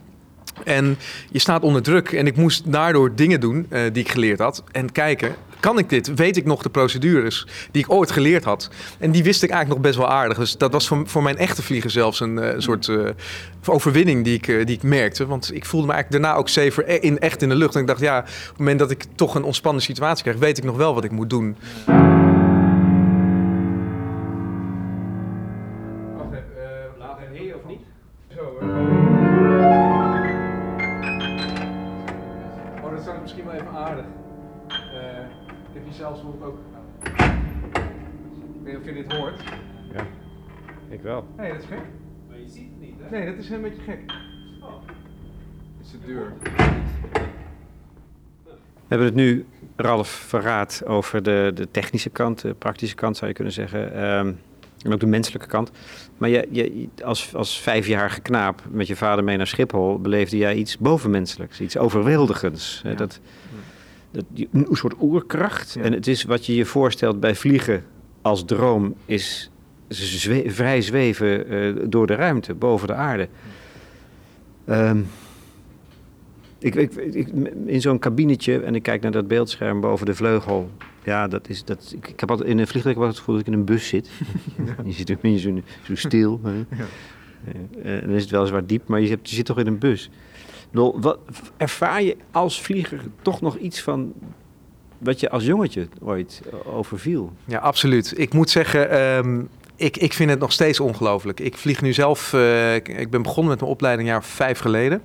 En 0.64 0.98
je 1.30 1.38
staat 1.38 1.62
onder 1.62 1.82
druk. 1.82 2.12
En 2.12 2.26
ik 2.26 2.36
moest 2.36 2.72
daardoor 2.72 3.14
dingen 3.14 3.40
doen 3.40 3.66
uh, 3.70 3.80
die 3.92 4.02
ik 4.02 4.10
geleerd 4.10 4.38
had. 4.38 4.64
En 4.72 4.92
kijken, 4.92 5.34
kan 5.60 5.78
ik 5.78 5.88
dit? 5.88 6.14
Weet 6.14 6.36
ik 6.36 6.44
nog 6.44 6.62
de 6.62 6.70
procedures 6.70 7.46
die 7.70 7.82
ik 7.82 7.92
ooit 7.92 8.10
geleerd 8.10 8.44
had? 8.44 8.70
En 8.98 9.10
die 9.10 9.22
wist 9.22 9.42
ik 9.42 9.50
eigenlijk 9.50 9.80
nog 9.80 9.92
best 9.92 10.04
wel 10.04 10.16
aardig. 10.16 10.38
Dus 10.38 10.56
dat 10.56 10.72
was 10.72 10.88
voor, 10.88 11.02
voor 11.06 11.22
mijn 11.22 11.36
echte 11.36 11.62
vliegen 11.62 11.90
zelfs 11.90 12.20
een 12.20 12.36
uh, 12.36 12.48
soort 12.56 12.86
uh, 12.86 13.08
overwinning 13.66 14.24
die 14.24 14.34
ik, 14.34 14.46
die 14.46 14.76
ik 14.76 14.82
merkte. 14.82 15.26
Want 15.26 15.54
ik 15.54 15.64
voelde 15.64 15.86
me 15.86 15.92
eigenlijk 15.92 16.22
daarna 16.22 16.38
ook 16.38 16.48
safer 16.48 17.02
in, 17.02 17.18
echt 17.18 17.42
in 17.42 17.48
de 17.48 17.54
lucht. 17.54 17.74
En 17.74 17.80
ik 17.80 17.86
dacht, 17.86 18.00
ja, 18.00 18.18
op 18.18 18.24
het 18.48 18.58
moment 18.58 18.78
dat 18.78 18.90
ik 18.90 19.04
toch 19.14 19.34
een 19.34 19.44
ontspannen 19.44 19.82
situatie 19.82 20.22
krijg, 20.22 20.38
weet 20.38 20.58
ik 20.58 20.64
nog 20.64 20.76
wel 20.76 20.94
wat 20.94 21.04
ik 21.04 21.10
moet 21.10 21.30
doen. 21.30 21.56
Ik 41.00 41.06
wel. 41.06 41.24
Nee, 41.36 41.52
dat 41.52 41.62
is 41.62 41.66
gek. 41.68 41.82
Maar 42.28 42.38
je 42.38 42.48
ziet 42.48 42.68
het 42.70 42.80
niet, 42.80 42.94
hè? 43.00 43.18
Nee, 43.18 43.26
dat 43.26 43.44
is 43.44 43.50
een 43.50 43.62
beetje 43.62 43.82
gek. 43.82 44.00
Oh. 44.62 44.82
Is 45.82 45.92
het 45.92 46.04
duur? 46.04 46.32
We 48.74 48.96
hebben 48.96 49.06
het 49.06 49.16
nu, 49.16 49.46
Ralf, 49.76 50.08
verraad 50.08 50.82
over 50.86 51.22
de, 51.22 51.50
de 51.54 51.70
technische 51.70 52.10
kant, 52.10 52.40
de 52.40 52.54
praktische 52.54 52.94
kant 52.94 53.16
zou 53.16 53.28
je 53.28 53.36
kunnen 53.36 53.52
zeggen. 53.52 54.04
Um, 54.04 54.38
en 54.82 54.92
ook 54.92 55.00
de 55.00 55.06
menselijke 55.06 55.46
kant. 55.46 55.70
Maar 56.18 56.28
je, 56.28 56.48
je, 56.50 56.88
als, 57.04 57.34
als 57.34 57.60
vijfjarige 57.60 58.20
knaap 58.20 58.62
met 58.70 58.86
je 58.86 58.96
vader 58.96 59.24
mee 59.24 59.36
naar 59.36 59.46
Schiphol 59.46 60.00
beleefde 60.00 60.36
jij 60.36 60.54
iets 60.54 60.78
bovenmenselijks, 60.78 61.60
iets 61.60 61.76
overweldigends. 61.76 62.80
Ja. 62.84 62.94
Dat, 62.94 63.20
dat, 64.10 64.24
een 64.52 64.66
soort 64.70 64.94
oerkracht. 65.00 65.76
En 65.76 65.92
het 65.92 66.06
is 66.06 66.24
wat 66.24 66.46
je 66.46 66.54
je 66.54 66.64
voorstelt 66.64 67.20
bij 67.20 67.34
vliegen 67.34 67.84
als 68.22 68.44
droom, 68.44 68.94
is 69.04 69.50
vrij 70.46 70.82
zweven 70.82 71.52
uh, 71.52 71.76
door 71.88 72.06
de 72.06 72.14
ruimte, 72.14 72.54
boven 72.54 72.86
de 72.86 72.94
aarde. 72.94 73.28
Um, 74.68 75.06
ik, 76.58 76.74
ik, 76.74 76.94
ik, 76.94 77.28
in 77.66 77.80
zo'n 77.80 77.98
kabinetje 77.98 78.60
en 78.60 78.74
ik 78.74 78.82
kijk 78.82 79.02
naar 79.02 79.10
dat 79.10 79.28
beeldscherm 79.28 79.80
boven 79.80 80.06
de 80.06 80.14
vleugel. 80.14 80.70
Ja, 81.04 81.28
dat 81.28 81.48
is, 81.48 81.64
dat, 81.64 81.92
ik, 81.96 82.08
ik 82.08 82.20
heb 82.20 82.30
altijd 82.30 82.48
in 82.48 82.58
een 82.58 82.66
vliegtuig 82.66 82.96
het 82.98 83.18
gevoel 83.18 83.34
dat 83.34 83.46
ik 83.46 83.52
in 83.52 83.58
een 83.58 83.64
bus 83.64 83.88
zit. 83.88 84.10
je 84.84 84.92
zit 84.92 85.10
een 85.10 85.18
beetje 85.20 85.38
zo, 85.38 85.60
zo 85.82 85.94
stil. 85.94 86.40
Ja. 86.44 86.84
Uh, 87.84 88.00
dan 88.00 88.10
is 88.10 88.22
het 88.22 88.30
weliswaar 88.30 88.66
diep, 88.66 88.88
maar 88.88 89.00
je, 89.00 89.08
hebt, 89.08 89.30
je 89.30 89.36
zit 89.36 89.44
toch 89.44 89.58
in 89.58 89.66
een 89.66 89.78
bus. 89.78 90.10
wat, 90.70 91.18
ervaar 91.56 92.02
je 92.02 92.16
als 92.30 92.62
vlieger 92.62 93.00
toch 93.22 93.40
nog 93.40 93.56
iets 93.56 93.80
van 93.80 94.12
wat 94.98 95.20
je 95.20 95.30
als 95.30 95.44
jongetje 95.44 95.88
ooit 96.00 96.42
overviel? 96.64 97.32
Ja, 97.44 97.58
absoluut. 97.58 98.12
Ik 98.16 98.32
moet 98.32 98.50
zeggen, 98.50 98.90
ehm, 98.90 99.42
ik, 99.80 99.96
ik 99.96 100.12
vind 100.12 100.30
het 100.30 100.38
nog 100.38 100.52
steeds 100.52 100.80
ongelooflijk. 100.80 101.40
Ik 101.40 101.56
vlieg 101.56 101.82
nu 101.82 101.92
zelf, 101.92 102.32
uh, 102.32 102.74
ik, 102.74 103.10
ben 103.10 103.22
begonnen 103.22 103.50
met 103.50 103.60
mijn 103.60 103.72
opleiding 103.72 104.08
een 104.08 104.14
jaar 104.14 104.24
vijf 104.24 104.58
geleden. 104.58 105.02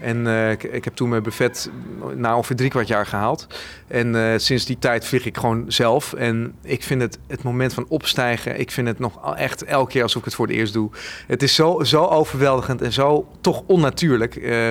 En 0.00 0.26
uh, 0.26 0.50
ik, 0.50 0.62
ik, 0.62 0.84
heb 0.84 0.94
toen 0.94 1.08
mijn 1.08 1.22
buffet 1.22 1.70
na 2.14 2.36
ongeveer 2.36 2.56
drie 2.56 2.70
kwart 2.70 2.88
jaar 2.88 3.06
gehaald. 3.06 3.46
En 3.86 4.14
uh, 4.14 4.32
sinds 4.36 4.64
die 4.64 4.78
tijd 4.78 5.06
vlieg 5.06 5.26
ik 5.26 5.36
gewoon 5.36 5.64
zelf. 5.68 6.12
En 6.12 6.54
ik 6.62 6.82
vind 6.82 7.00
het, 7.00 7.18
het 7.26 7.42
moment 7.42 7.74
van 7.74 7.86
opstijgen, 7.88 8.60
ik 8.60 8.70
vind 8.70 8.88
het 8.88 8.98
nog 8.98 9.36
echt 9.36 9.64
elke 9.64 9.90
keer 9.90 10.02
alsof 10.02 10.18
ik 10.18 10.24
het 10.24 10.34
voor 10.34 10.46
het 10.46 10.56
eerst 10.56 10.72
doe. 10.72 10.90
Het 11.26 11.42
is 11.42 11.54
zo, 11.54 11.82
zo 11.82 12.04
overweldigend 12.04 12.82
en 12.82 12.92
zo 12.92 13.28
toch 13.40 13.62
onnatuurlijk. 13.66 14.36
Uh, 14.36 14.70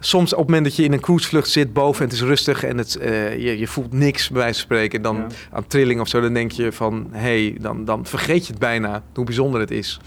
soms 0.00 0.32
op 0.32 0.38
het 0.38 0.46
moment 0.46 0.64
dat 0.64 0.76
je 0.76 0.84
in 0.84 0.92
een 0.92 1.00
cruisevlucht 1.00 1.48
zit 1.48 1.72
boven 1.72 2.00
en 2.00 2.08
het 2.08 2.14
is 2.14 2.22
rustig 2.22 2.64
en 2.64 2.78
het, 2.78 2.92
je, 3.38 3.58
je 3.58 3.66
voelt 3.66 3.92
niks 3.92 4.28
bij 4.28 4.40
wijze 4.40 4.54
van 4.54 4.62
spreken, 4.62 5.02
dan 5.02 5.16
ja. 5.16 5.26
aan 5.52 5.66
trilling 5.66 6.00
of 6.00 6.08
zo, 6.08 6.20
dan 6.20 6.34
denk 6.34 6.50
je 6.50 6.72
van 6.72 7.08
hé, 7.10 7.18
hey, 7.20 7.56
dan, 7.60 7.84
dan 7.84 8.06
vergeet 8.06 8.46
je 8.46 8.50
het 8.52 8.60
bijna 8.60 9.02
hoe 9.14 9.24
bijzonder 9.24 9.60
het 9.60 9.70
is. 9.70 10.00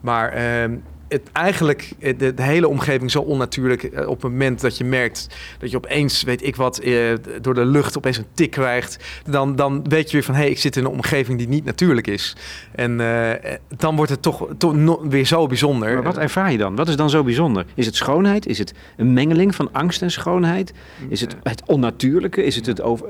Maar 0.00 0.36
uh, 0.68 0.76
het, 1.14 1.32
eigenlijk 1.32 1.90
eh, 1.98 2.18
de, 2.18 2.34
de, 2.34 2.42
hele 2.42 2.68
omgeving 2.68 3.10
zo 3.10 3.20
onnatuurlijk. 3.20 3.82
Eh, 3.82 4.08
op 4.08 4.22
het 4.22 4.30
moment 4.30 4.60
dat 4.60 4.76
je 4.76 4.84
merkt 4.84 5.28
dat 5.58 5.70
je 5.70 5.76
opeens, 5.76 6.22
weet 6.22 6.46
ik 6.46 6.56
wat, 6.56 6.78
eh, 6.78 6.92
door 7.40 7.54
de 7.54 7.64
lucht 7.64 7.96
opeens 7.96 8.16
een 8.16 8.26
tik 8.34 8.50
krijgt. 8.50 9.04
Dan, 9.24 9.56
dan 9.56 9.84
weet 9.88 10.06
je 10.06 10.12
weer 10.12 10.22
van 10.22 10.34
hé, 10.34 10.40
hey, 10.40 10.50
ik 10.50 10.58
zit 10.58 10.76
in 10.76 10.84
een 10.84 10.90
omgeving 10.90 11.38
die 11.38 11.48
niet 11.48 11.64
natuurlijk 11.64 12.06
is. 12.06 12.36
En 12.74 13.00
uh, 13.00 13.30
dan 13.76 13.96
wordt 13.96 14.10
het 14.10 14.22
toch, 14.22 14.48
toch 14.58 14.74
no, 14.74 15.08
weer 15.08 15.24
zo 15.24 15.46
bijzonder. 15.46 15.94
Maar 15.94 16.02
wat 16.02 16.18
ervaar 16.18 16.52
je 16.52 16.58
dan? 16.58 16.76
Wat 16.76 16.88
is 16.88 16.96
dan 16.96 17.10
zo 17.10 17.22
bijzonder? 17.22 17.64
Is 17.74 17.86
het 17.86 17.96
schoonheid? 17.96 18.46
Is 18.46 18.58
het 18.58 18.74
een 18.96 19.12
mengeling 19.12 19.54
van 19.54 19.68
angst 19.72 20.02
en 20.02 20.10
schoonheid? 20.10 20.72
Is 21.08 21.20
het 21.20 21.36
het 21.42 21.62
onnatuurlijke? 21.66 22.44
Is 22.44 22.56
het 22.56 22.66
het, 22.66 22.80
over, 22.80 23.06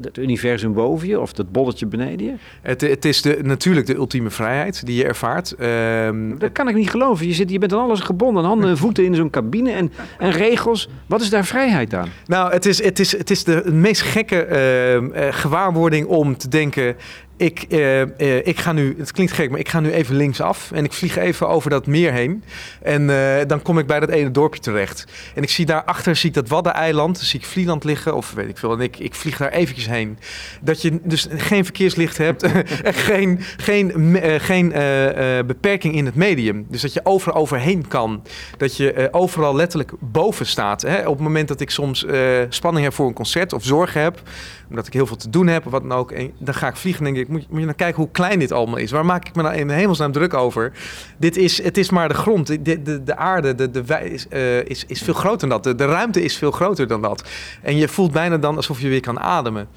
het 0.00 0.18
universum 0.18 0.72
boven 0.72 1.08
je 1.08 1.20
of 1.20 1.32
dat 1.32 1.52
bolletje 1.52 1.86
beneden 1.86 2.26
je? 2.26 2.34
Het, 2.62 2.80
het 2.80 3.04
is 3.04 3.22
de, 3.22 3.38
natuurlijk 3.42 3.86
de 3.86 3.94
ultieme 3.94 4.30
vrijheid 4.30 4.86
die 4.86 4.96
je 4.96 5.04
ervaart. 5.04 5.54
Uh, 5.58 6.38
dat 6.38 6.52
kan 6.52 6.68
ik 6.68 6.74
niet 6.74 6.90
geloven. 6.90 7.26
Je 7.26 7.32
je 7.50 7.58
bent 7.58 7.72
aan 7.72 7.80
alles 7.80 8.00
gebonden, 8.00 8.44
handen 8.44 8.70
en 8.70 8.78
voeten 8.78 9.04
in 9.04 9.14
zo'n 9.14 9.30
cabine 9.30 9.70
en, 9.70 9.92
en 10.18 10.30
regels. 10.30 10.88
Wat 11.06 11.20
is 11.20 11.30
daar 11.30 11.44
vrijheid 11.44 11.94
aan? 11.94 12.08
Nou, 12.26 12.52
het 12.52 12.66
is, 12.66 12.84
het 12.84 12.98
is, 12.98 13.16
het 13.16 13.30
is 13.30 13.44
de 13.44 13.72
meest 13.72 14.02
gekke 14.02 14.46
uh, 15.14 15.26
gewaarwording 15.30 16.06
om 16.06 16.36
te 16.36 16.48
denken 16.48 16.96
ik, 17.42 17.64
uh, 17.68 18.00
uh, 18.00 18.46
ik 18.46 18.58
ga 18.58 18.72
nu, 18.72 18.94
het 18.98 19.12
klinkt 19.12 19.32
gek, 19.32 19.50
maar 19.50 19.58
ik 19.58 19.68
ga 19.68 19.80
nu 19.80 19.92
even 19.92 20.16
linksaf 20.16 20.72
en 20.72 20.84
ik 20.84 20.92
vlieg 20.92 21.16
even 21.16 21.48
over 21.48 21.70
dat 21.70 21.86
meer 21.86 22.12
heen. 22.12 22.44
En 22.82 23.02
uh, 23.02 23.36
dan 23.46 23.62
kom 23.62 23.78
ik 23.78 23.86
bij 23.86 24.00
dat 24.00 24.08
ene 24.08 24.30
dorpje 24.30 24.60
terecht. 24.60 25.04
En 25.34 25.42
ik 25.42 25.50
zie 25.50 25.66
daarachter, 25.66 26.16
zie 26.16 26.28
ik 26.28 26.34
dat 26.34 26.48
Waddeneiland, 26.48 27.18
zie 27.18 27.40
ik 27.40 27.46
Vlieland 27.46 27.84
liggen 27.84 28.14
of 28.14 28.32
weet 28.32 28.48
ik 28.48 28.58
veel. 28.58 28.72
En 28.72 28.80
ik, 28.80 28.98
ik 28.98 29.14
vlieg 29.14 29.36
daar 29.36 29.50
eventjes 29.50 29.86
heen. 29.86 30.18
Dat 30.60 30.82
je 30.82 31.00
dus 31.02 31.26
geen 31.30 31.64
verkeerslicht 31.64 32.18
hebt 32.18 32.42
en 32.82 32.94
geen, 32.94 33.38
geen, 33.56 34.18
geen 34.40 34.68
beperking 35.46 35.94
in 35.94 36.06
het 36.06 36.14
medium. 36.14 36.66
Dus 36.68 36.80
dat 36.80 36.92
je 36.92 37.00
overal 37.04 37.40
overheen 37.40 37.88
kan. 37.88 38.22
Dat 38.56 38.76
je 38.76 39.08
overal 39.10 39.54
letterlijk 39.54 39.92
boven 40.00 40.46
staat. 40.46 40.82
Hè? 40.82 40.98
Op 40.98 41.14
het 41.14 41.22
moment 41.22 41.48
dat 41.48 41.60
ik 41.60 41.70
soms 41.70 42.06
spanning 42.48 42.84
heb 42.84 42.94
voor 42.94 43.06
een 43.06 43.12
concert 43.12 43.52
of 43.52 43.64
zorgen 43.64 44.00
heb, 44.00 44.22
omdat 44.68 44.86
ik 44.86 44.92
heel 44.92 45.06
veel 45.06 45.16
te 45.16 45.30
doen 45.30 45.46
heb 45.46 45.66
of 45.66 45.72
wat 45.72 45.82
dan 45.82 45.92
ook. 45.92 46.14
Dan 46.38 46.54
ga 46.54 46.68
ik 46.68 46.76
vliegen 46.76 47.06
en 47.06 47.14
denk 47.14 47.26
ik, 47.26 47.31
moet, 47.32 47.50
moet 47.50 47.58
je 47.58 47.64
nou 47.64 47.76
kijken 47.76 48.02
hoe 48.02 48.10
klein 48.12 48.38
dit 48.38 48.52
allemaal 48.52 48.76
is. 48.76 48.90
Waar 48.90 49.04
maak 49.04 49.26
ik 49.26 49.34
me 49.34 49.42
nou 49.42 49.54
in 49.54 49.70
hemelsnaam 49.70 50.12
druk 50.12 50.34
over? 50.34 50.72
Dit 51.18 51.36
is, 51.36 51.62
het 51.62 51.78
is 51.78 51.90
maar 51.90 52.08
de 52.08 52.14
grond. 52.14 52.46
De, 52.46 52.82
de, 52.82 53.02
de 53.02 53.16
aarde 53.16 53.54
de, 53.54 53.70
de, 53.70 54.10
is, 54.10 54.26
uh, 54.30 54.64
is, 54.64 54.84
is 54.86 55.02
veel 55.02 55.14
groter 55.14 55.48
dan 55.48 55.48
dat. 55.48 55.64
De, 55.64 55.74
de 55.74 55.92
ruimte 55.92 56.22
is 56.22 56.36
veel 56.36 56.50
groter 56.50 56.86
dan 56.86 57.02
dat. 57.02 57.28
En 57.62 57.76
je 57.76 57.88
voelt 57.88 58.12
bijna 58.12 58.38
dan 58.38 58.56
alsof 58.56 58.80
je 58.80 58.88
weer 58.88 59.00
kan 59.00 59.20
ademen. 59.20 59.68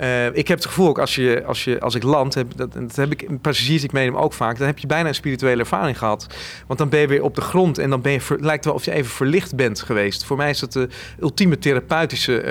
Uh, 0.00 0.26
ik 0.26 0.48
heb 0.48 0.58
het 0.58 0.66
gevoel 0.66 0.88
ook 0.88 0.98
als, 0.98 1.14
je, 1.14 1.44
als, 1.44 1.64
je, 1.64 1.80
als 1.80 1.94
ik 1.94 2.02
land, 2.02 2.34
heb, 2.34 2.56
dat, 2.56 2.72
dat 2.72 2.96
heb 2.96 3.12
ik 3.12 3.40
passagiers, 3.40 3.82
ik 3.82 3.92
meen 3.92 4.06
hem 4.06 4.16
ook 4.16 4.32
vaak, 4.32 4.58
dan 4.58 4.66
heb 4.66 4.78
je 4.78 4.86
bijna 4.86 5.08
een 5.08 5.14
spirituele 5.14 5.60
ervaring 5.60 5.98
gehad. 5.98 6.26
Want 6.66 6.78
dan 6.78 6.88
ben 6.88 7.00
je 7.00 7.06
weer 7.06 7.22
op 7.22 7.34
de 7.34 7.40
grond 7.40 7.78
en 7.78 7.90
dan 7.90 8.00
ben 8.00 8.12
je, 8.12 8.20
lijkt 8.28 8.56
het 8.56 8.64
wel 8.64 8.74
of 8.74 8.84
je 8.84 8.92
even 8.92 9.10
verlicht 9.10 9.56
bent 9.56 9.82
geweest. 9.82 10.24
Voor 10.24 10.36
mij 10.36 10.50
is 10.50 10.58
dat 10.58 10.72
de 10.72 10.88
ultieme 11.20 11.58
therapeutische 11.58 12.44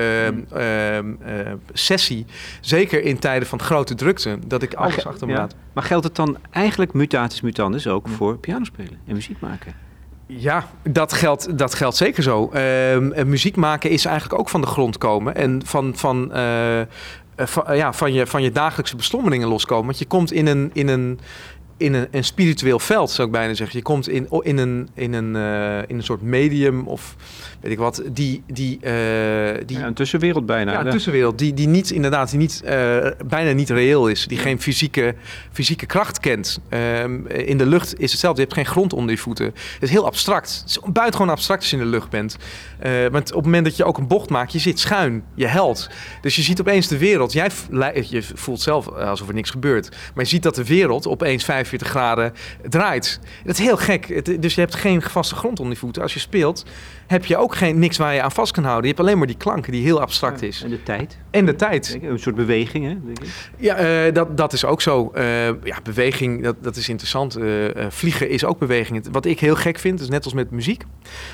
uh, 0.54 0.98
uh, 0.98 1.52
sessie. 1.74 2.26
Zeker 2.62 3.04
in 3.04 3.20
tijden 3.20 3.48
van 3.48 3.62
grote 3.62 3.96
drukte, 3.96 4.38
dat 4.48 4.62
ik 4.62 4.74
alles 4.74 5.06
achter 5.06 5.28
me 5.28 5.34
ja. 5.34 5.40
laat. 5.40 5.56
Maar 5.74 5.84
geldt 5.84 6.06
het 6.06 6.16
dan 6.16 6.38
eigenlijk 6.52 6.94
mutatis 6.94 7.42
mutandis 7.42 7.88
ook 7.88 8.08
ja. 8.08 8.14
voor 8.14 8.38
pianospelen 8.38 9.00
en 9.08 9.14
muziek 9.14 9.40
maken? 9.40 9.88
Ja, 10.32 10.68
dat 10.84 11.14
geldt, 11.14 11.58
dat 11.58 11.74
geldt 11.74 11.96
zeker 11.96 12.24
zo. 12.24 12.52
Uh, 12.54 13.24
muziek 13.24 13.56
maken 13.56 13.90
is 13.90 14.06
eigenlijk 14.06 14.40
ook 14.40 14.50
van 14.50 14.62
de 14.62 14.68
grond 14.68 14.98
komen. 14.98 15.36
En 15.36 15.62
van, 15.66 15.94
van, 15.96 16.32
uh, 16.34 16.82
van, 17.48 17.76
ja, 17.76 17.94
van, 17.94 18.14
je, 18.14 18.28
van 18.28 18.42
je 18.42 18.52
dagelijkse 18.52 18.96
beslommeringen 18.96 19.48
loskomen. 19.48 19.86
Want 19.86 20.00
je 20.00 20.06
komt 20.06 20.32
in 20.32 20.48
een, 20.48 20.70
in 20.74 20.88
een, 20.88 21.20
in 21.80 21.94
een, 21.94 22.08
een 22.12 22.24
spiritueel 22.24 22.80
veld, 22.80 23.12
zou 23.12 23.28
ik 23.28 23.34
bijna 23.34 23.54
zeggen. 23.54 23.78
Je 23.78 23.84
komt 23.84 24.10
in, 24.10 24.28
in, 24.42 24.58
een, 24.58 24.90
in, 24.94 25.14
een, 25.14 25.36
uh, 25.36 25.78
in 25.88 25.96
een 25.96 26.04
soort 26.04 26.22
medium 26.22 26.88
of 26.88 27.16
weet 27.62 27.72
ik 27.72 27.78
wat, 27.78 28.04
die... 28.12 28.44
die, 28.48 28.80
uh, 28.82 28.92
die 29.66 29.78
ja, 29.78 29.86
een 29.86 29.94
tussenwereld 29.94 30.46
bijna. 30.46 30.72
Ja, 30.72 30.86
een 30.86 30.92
tussenwereld 30.92 31.38
die, 31.38 31.54
die 31.54 31.68
niet, 31.68 31.92
inderdaad, 31.92 32.30
die 32.30 32.40
niet, 32.40 32.62
uh, 32.66 33.08
bijna 33.26 33.52
niet 33.52 33.70
reëel 33.70 34.08
is. 34.08 34.28
Die 34.28 34.38
geen 34.38 34.62
fysieke, 34.62 35.16
fysieke 35.52 35.86
kracht 35.86 36.20
kent. 36.20 36.60
Um, 36.70 37.28
in 37.28 37.58
de 37.58 37.66
lucht 37.66 38.00
is 38.00 38.12
hetzelfde. 38.12 38.42
Je 38.42 38.48
hebt 38.48 38.60
geen 38.60 38.74
grond 38.74 38.94
onder 38.94 39.16
je 39.16 39.22
voeten. 39.22 39.46
Het 39.46 39.84
is 39.84 39.90
heel 39.90 40.06
abstract. 40.06 40.60
Het 40.60 40.70
is 40.70 40.80
buitengewoon 40.92 41.34
abstract 41.34 41.62
als 41.62 41.70
je 41.70 41.78
in 41.78 41.84
de 41.84 41.90
lucht 41.90 42.10
bent. 42.10 42.38
Want 43.12 43.30
op 43.30 43.36
het 43.36 43.46
moment 43.46 43.66
dat 43.66 43.76
je 43.76 43.84
ook 43.84 43.98
een 43.98 44.08
bocht 44.08 44.30
maakt, 44.30 44.52
je 44.52 44.60
zit 44.60 44.80
schuin. 44.80 45.24
Je 45.36 45.48
helt. 45.48 45.90
Dus 46.22 46.36
je 46.36 46.42
ziet 46.42 46.60
opeens 46.60 46.88
de 46.88 46.98
wereld. 46.98 47.34
Jij 47.34 47.50
je 48.10 48.24
voelt 48.34 48.62
zelf 48.62 48.88
alsof 48.88 49.28
er 49.28 49.34
niks 49.34 49.50
gebeurt. 49.50 49.90
Maar 49.90 50.24
je 50.24 50.30
ziet 50.30 50.44
dat 50.44 50.56
de 50.56 50.66
wereld 50.66 51.08
opeens 51.08 51.46
45 51.70 51.88
graden 51.88 52.34
draait. 52.70 53.20
Dat 53.46 53.60
is 53.60 53.66
heel 53.66 53.78
gek. 53.78 54.08
Het, 54.08 54.42
dus 54.42 54.56
je 54.56 54.62
hebt 54.62 54.76
geen 54.76 55.02
vaste 55.02 55.36
grond 55.36 55.60
onder 55.60 55.74
je 55.74 55.80
voeten. 55.80 56.02
Als 56.02 56.14
je 56.14 56.20
speelt, 56.20 56.66
heb 57.08 57.26
je 57.26 57.38
ook 57.38 57.56
geen, 57.56 57.80
niks 57.80 57.98
waar 57.98 58.14
je 58.14 58.22
aan 58.22 58.32
vast 58.32 58.52
kan 58.52 58.64
houden. 58.64 58.84
Je 58.84 58.96
hebt 58.96 59.00
alleen 59.00 59.18
maar 59.18 59.28
die 59.28 59.38
klanken 59.38 59.72
die 59.72 59.84
heel 59.84 60.02
abstract 60.02 60.42
ja, 60.42 60.48
is. 60.48 60.64
En 60.64 60.70
de 60.70 60.84
tijd. 60.84 61.18
En 61.32 61.46
de 61.46 61.56
tijd. 61.56 62.00
Een 62.02 62.20
soort 62.20 62.36
beweging, 62.36 62.86
hè? 62.86 62.98
Ja, 63.58 64.06
uh, 64.08 64.14
dat, 64.14 64.38
dat 64.38 64.54
is 64.54 64.66
ook 64.66 64.82
zo. 64.82 65.12
Uh, 65.16 65.46
ja, 65.48 65.78
beweging, 65.84 66.44
dat, 66.44 66.56
dat 66.62 66.76
is 66.76 66.90
interessant. 66.90 67.38
Uh, 67.38 67.66
vliegen 67.90 68.30
is 68.30 68.46
ook 68.46 68.60
beweging. 68.60 69.06
Wat 69.12 69.26
ik 69.26 69.40
heel 69.40 69.56
gek 69.56 69.80
vind, 69.80 70.00
is 70.00 70.10
net 70.10 70.24
als 70.24 70.34
met 70.34 70.52
muziek. 70.52 70.84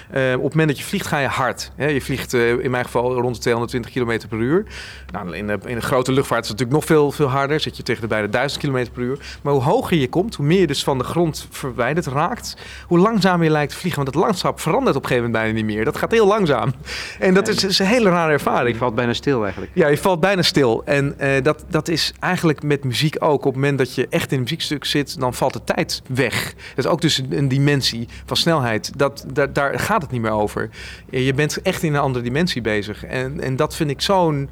op 0.10 0.13
het 0.15 0.41
moment 0.41 0.67
dat 0.67 0.78
je 0.78 0.84
vliegt, 0.84 1.08
ga 1.08 1.19
je 1.19 1.28
hard. 1.28 1.71
Hè? 1.76 1.88
Je 1.88 2.02
vliegt 2.02 2.34
in 2.34 2.71
mijn 2.71 2.86
geval 2.86 3.13
rond 3.13 3.36
de 3.36 3.41
220 3.41 3.91
km 3.91 4.28
per 4.30 4.39
uur. 4.39 4.65
Nou, 5.12 5.36
in, 5.36 5.48
de, 5.48 5.58
in 5.65 5.76
de 5.76 5.82
grote 5.82 6.12
luchtvaart 6.12 6.43
is 6.43 6.50
het 6.50 6.60
natuurlijk 6.60 6.88
nog 6.88 6.98
veel, 6.98 7.12
veel 7.12 7.28
harder. 7.28 7.60
Zit 7.60 7.78
je 7.78 7.84
tegen 7.84 8.02
de 8.02 8.08
bijna 8.08 8.28
1000 8.28 8.62
km 8.62 8.86
per 8.93 9.04
uur. 9.04 9.19
Maar 9.41 9.54
hoe 9.54 9.62
hoger 9.62 9.98
je 9.98 10.10
komt, 10.10 10.25
hoe 10.34 10.46
meer 10.46 10.60
je 10.60 10.68
dus 10.68 10.84
van 10.84 10.98
de 10.98 11.04
grond 11.04 11.48
verwijderd 11.50 12.06
raakt, 12.06 12.58
hoe 12.88 13.00
langzamer 13.00 13.46
je 13.46 13.52
lijkt 13.52 13.72
te 13.72 13.78
vliegen. 13.78 14.04
Want 14.04 14.16
het 14.16 14.26
landschap 14.26 14.60
verandert 14.60 14.96
op 14.96 15.02
een 15.02 15.08
gegeven 15.08 15.32
moment 15.32 15.44
bijna 15.44 15.60
niet 15.60 15.76
meer. 15.76 15.86
Dat 15.86 15.98
gaat 15.98 16.12
heel 16.12 16.28
langzaam. 16.28 16.74
En 17.20 17.34
dat 17.34 17.48
is, 17.48 17.64
is, 17.64 17.80
een 17.80 17.86
hele 17.86 18.10
rare 18.10 18.32
ervaring. 18.32 18.72
Je 18.72 18.78
valt 18.78 18.96
bijna 18.96 19.14
stil 19.14 19.44
eigenlijk. 19.44 19.72
Ja, 19.76 19.88
je 19.88 19.98
valt 19.98 20.20
bijna 20.20 20.42
stil. 20.42 20.82
En 20.86 21.16
uh, 21.20 21.30
dat, 21.44 21.66
dat 21.70 21.88
is 21.88 22.14
eigenlijk 22.20 22.64
met 22.64 22.84
muziek 22.84 23.16
ook. 23.20 23.38
Op 23.38 23.44
het 23.44 23.54
moment 23.56 23.78
dat 23.78 23.96
je 23.96 24.08
echt 24.10 24.32
in 24.32 24.38
een 24.38 24.44
muziekstuk 24.44 24.86
zit, 24.86 25.20
dan 25.20 25.34
valt 25.34 25.54
de 25.54 25.64
tijd 25.64 26.02
weg. 26.08 26.54
Dat 26.76 26.86
is 26.86 26.92
ook 26.92 27.02
dus 27.02 27.22
een 27.30 27.48
dimensie 27.48 28.08
van 28.26 28.38
snelheid. 28.38 28.92
Dat, 28.98 29.26
dat, 29.34 29.56
daar 29.56 29.80
gaat 29.80 30.02
het 30.02 30.12
niet 30.12 30.22
meer 30.22 30.32
over. 30.32 30.70
Je 31.10 31.34
bent 31.34 31.62
echt 31.62 31.84
in 31.84 31.94
een 31.94 32.02
andere 32.02 32.24
dimensie 32.24 32.62
bezig. 32.62 33.04
En, 33.04 33.42
en 33.42 33.56
dat 33.56 33.76
vind 33.76 33.90
ik 33.90 34.02
zo'n 34.02 34.50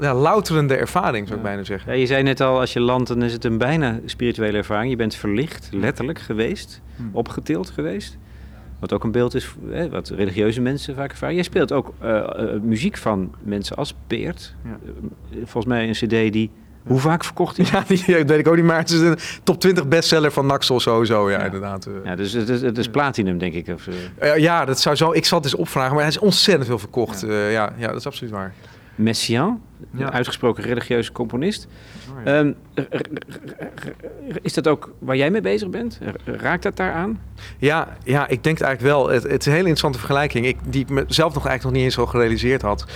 ja, 0.00 0.14
louterende 0.14 0.76
ervaring, 0.76 1.26
zou 1.26 1.38
ik 1.38 1.44
bijna 1.44 1.64
zeggen. 1.64 1.92
Ja, 1.92 1.98
je 1.98 2.06
zei 2.06 2.22
net 2.22 2.40
al, 2.40 2.60
als 2.60 2.72
je 2.72 2.80
landt, 2.80 3.08
dan 3.08 3.22
is 3.22 3.32
het 3.32 3.44
een 3.44 3.58
bijna 3.58 3.98
spirituele 4.04 4.56
ervaring. 4.56 4.90
Je 4.90 4.96
bent 4.96 5.14
verlicht, 5.14 5.68
letterlijk 5.72 6.18
geweest, 6.18 6.80
hm. 6.96 7.02
opgetild 7.12 7.70
geweest. 7.70 8.18
Wat 8.78 8.92
ook 8.92 9.04
een 9.04 9.12
beeld 9.12 9.34
is, 9.34 9.54
hè, 9.70 9.88
wat 9.88 10.08
religieuze 10.08 10.60
mensen 10.60 10.94
vaak 10.94 11.10
ervaren. 11.10 11.34
Jij 11.34 11.44
speelt 11.44 11.72
ook 11.72 11.92
uh, 12.02 12.08
uh, 12.08 12.60
muziek 12.62 12.96
van 12.96 13.34
mensen 13.42 13.76
als 13.76 13.94
Peert. 14.06 14.54
Ja. 14.64 14.78
Uh, 15.30 15.36
volgens 15.36 15.64
mij 15.64 15.88
een 15.88 15.92
cd 15.92 16.32
die... 16.32 16.50
Hoe 16.86 16.98
vaak 16.98 17.24
verkocht 17.24 17.56
hij? 17.56 17.66
Ja, 17.72 17.84
die 17.86 18.24
weet 18.24 18.38
ik 18.38 18.48
ook 18.48 18.56
niet, 18.56 18.64
maar 18.64 18.78
het 18.78 18.90
is 18.90 19.00
een 19.00 19.18
top 19.42 19.60
20 19.60 19.88
bestseller 19.88 20.32
van 20.32 20.46
Naxel 20.46 20.80
sowieso, 20.80 21.30
ja, 21.30 21.38
ja. 21.38 21.44
inderdaad. 21.44 21.88
Ja, 22.04 22.16
dus 22.16 22.32
het 22.32 22.48
is, 22.48 22.62
het 22.62 22.78
is 22.78 22.88
platinum, 22.88 23.38
denk 23.38 23.54
ik. 23.54 23.68
Of, 23.68 23.88
ja, 24.36 24.64
dat 24.64 24.80
zou 24.80 24.96
zo, 24.96 25.12
ik 25.12 25.24
zal 25.24 25.38
het 25.38 25.46
eens 25.46 25.60
opvragen, 25.60 25.92
maar 25.92 26.02
hij 26.02 26.10
is 26.10 26.18
ontzettend 26.18 26.66
veel 26.66 26.78
verkocht. 26.78 27.20
Ja, 27.20 27.48
ja, 27.48 27.72
ja 27.76 27.86
dat 27.86 27.96
is 27.96 28.06
absoluut 28.06 28.32
waar. 28.32 28.54
Messiaen, 29.02 29.60
uitgesproken 30.10 30.64
religieuze 30.64 31.12
componist. 31.12 31.66
Um, 32.26 32.56
is 34.42 34.54
dat 34.54 34.68
ook 34.68 34.94
waar 34.98 35.16
jij 35.16 35.30
mee 35.30 35.40
bezig 35.40 35.68
bent? 35.68 35.98
Raakt 36.24 36.62
dat 36.62 36.76
daar 36.76 36.92
aan? 36.92 37.20
Ja, 37.58 37.96
ja, 38.04 38.28
ik 38.28 38.44
denk 38.44 38.58
het 38.58 38.66
eigenlijk 38.66 38.96
wel. 38.96 39.08
Het, 39.08 39.22
het 39.22 39.40
is 39.40 39.46
een 39.46 39.52
hele 39.52 39.68
interessante 39.68 39.98
vergelijking. 39.98 40.46
Ik, 40.46 40.56
die 40.64 40.80
ik 40.82 40.88
mezelf 40.88 41.34
nog 41.34 41.46
eigenlijk 41.46 41.62
nog 41.62 41.72
niet 41.72 41.82
eens 41.82 41.94
zo 41.94 42.06
gerealiseerd 42.06 42.62
had. 42.62 42.86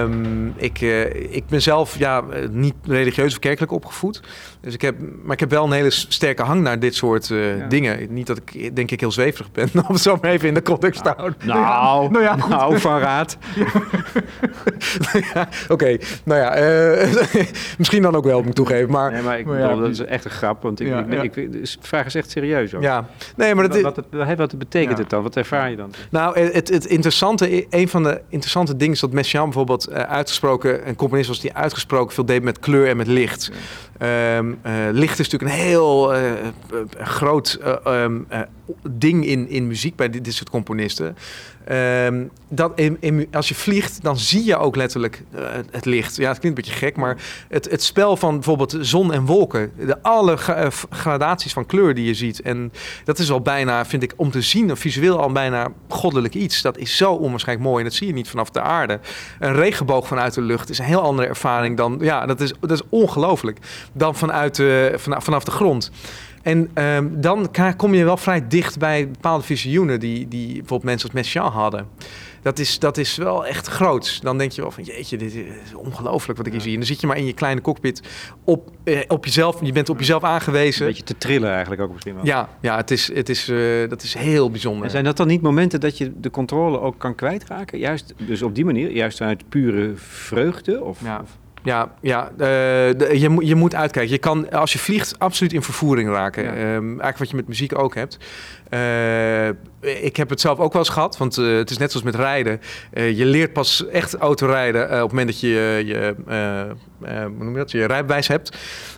Um, 0.00 0.54
ik, 0.56 0.80
uh, 0.80 1.34
ik 1.34 1.46
ben 1.46 1.62
zelf 1.62 1.98
ja, 1.98 2.24
niet 2.50 2.74
religieus 2.86 3.32
of 3.32 3.38
kerkelijk 3.38 3.72
opgevoed. 3.72 4.22
Dus 4.60 4.74
ik 4.74 4.80
heb, 4.80 4.96
maar 5.22 5.32
ik 5.32 5.40
heb 5.40 5.50
wel 5.50 5.64
een 5.64 5.72
hele 5.72 5.90
sterke 5.90 6.42
hang 6.42 6.62
naar 6.62 6.78
dit 6.78 6.94
soort 6.94 7.28
uh, 7.28 7.68
dingen. 7.68 8.06
Niet 8.14 8.26
dat 8.26 8.38
ik 8.38 8.76
denk 8.76 8.90
ik 8.90 9.00
heel 9.00 9.12
zweverig 9.12 9.52
ben, 9.52 9.68
om 9.88 9.94
het 9.94 10.00
zo 10.00 10.18
maar 10.20 10.30
even 10.30 10.48
in 10.48 10.54
de 10.54 10.62
context 10.62 11.02
te 11.02 11.12
houden. 11.16 11.38
Nou, 11.44 12.10
nou, 12.10 12.24
ja, 12.24 12.36
nou 12.36 12.78
van 12.78 12.98
raad. 12.98 13.36
ja, 15.34 15.48
Oké, 15.68 15.96
nou 16.24 16.40
ja, 16.40 16.58
uh, 17.02 17.14
misschien 17.78 18.02
dan 18.02 18.16
ook 18.16 18.24
wel, 18.24 18.33
moet 18.40 18.48
ik 18.48 18.54
toegeven. 18.54 18.90
Maar, 18.90 19.12
nee, 19.12 19.22
maar 19.22 19.38
ik 19.38 19.46
maar 19.46 19.68
bedoel, 19.68 19.80
dat 19.80 19.90
is 19.90 20.00
echt 20.00 20.24
een 20.24 20.30
grap, 20.30 20.62
want 20.62 20.80
ik, 20.80 20.86
ik, 20.86 21.22
ik, 21.22 21.36
ik, 21.36 21.52
de 21.52 21.76
vraag 21.80 22.06
is 22.06 22.14
echt 22.14 22.30
serieus. 22.30 22.72
Hoor. 22.72 22.82
Ja, 22.82 23.06
nee, 23.36 23.54
maar 23.54 23.68
dat 23.68 23.80
wat, 23.80 24.00
wat, 24.10 24.36
wat 24.36 24.58
betekent 24.58 24.98
het 24.98 25.10
dan? 25.10 25.22
Wat 25.22 25.36
ervaar 25.36 25.70
je 25.70 25.76
dan? 25.76 25.92
Nou, 26.10 26.40
het, 26.40 26.68
het 26.68 26.84
interessante, 26.84 27.66
een 27.70 27.88
van 27.88 28.02
de 28.02 28.20
interessante 28.28 28.76
dingen 28.76 28.94
is 28.94 29.00
dat 29.00 29.12
Messiaen 29.12 29.44
bijvoorbeeld 29.44 29.88
uh, 29.88 29.96
uitgesproken, 29.96 30.88
een 30.88 30.96
componist 30.96 31.28
was 31.28 31.40
die 31.40 31.54
uitgesproken 31.54 32.14
veel 32.14 32.24
deed 32.24 32.42
met 32.42 32.58
kleur 32.58 32.88
en 32.88 32.96
met 32.96 33.06
licht. 33.06 33.50
Um, 34.02 34.58
uh, 34.66 34.72
licht 34.92 35.18
is 35.18 35.30
natuurlijk 35.30 35.52
een 35.52 35.66
heel 35.66 36.16
uh, 36.16 36.20
groot 36.98 37.58
um, 37.86 38.26
ding 38.90 39.26
in, 39.26 39.48
in 39.48 39.66
muziek 39.66 39.96
bij 39.96 40.10
dit, 40.10 40.24
dit 40.24 40.34
soort 40.34 40.50
componisten. 40.50 41.16
Um, 41.70 42.30
dat 42.48 42.72
in, 42.74 43.28
als 43.32 43.48
je 43.48 43.54
vliegt, 43.54 44.02
dan 44.02 44.18
zie 44.18 44.44
je 44.44 44.56
ook 44.56 44.76
letterlijk 44.76 45.22
uh, 45.34 45.40
het 45.70 45.84
licht. 45.84 46.16
Ja, 46.16 46.28
het 46.28 46.38
klinkt 46.38 46.58
een 46.58 46.64
beetje 46.64 46.86
gek, 46.86 46.96
maar 46.96 47.16
het, 47.48 47.70
het 47.70 47.82
spel 47.82 48.16
van 48.16 48.34
bijvoorbeeld 48.34 48.76
zon 48.80 49.12
en 49.12 49.24
wolken. 49.24 49.72
De 49.78 50.02
alle 50.02 50.32
uh, 50.32 50.66
gradaties 50.90 51.52
van 51.52 51.66
kleur 51.66 51.94
die 51.94 52.06
je 52.06 52.14
ziet. 52.14 52.42
En 52.42 52.72
dat 53.04 53.18
is 53.18 53.30
al 53.30 53.40
bijna, 53.40 53.86
vind 53.86 54.02
ik, 54.02 54.12
om 54.16 54.30
te 54.30 54.42
zien, 54.42 54.76
visueel 54.76 55.20
al 55.20 55.32
bijna 55.32 55.68
goddelijk 55.88 56.34
iets. 56.34 56.62
Dat 56.62 56.78
is 56.78 56.96
zo 56.96 57.12
onwaarschijnlijk 57.12 57.68
mooi 57.68 57.82
en 57.84 57.88
dat 57.88 57.98
zie 57.98 58.06
je 58.06 58.12
niet 58.12 58.28
vanaf 58.28 58.50
de 58.50 58.60
aarde. 58.60 59.00
Een 59.38 59.54
regenboog 59.54 60.06
vanuit 60.06 60.34
de 60.34 60.42
lucht 60.42 60.70
is 60.70 60.78
een 60.78 60.84
heel 60.84 61.02
andere 61.02 61.28
ervaring 61.28 61.76
dan, 61.76 61.98
ja, 62.00 62.26
dat 62.26 62.40
is, 62.40 62.52
dat 62.60 62.70
is 62.70 62.82
ongelooflijk. 62.88 63.58
Dan 63.92 64.16
vanuit 64.16 64.62
vanaf, 64.94 65.24
vanaf 65.24 65.44
de 65.44 65.50
grond. 65.50 65.90
En 66.44 66.70
um, 66.74 67.20
dan 67.20 67.48
kom 67.76 67.94
je 67.94 68.04
wel 68.04 68.16
vrij 68.16 68.48
dicht 68.48 68.78
bij 68.78 69.10
bepaalde 69.10 69.44
visioenen 69.44 70.00
die, 70.00 70.28
die 70.28 70.46
bijvoorbeeld 70.46 70.82
mensen 70.82 71.08
als 71.08 71.16
Messiaen 71.16 71.52
hadden. 71.52 71.86
Dat 72.42 72.58
is, 72.58 72.78
dat 72.78 72.98
is 72.98 73.16
wel 73.16 73.46
echt 73.46 73.66
groot. 73.66 74.22
Dan 74.22 74.38
denk 74.38 74.52
je 74.52 74.60
wel 74.60 74.70
van 74.70 74.84
jeetje, 74.84 75.16
dit 75.16 75.34
is 75.34 75.74
ongelooflijk 75.74 76.38
wat 76.38 76.46
ik 76.46 76.52
hier 76.52 76.60
zie. 76.60 76.72
En 76.72 76.78
dan 76.78 76.86
zit 76.86 77.00
je 77.00 77.06
maar 77.06 77.16
in 77.16 77.26
je 77.26 77.32
kleine 77.32 77.60
cockpit 77.60 78.02
op, 78.44 78.70
eh, 78.84 79.00
op 79.08 79.24
jezelf. 79.24 79.60
Je 79.60 79.72
bent 79.72 79.88
op 79.88 79.98
jezelf 79.98 80.22
aangewezen. 80.22 80.80
Een 80.80 80.88
beetje 80.88 81.04
te 81.04 81.18
trillen 81.18 81.50
eigenlijk 81.50 81.82
ook 81.82 81.92
misschien 81.92 82.14
wel. 82.14 82.24
Ja, 82.24 82.48
ja 82.60 82.76
het 82.76 82.90
is, 82.90 83.14
het 83.14 83.28
is, 83.28 83.48
uh, 83.48 83.88
dat 83.88 84.02
is 84.02 84.14
heel 84.14 84.50
bijzonder. 84.50 84.84
En 84.84 84.90
zijn 84.90 85.04
dat 85.04 85.16
dan 85.16 85.26
niet 85.26 85.42
momenten 85.42 85.80
dat 85.80 85.98
je 85.98 86.12
de 86.20 86.30
controle 86.30 86.80
ook 86.80 86.98
kan 86.98 87.14
kwijtraken? 87.14 87.78
Juist, 87.78 88.14
dus 88.16 88.42
op 88.42 88.54
die 88.54 88.64
manier, 88.64 88.90
juist 88.90 89.20
uit 89.20 89.48
pure 89.48 89.92
vreugde? 89.96 90.82
Of, 90.82 91.00
ja. 91.04 91.20
Of? 91.22 91.38
Ja, 91.64 91.94
ja 92.00 92.30
uh, 92.30 92.38
de, 92.38 93.08
je, 93.12 93.36
je 93.46 93.54
moet 93.54 93.74
uitkijken. 93.74 94.12
Je 94.12 94.18
kan, 94.18 94.50
als 94.50 94.72
je 94.72 94.78
vliegt, 94.78 95.18
absoluut 95.18 95.52
in 95.52 95.62
vervoering 95.62 96.10
raken. 96.10 96.44
Ja. 96.44 96.74
Um, 96.74 96.88
eigenlijk 96.88 97.18
wat 97.18 97.30
je 97.30 97.36
met 97.36 97.48
muziek 97.48 97.78
ook 97.78 97.94
hebt. 97.94 98.18
Uh, 98.74 99.48
ik 100.04 100.16
heb 100.16 100.30
het 100.30 100.40
zelf 100.40 100.58
ook 100.58 100.72
wel 100.72 100.82
eens 100.82 100.90
gehad, 100.90 101.16
want 101.16 101.38
uh, 101.38 101.56
het 101.56 101.70
is 101.70 101.78
net 101.78 101.90
zoals 101.90 102.06
met 102.06 102.14
rijden. 102.14 102.60
je 102.92 103.24
leert 103.24 103.52
pas 103.52 103.86
echt 103.88 104.14
autorijden 104.14 104.84
op 104.84 104.90
het 104.90 105.10
moment 105.10 105.28
dat 105.28 105.40
je 105.40 105.82
je, 105.86 106.14
hoe 107.06 107.44
noem 107.44 107.52
je, 107.52 107.58
dat? 107.58 107.70
je 107.70 107.86
rijbewijs 107.86 108.28
hebt. 108.28 108.56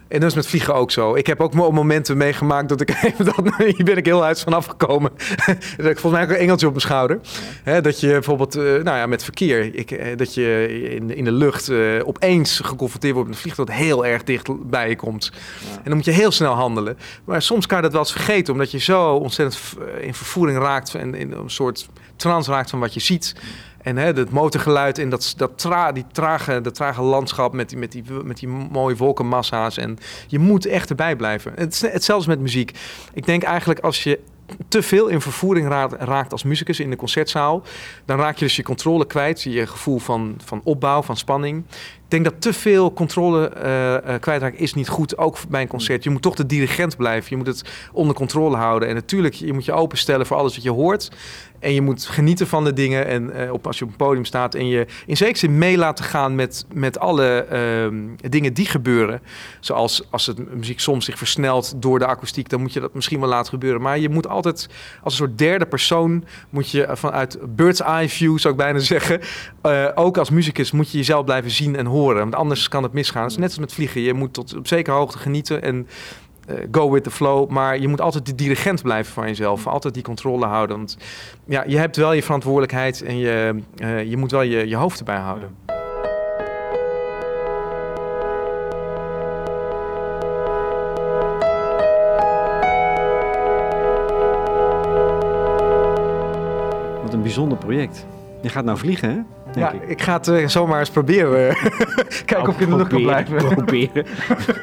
En 0.08 0.20
dat 0.20 0.28
is 0.28 0.34
met 0.36 0.46
vliegen 0.46 0.74
ook 0.74 0.90
zo. 0.90 1.14
Ik 1.14 1.26
heb 1.26 1.40
ook 1.40 1.54
momenten 1.54 2.16
meegemaakt 2.16 2.68
dat 2.68 2.80
ik 2.80 2.90
even 3.02 3.24
dat, 3.24 3.36
hier 3.56 3.84
ben 3.84 3.96
ik 3.96 4.06
heel 4.06 4.24
uit 4.24 4.40
van 4.40 4.52
afgekomen. 4.52 5.10
dat 5.76 5.86
ik 5.86 5.98
volgens 5.98 6.12
mij 6.12 6.22
ook 6.22 6.28
een 6.28 6.36
engeltje 6.36 6.66
op 6.66 6.72
mijn 6.72 6.84
schouder. 6.84 7.20
Ja. 7.64 7.80
dat 7.80 8.00
je 8.00 8.08
bijvoorbeeld, 8.08 8.54
nou 8.54 8.84
ja, 8.84 9.06
met 9.06 9.24
verkeer, 9.24 9.74
ik, 9.74 10.18
dat 10.18 10.34
je 10.34 10.68
in, 10.94 11.16
in 11.16 11.24
de 11.24 11.32
lucht 11.32 11.70
opeens 12.04 12.60
geconfronteerd 12.60 13.14
wordt 13.14 13.28
met 13.28 13.36
een 13.36 13.42
vliegtuig 13.42 13.68
dat 13.68 13.78
heel 13.78 14.06
erg 14.06 14.22
dicht 14.24 14.68
bij 14.70 14.88
je 14.88 14.96
komt. 14.96 15.30
Ja. 15.32 15.76
En 15.76 15.82
dan 15.84 15.94
moet 15.94 16.04
je 16.04 16.10
heel 16.10 16.30
snel 16.30 16.52
handelen. 16.52 16.98
Maar 17.24 17.42
soms 17.42 17.66
kan 17.66 17.76
je 17.76 17.82
dat 17.82 17.92
wel 17.92 18.00
eens 18.00 18.12
vergeten, 18.12 18.52
omdat 18.52 18.70
je 18.70 18.78
zo 18.78 19.14
ontzettend 19.14 19.60
in 20.00 20.14
vervoering 20.14 20.58
raakt 20.58 20.94
en 20.94 21.14
in 21.14 21.32
een 21.32 21.50
soort 21.50 21.88
trance 22.16 22.50
raakt 22.50 22.70
van 22.70 22.80
wat 22.80 22.94
je 22.94 23.00
ziet. 23.00 23.34
En 23.82 23.96
hè, 23.96 24.04
het 24.04 24.30
motorgeluid 24.30 24.98
en 24.98 25.08
dat, 25.08 25.34
dat, 25.36 25.58
tra, 25.58 25.92
die 25.92 26.04
trage, 26.12 26.60
dat 26.60 26.74
trage 26.74 27.02
landschap 27.02 27.52
met 27.52 27.68
die, 27.68 27.78
met, 27.78 27.92
die, 27.92 28.02
met 28.24 28.38
die 28.38 28.48
mooie 28.48 28.96
wolkenmassa's. 28.96 29.76
En 29.76 29.98
je 30.26 30.38
moet 30.38 30.66
echt 30.66 30.90
erbij 30.90 31.16
blijven. 31.16 31.52
Het, 31.54 31.80
hetzelfde 31.92 32.28
met 32.28 32.40
muziek. 32.40 32.72
Ik 33.12 33.26
denk 33.26 33.42
eigenlijk 33.42 33.80
als 33.80 34.02
je 34.02 34.20
te 34.68 34.82
veel 34.82 35.08
in 35.08 35.20
vervoering 35.20 35.68
raakt 35.98 36.32
als 36.32 36.42
muzikus 36.42 36.80
in 36.80 36.90
de 36.90 36.96
concertzaal, 36.96 37.62
dan 38.04 38.18
raak 38.18 38.36
je 38.36 38.44
dus 38.44 38.56
je 38.56 38.62
controle 38.62 39.06
kwijt, 39.06 39.42
je 39.42 39.66
gevoel 39.66 39.98
van, 39.98 40.36
van 40.44 40.60
opbouw, 40.64 41.02
van 41.02 41.16
spanning. 41.16 41.64
Ik 42.06 42.12
denk 42.12 42.24
dat 42.24 42.40
te 42.40 42.52
veel 42.52 42.92
controle 42.92 43.52
uh, 43.56 43.92
uh, 44.12 44.20
kwijtraken 44.20 44.58
is 44.58 44.74
niet 44.74 44.88
goed, 44.88 45.18
ook 45.18 45.38
bij 45.48 45.60
een 45.60 45.68
concert. 45.68 46.04
Je 46.04 46.10
moet 46.10 46.22
toch 46.22 46.34
de 46.34 46.46
dirigent 46.46 46.96
blijven, 46.96 47.30
je 47.30 47.36
moet 47.36 47.46
het 47.46 47.62
onder 47.92 48.14
controle 48.14 48.56
houden. 48.56 48.88
En 48.88 48.94
natuurlijk, 48.94 49.34
je 49.34 49.52
moet 49.52 49.64
je 49.64 49.72
openstellen 49.72 50.26
voor 50.26 50.36
alles 50.36 50.54
wat 50.54 50.62
je 50.62 50.70
hoort. 50.70 51.10
En 51.58 51.74
je 51.74 51.80
moet 51.80 52.06
genieten 52.06 52.46
van 52.46 52.64
de 52.64 52.72
dingen. 52.72 53.06
En 53.06 53.30
uh, 53.36 53.52
op, 53.52 53.66
als 53.66 53.78
je 53.78 53.84
op 53.84 53.90
een 53.90 53.96
podium 53.96 54.24
staat 54.24 54.54
en 54.54 54.68
je 54.68 54.86
in 55.06 55.16
zekere 55.16 55.38
zin 55.38 55.58
mee 55.58 55.76
laten 55.76 56.04
gaan 56.04 56.34
met, 56.34 56.66
met 56.74 56.98
alle 56.98 57.46
uh, 57.92 58.30
dingen 58.30 58.54
die 58.54 58.66
gebeuren. 58.66 59.20
Zoals 59.60 60.02
als 60.10 60.26
het 60.26 60.54
muziek 60.54 60.80
soms 60.80 61.04
zich 61.04 61.18
versnelt 61.18 61.74
door 61.76 61.98
de 61.98 62.06
akoestiek, 62.06 62.48
dan 62.48 62.60
moet 62.60 62.72
je 62.72 62.80
dat 62.80 62.94
misschien 62.94 63.20
wel 63.20 63.28
laten 63.28 63.52
gebeuren. 63.52 63.80
Maar 63.80 63.98
je 63.98 64.08
moet 64.08 64.28
altijd 64.28 64.68
als 65.02 65.12
een 65.12 65.26
soort 65.26 65.38
derde 65.38 65.66
persoon, 65.66 66.24
moet 66.50 66.70
je 66.70 66.88
vanuit 66.92 67.38
bird's 67.48 67.80
eye 67.80 68.08
view 68.08 68.38
zou 68.38 68.54
ik 68.54 68.60
bijna 68.60 68.78
zeggen. 68.78 69.20
Uh, 69.62 69.88
ook 69.94 70.18
als 70.18 70.30
muzikus 70.30 70.70
moet 70.70 70.90
je 70.90 70.98
jezelf 70.98 71.24
blijven 71.24 71.50
zien 71.50 71.76
en 71.76 71.86
horen. 71.86 72.18
Want 72.18 72.34
anders 72.34 72.68
kan 72.68 72.82
het 72.82 72.92
misgaan. 72.92 73.22
Het 73.22 73.30
is 73.30 73.38
net 73.38 73.48
als 73.48 73.58
met 73.58 73.72
vliegen. 73.72 74.00
Je 74.00 74.14
moet 74.14 74.32
tot 74.32 74.56
op 74.56 74.66
zekere 74.66 74.96
hoogte 74.96 75.18
genieten 75.18 75.62
en 75.62 75.88
go 76.70 76.90
with 76.90 77.04
the 77.04 77.10
flow. 77.10 77.50
Maar 77.50 77.78
je 77.78 77.88
moet 77.88 78.00
altijd 78.00 78.26
de 78.26 78.34
dirigent 78.34 78.82
blijven 78.82 79.12
van 79.12 79.26
jezelf. 79.26 79.66
Altijd 79.66 79.94
die 79.94 80.02
controle 80.02 80.46
houden. 80.46 80.76
Want 80.76 80.96
ja, 81.44 81.64
je 81.66 81.78
hebt 81.78 81.96
wel 81.96 82.12
je 82.12 82.22
verantwoordelijkheid 82.22 83.02
en 83.02 83.18
je, 83.18 83.60
uh, 83.76 84.04
je 84.04 84.16
moet 84.16 84.30
wel 84.30 84.42
je, 84.42 84.68
je 84.68 84.76
hoofd 84.76 84.98
erbij 84.98 85.18
houden. 85.18 85.56
Wat 97.02 97.12
een 97.12 97.22
bijzonder 97.22 97.58
project. 97.58 98.06
Je 98.46 98.52
gaat 98.52 98.64
nou 98.64 98.78
vliegen, 98.78 99.10
hè? 99.10 99.18
Ja, 99.60 99.72
ik. 99.72 99.82
ik. 99.88 100.02
ga 100.02 100.12
het 100.12 100.28
uh, 100.28 100.48
zomaar 100.48 100.78
eens 100.78 100.90
proberen. 100.90 101.56
Kijken 102.24 102.48
of 102.48 102.54
ik 102.54 102.60
in 102.60 102.70
de 102.70 102.76
lucht 102.76 102.88
kan 102.88 103.02
blijven. 103.02 103.36
Proberen. 103.54 104.06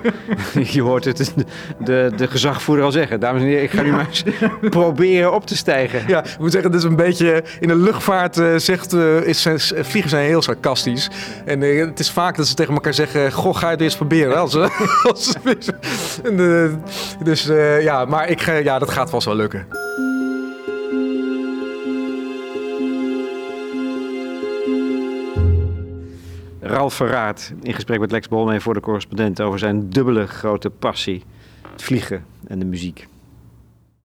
je 0.75 0.81
hoort 0.81 1.05
het 1.05 1.33
de, 1.79 2.11
de 2.15 2.27
gezagvoerder 2.27 2.85
al 2.85 2.91
zeggen. 2.91 3.19
Dames 3.19 3.41
en 3.41 3.47
heren, 3.47 3.63
ik 3.63 3.71
ga 3.71 3.81
nu 3.81 3.91
maar 3.91 4.07
eens 4.07 4.23
proberen 4.69 5.33
op 5.33 5.45
te 5.45 5.55
stijgen. 5.55 6.03
Ja, 6.07 6.23
ik 6.23 6.39
moet 6.39 6.51
zeggen, 6.51 6.71
het 6.71 6.79
is 6.79 6.85
een 6.85 6.95
beetje... 6.95 7.43
In 7.59 7.67
de 7.67 7.75
luchtvaart 7.75 8.37
uh, 8.37 8.55
zegt, 8.55 8.93
uh, 8.93 9.27
is, 9.27 9.47
vliegen 9.75 10.09
zijn 10.09 10.25
heel 10.25 10.41
sarcastisch. 10.41 11.09
En 11.45 11.61
het 11.61 11.99
is 11.99 12.11
vaak 12.11 12.37
dat 12.37 12.47
ze 12.47 12.53
tegen 12.53 12.73
elkaar 12.73 12.93
zeggen... 12.93 13.31
Goh, 13.31 13.55
ga 13.55 13.65
je 13.65 13.71
het 13.71 13.81
eens 13.81 13.95
proberen. 13.95 14.37
Als, 14.37 14.57
als, 15.03 15.33
dus 17.23 17.49
ja, 17.81 18.05
maar 18.05 18.29
ik, 18.29 18.41
ja, 18.63 18.79
dat 18.79 18.89
gaat 18.89 19.09
vast 19.09 19.25
wel 19.25 19.35
lukken. 19.35 19.67
Ralf 26.73 26.93
Verraad 26.93 27.53
in 27.61 27.73
gesprek 27.73 27.99
met 27.99 28.11
Lex 28.11 28.27
Bolmee 28.27 28.59
voor 28.59 28.73
de 28.73 28.79
correspondent 28.79 29.41
over 29.41 29.59
zijn 29.59 29.89
dubbele 29.89 30.27
grote 30.27 30.69
passie: 30.69 31.23
het 31.71 31.83
vliegen 31.83 32.25
en 32.47 32.59
de 32.59 32.65
muziek. 32.65 33.07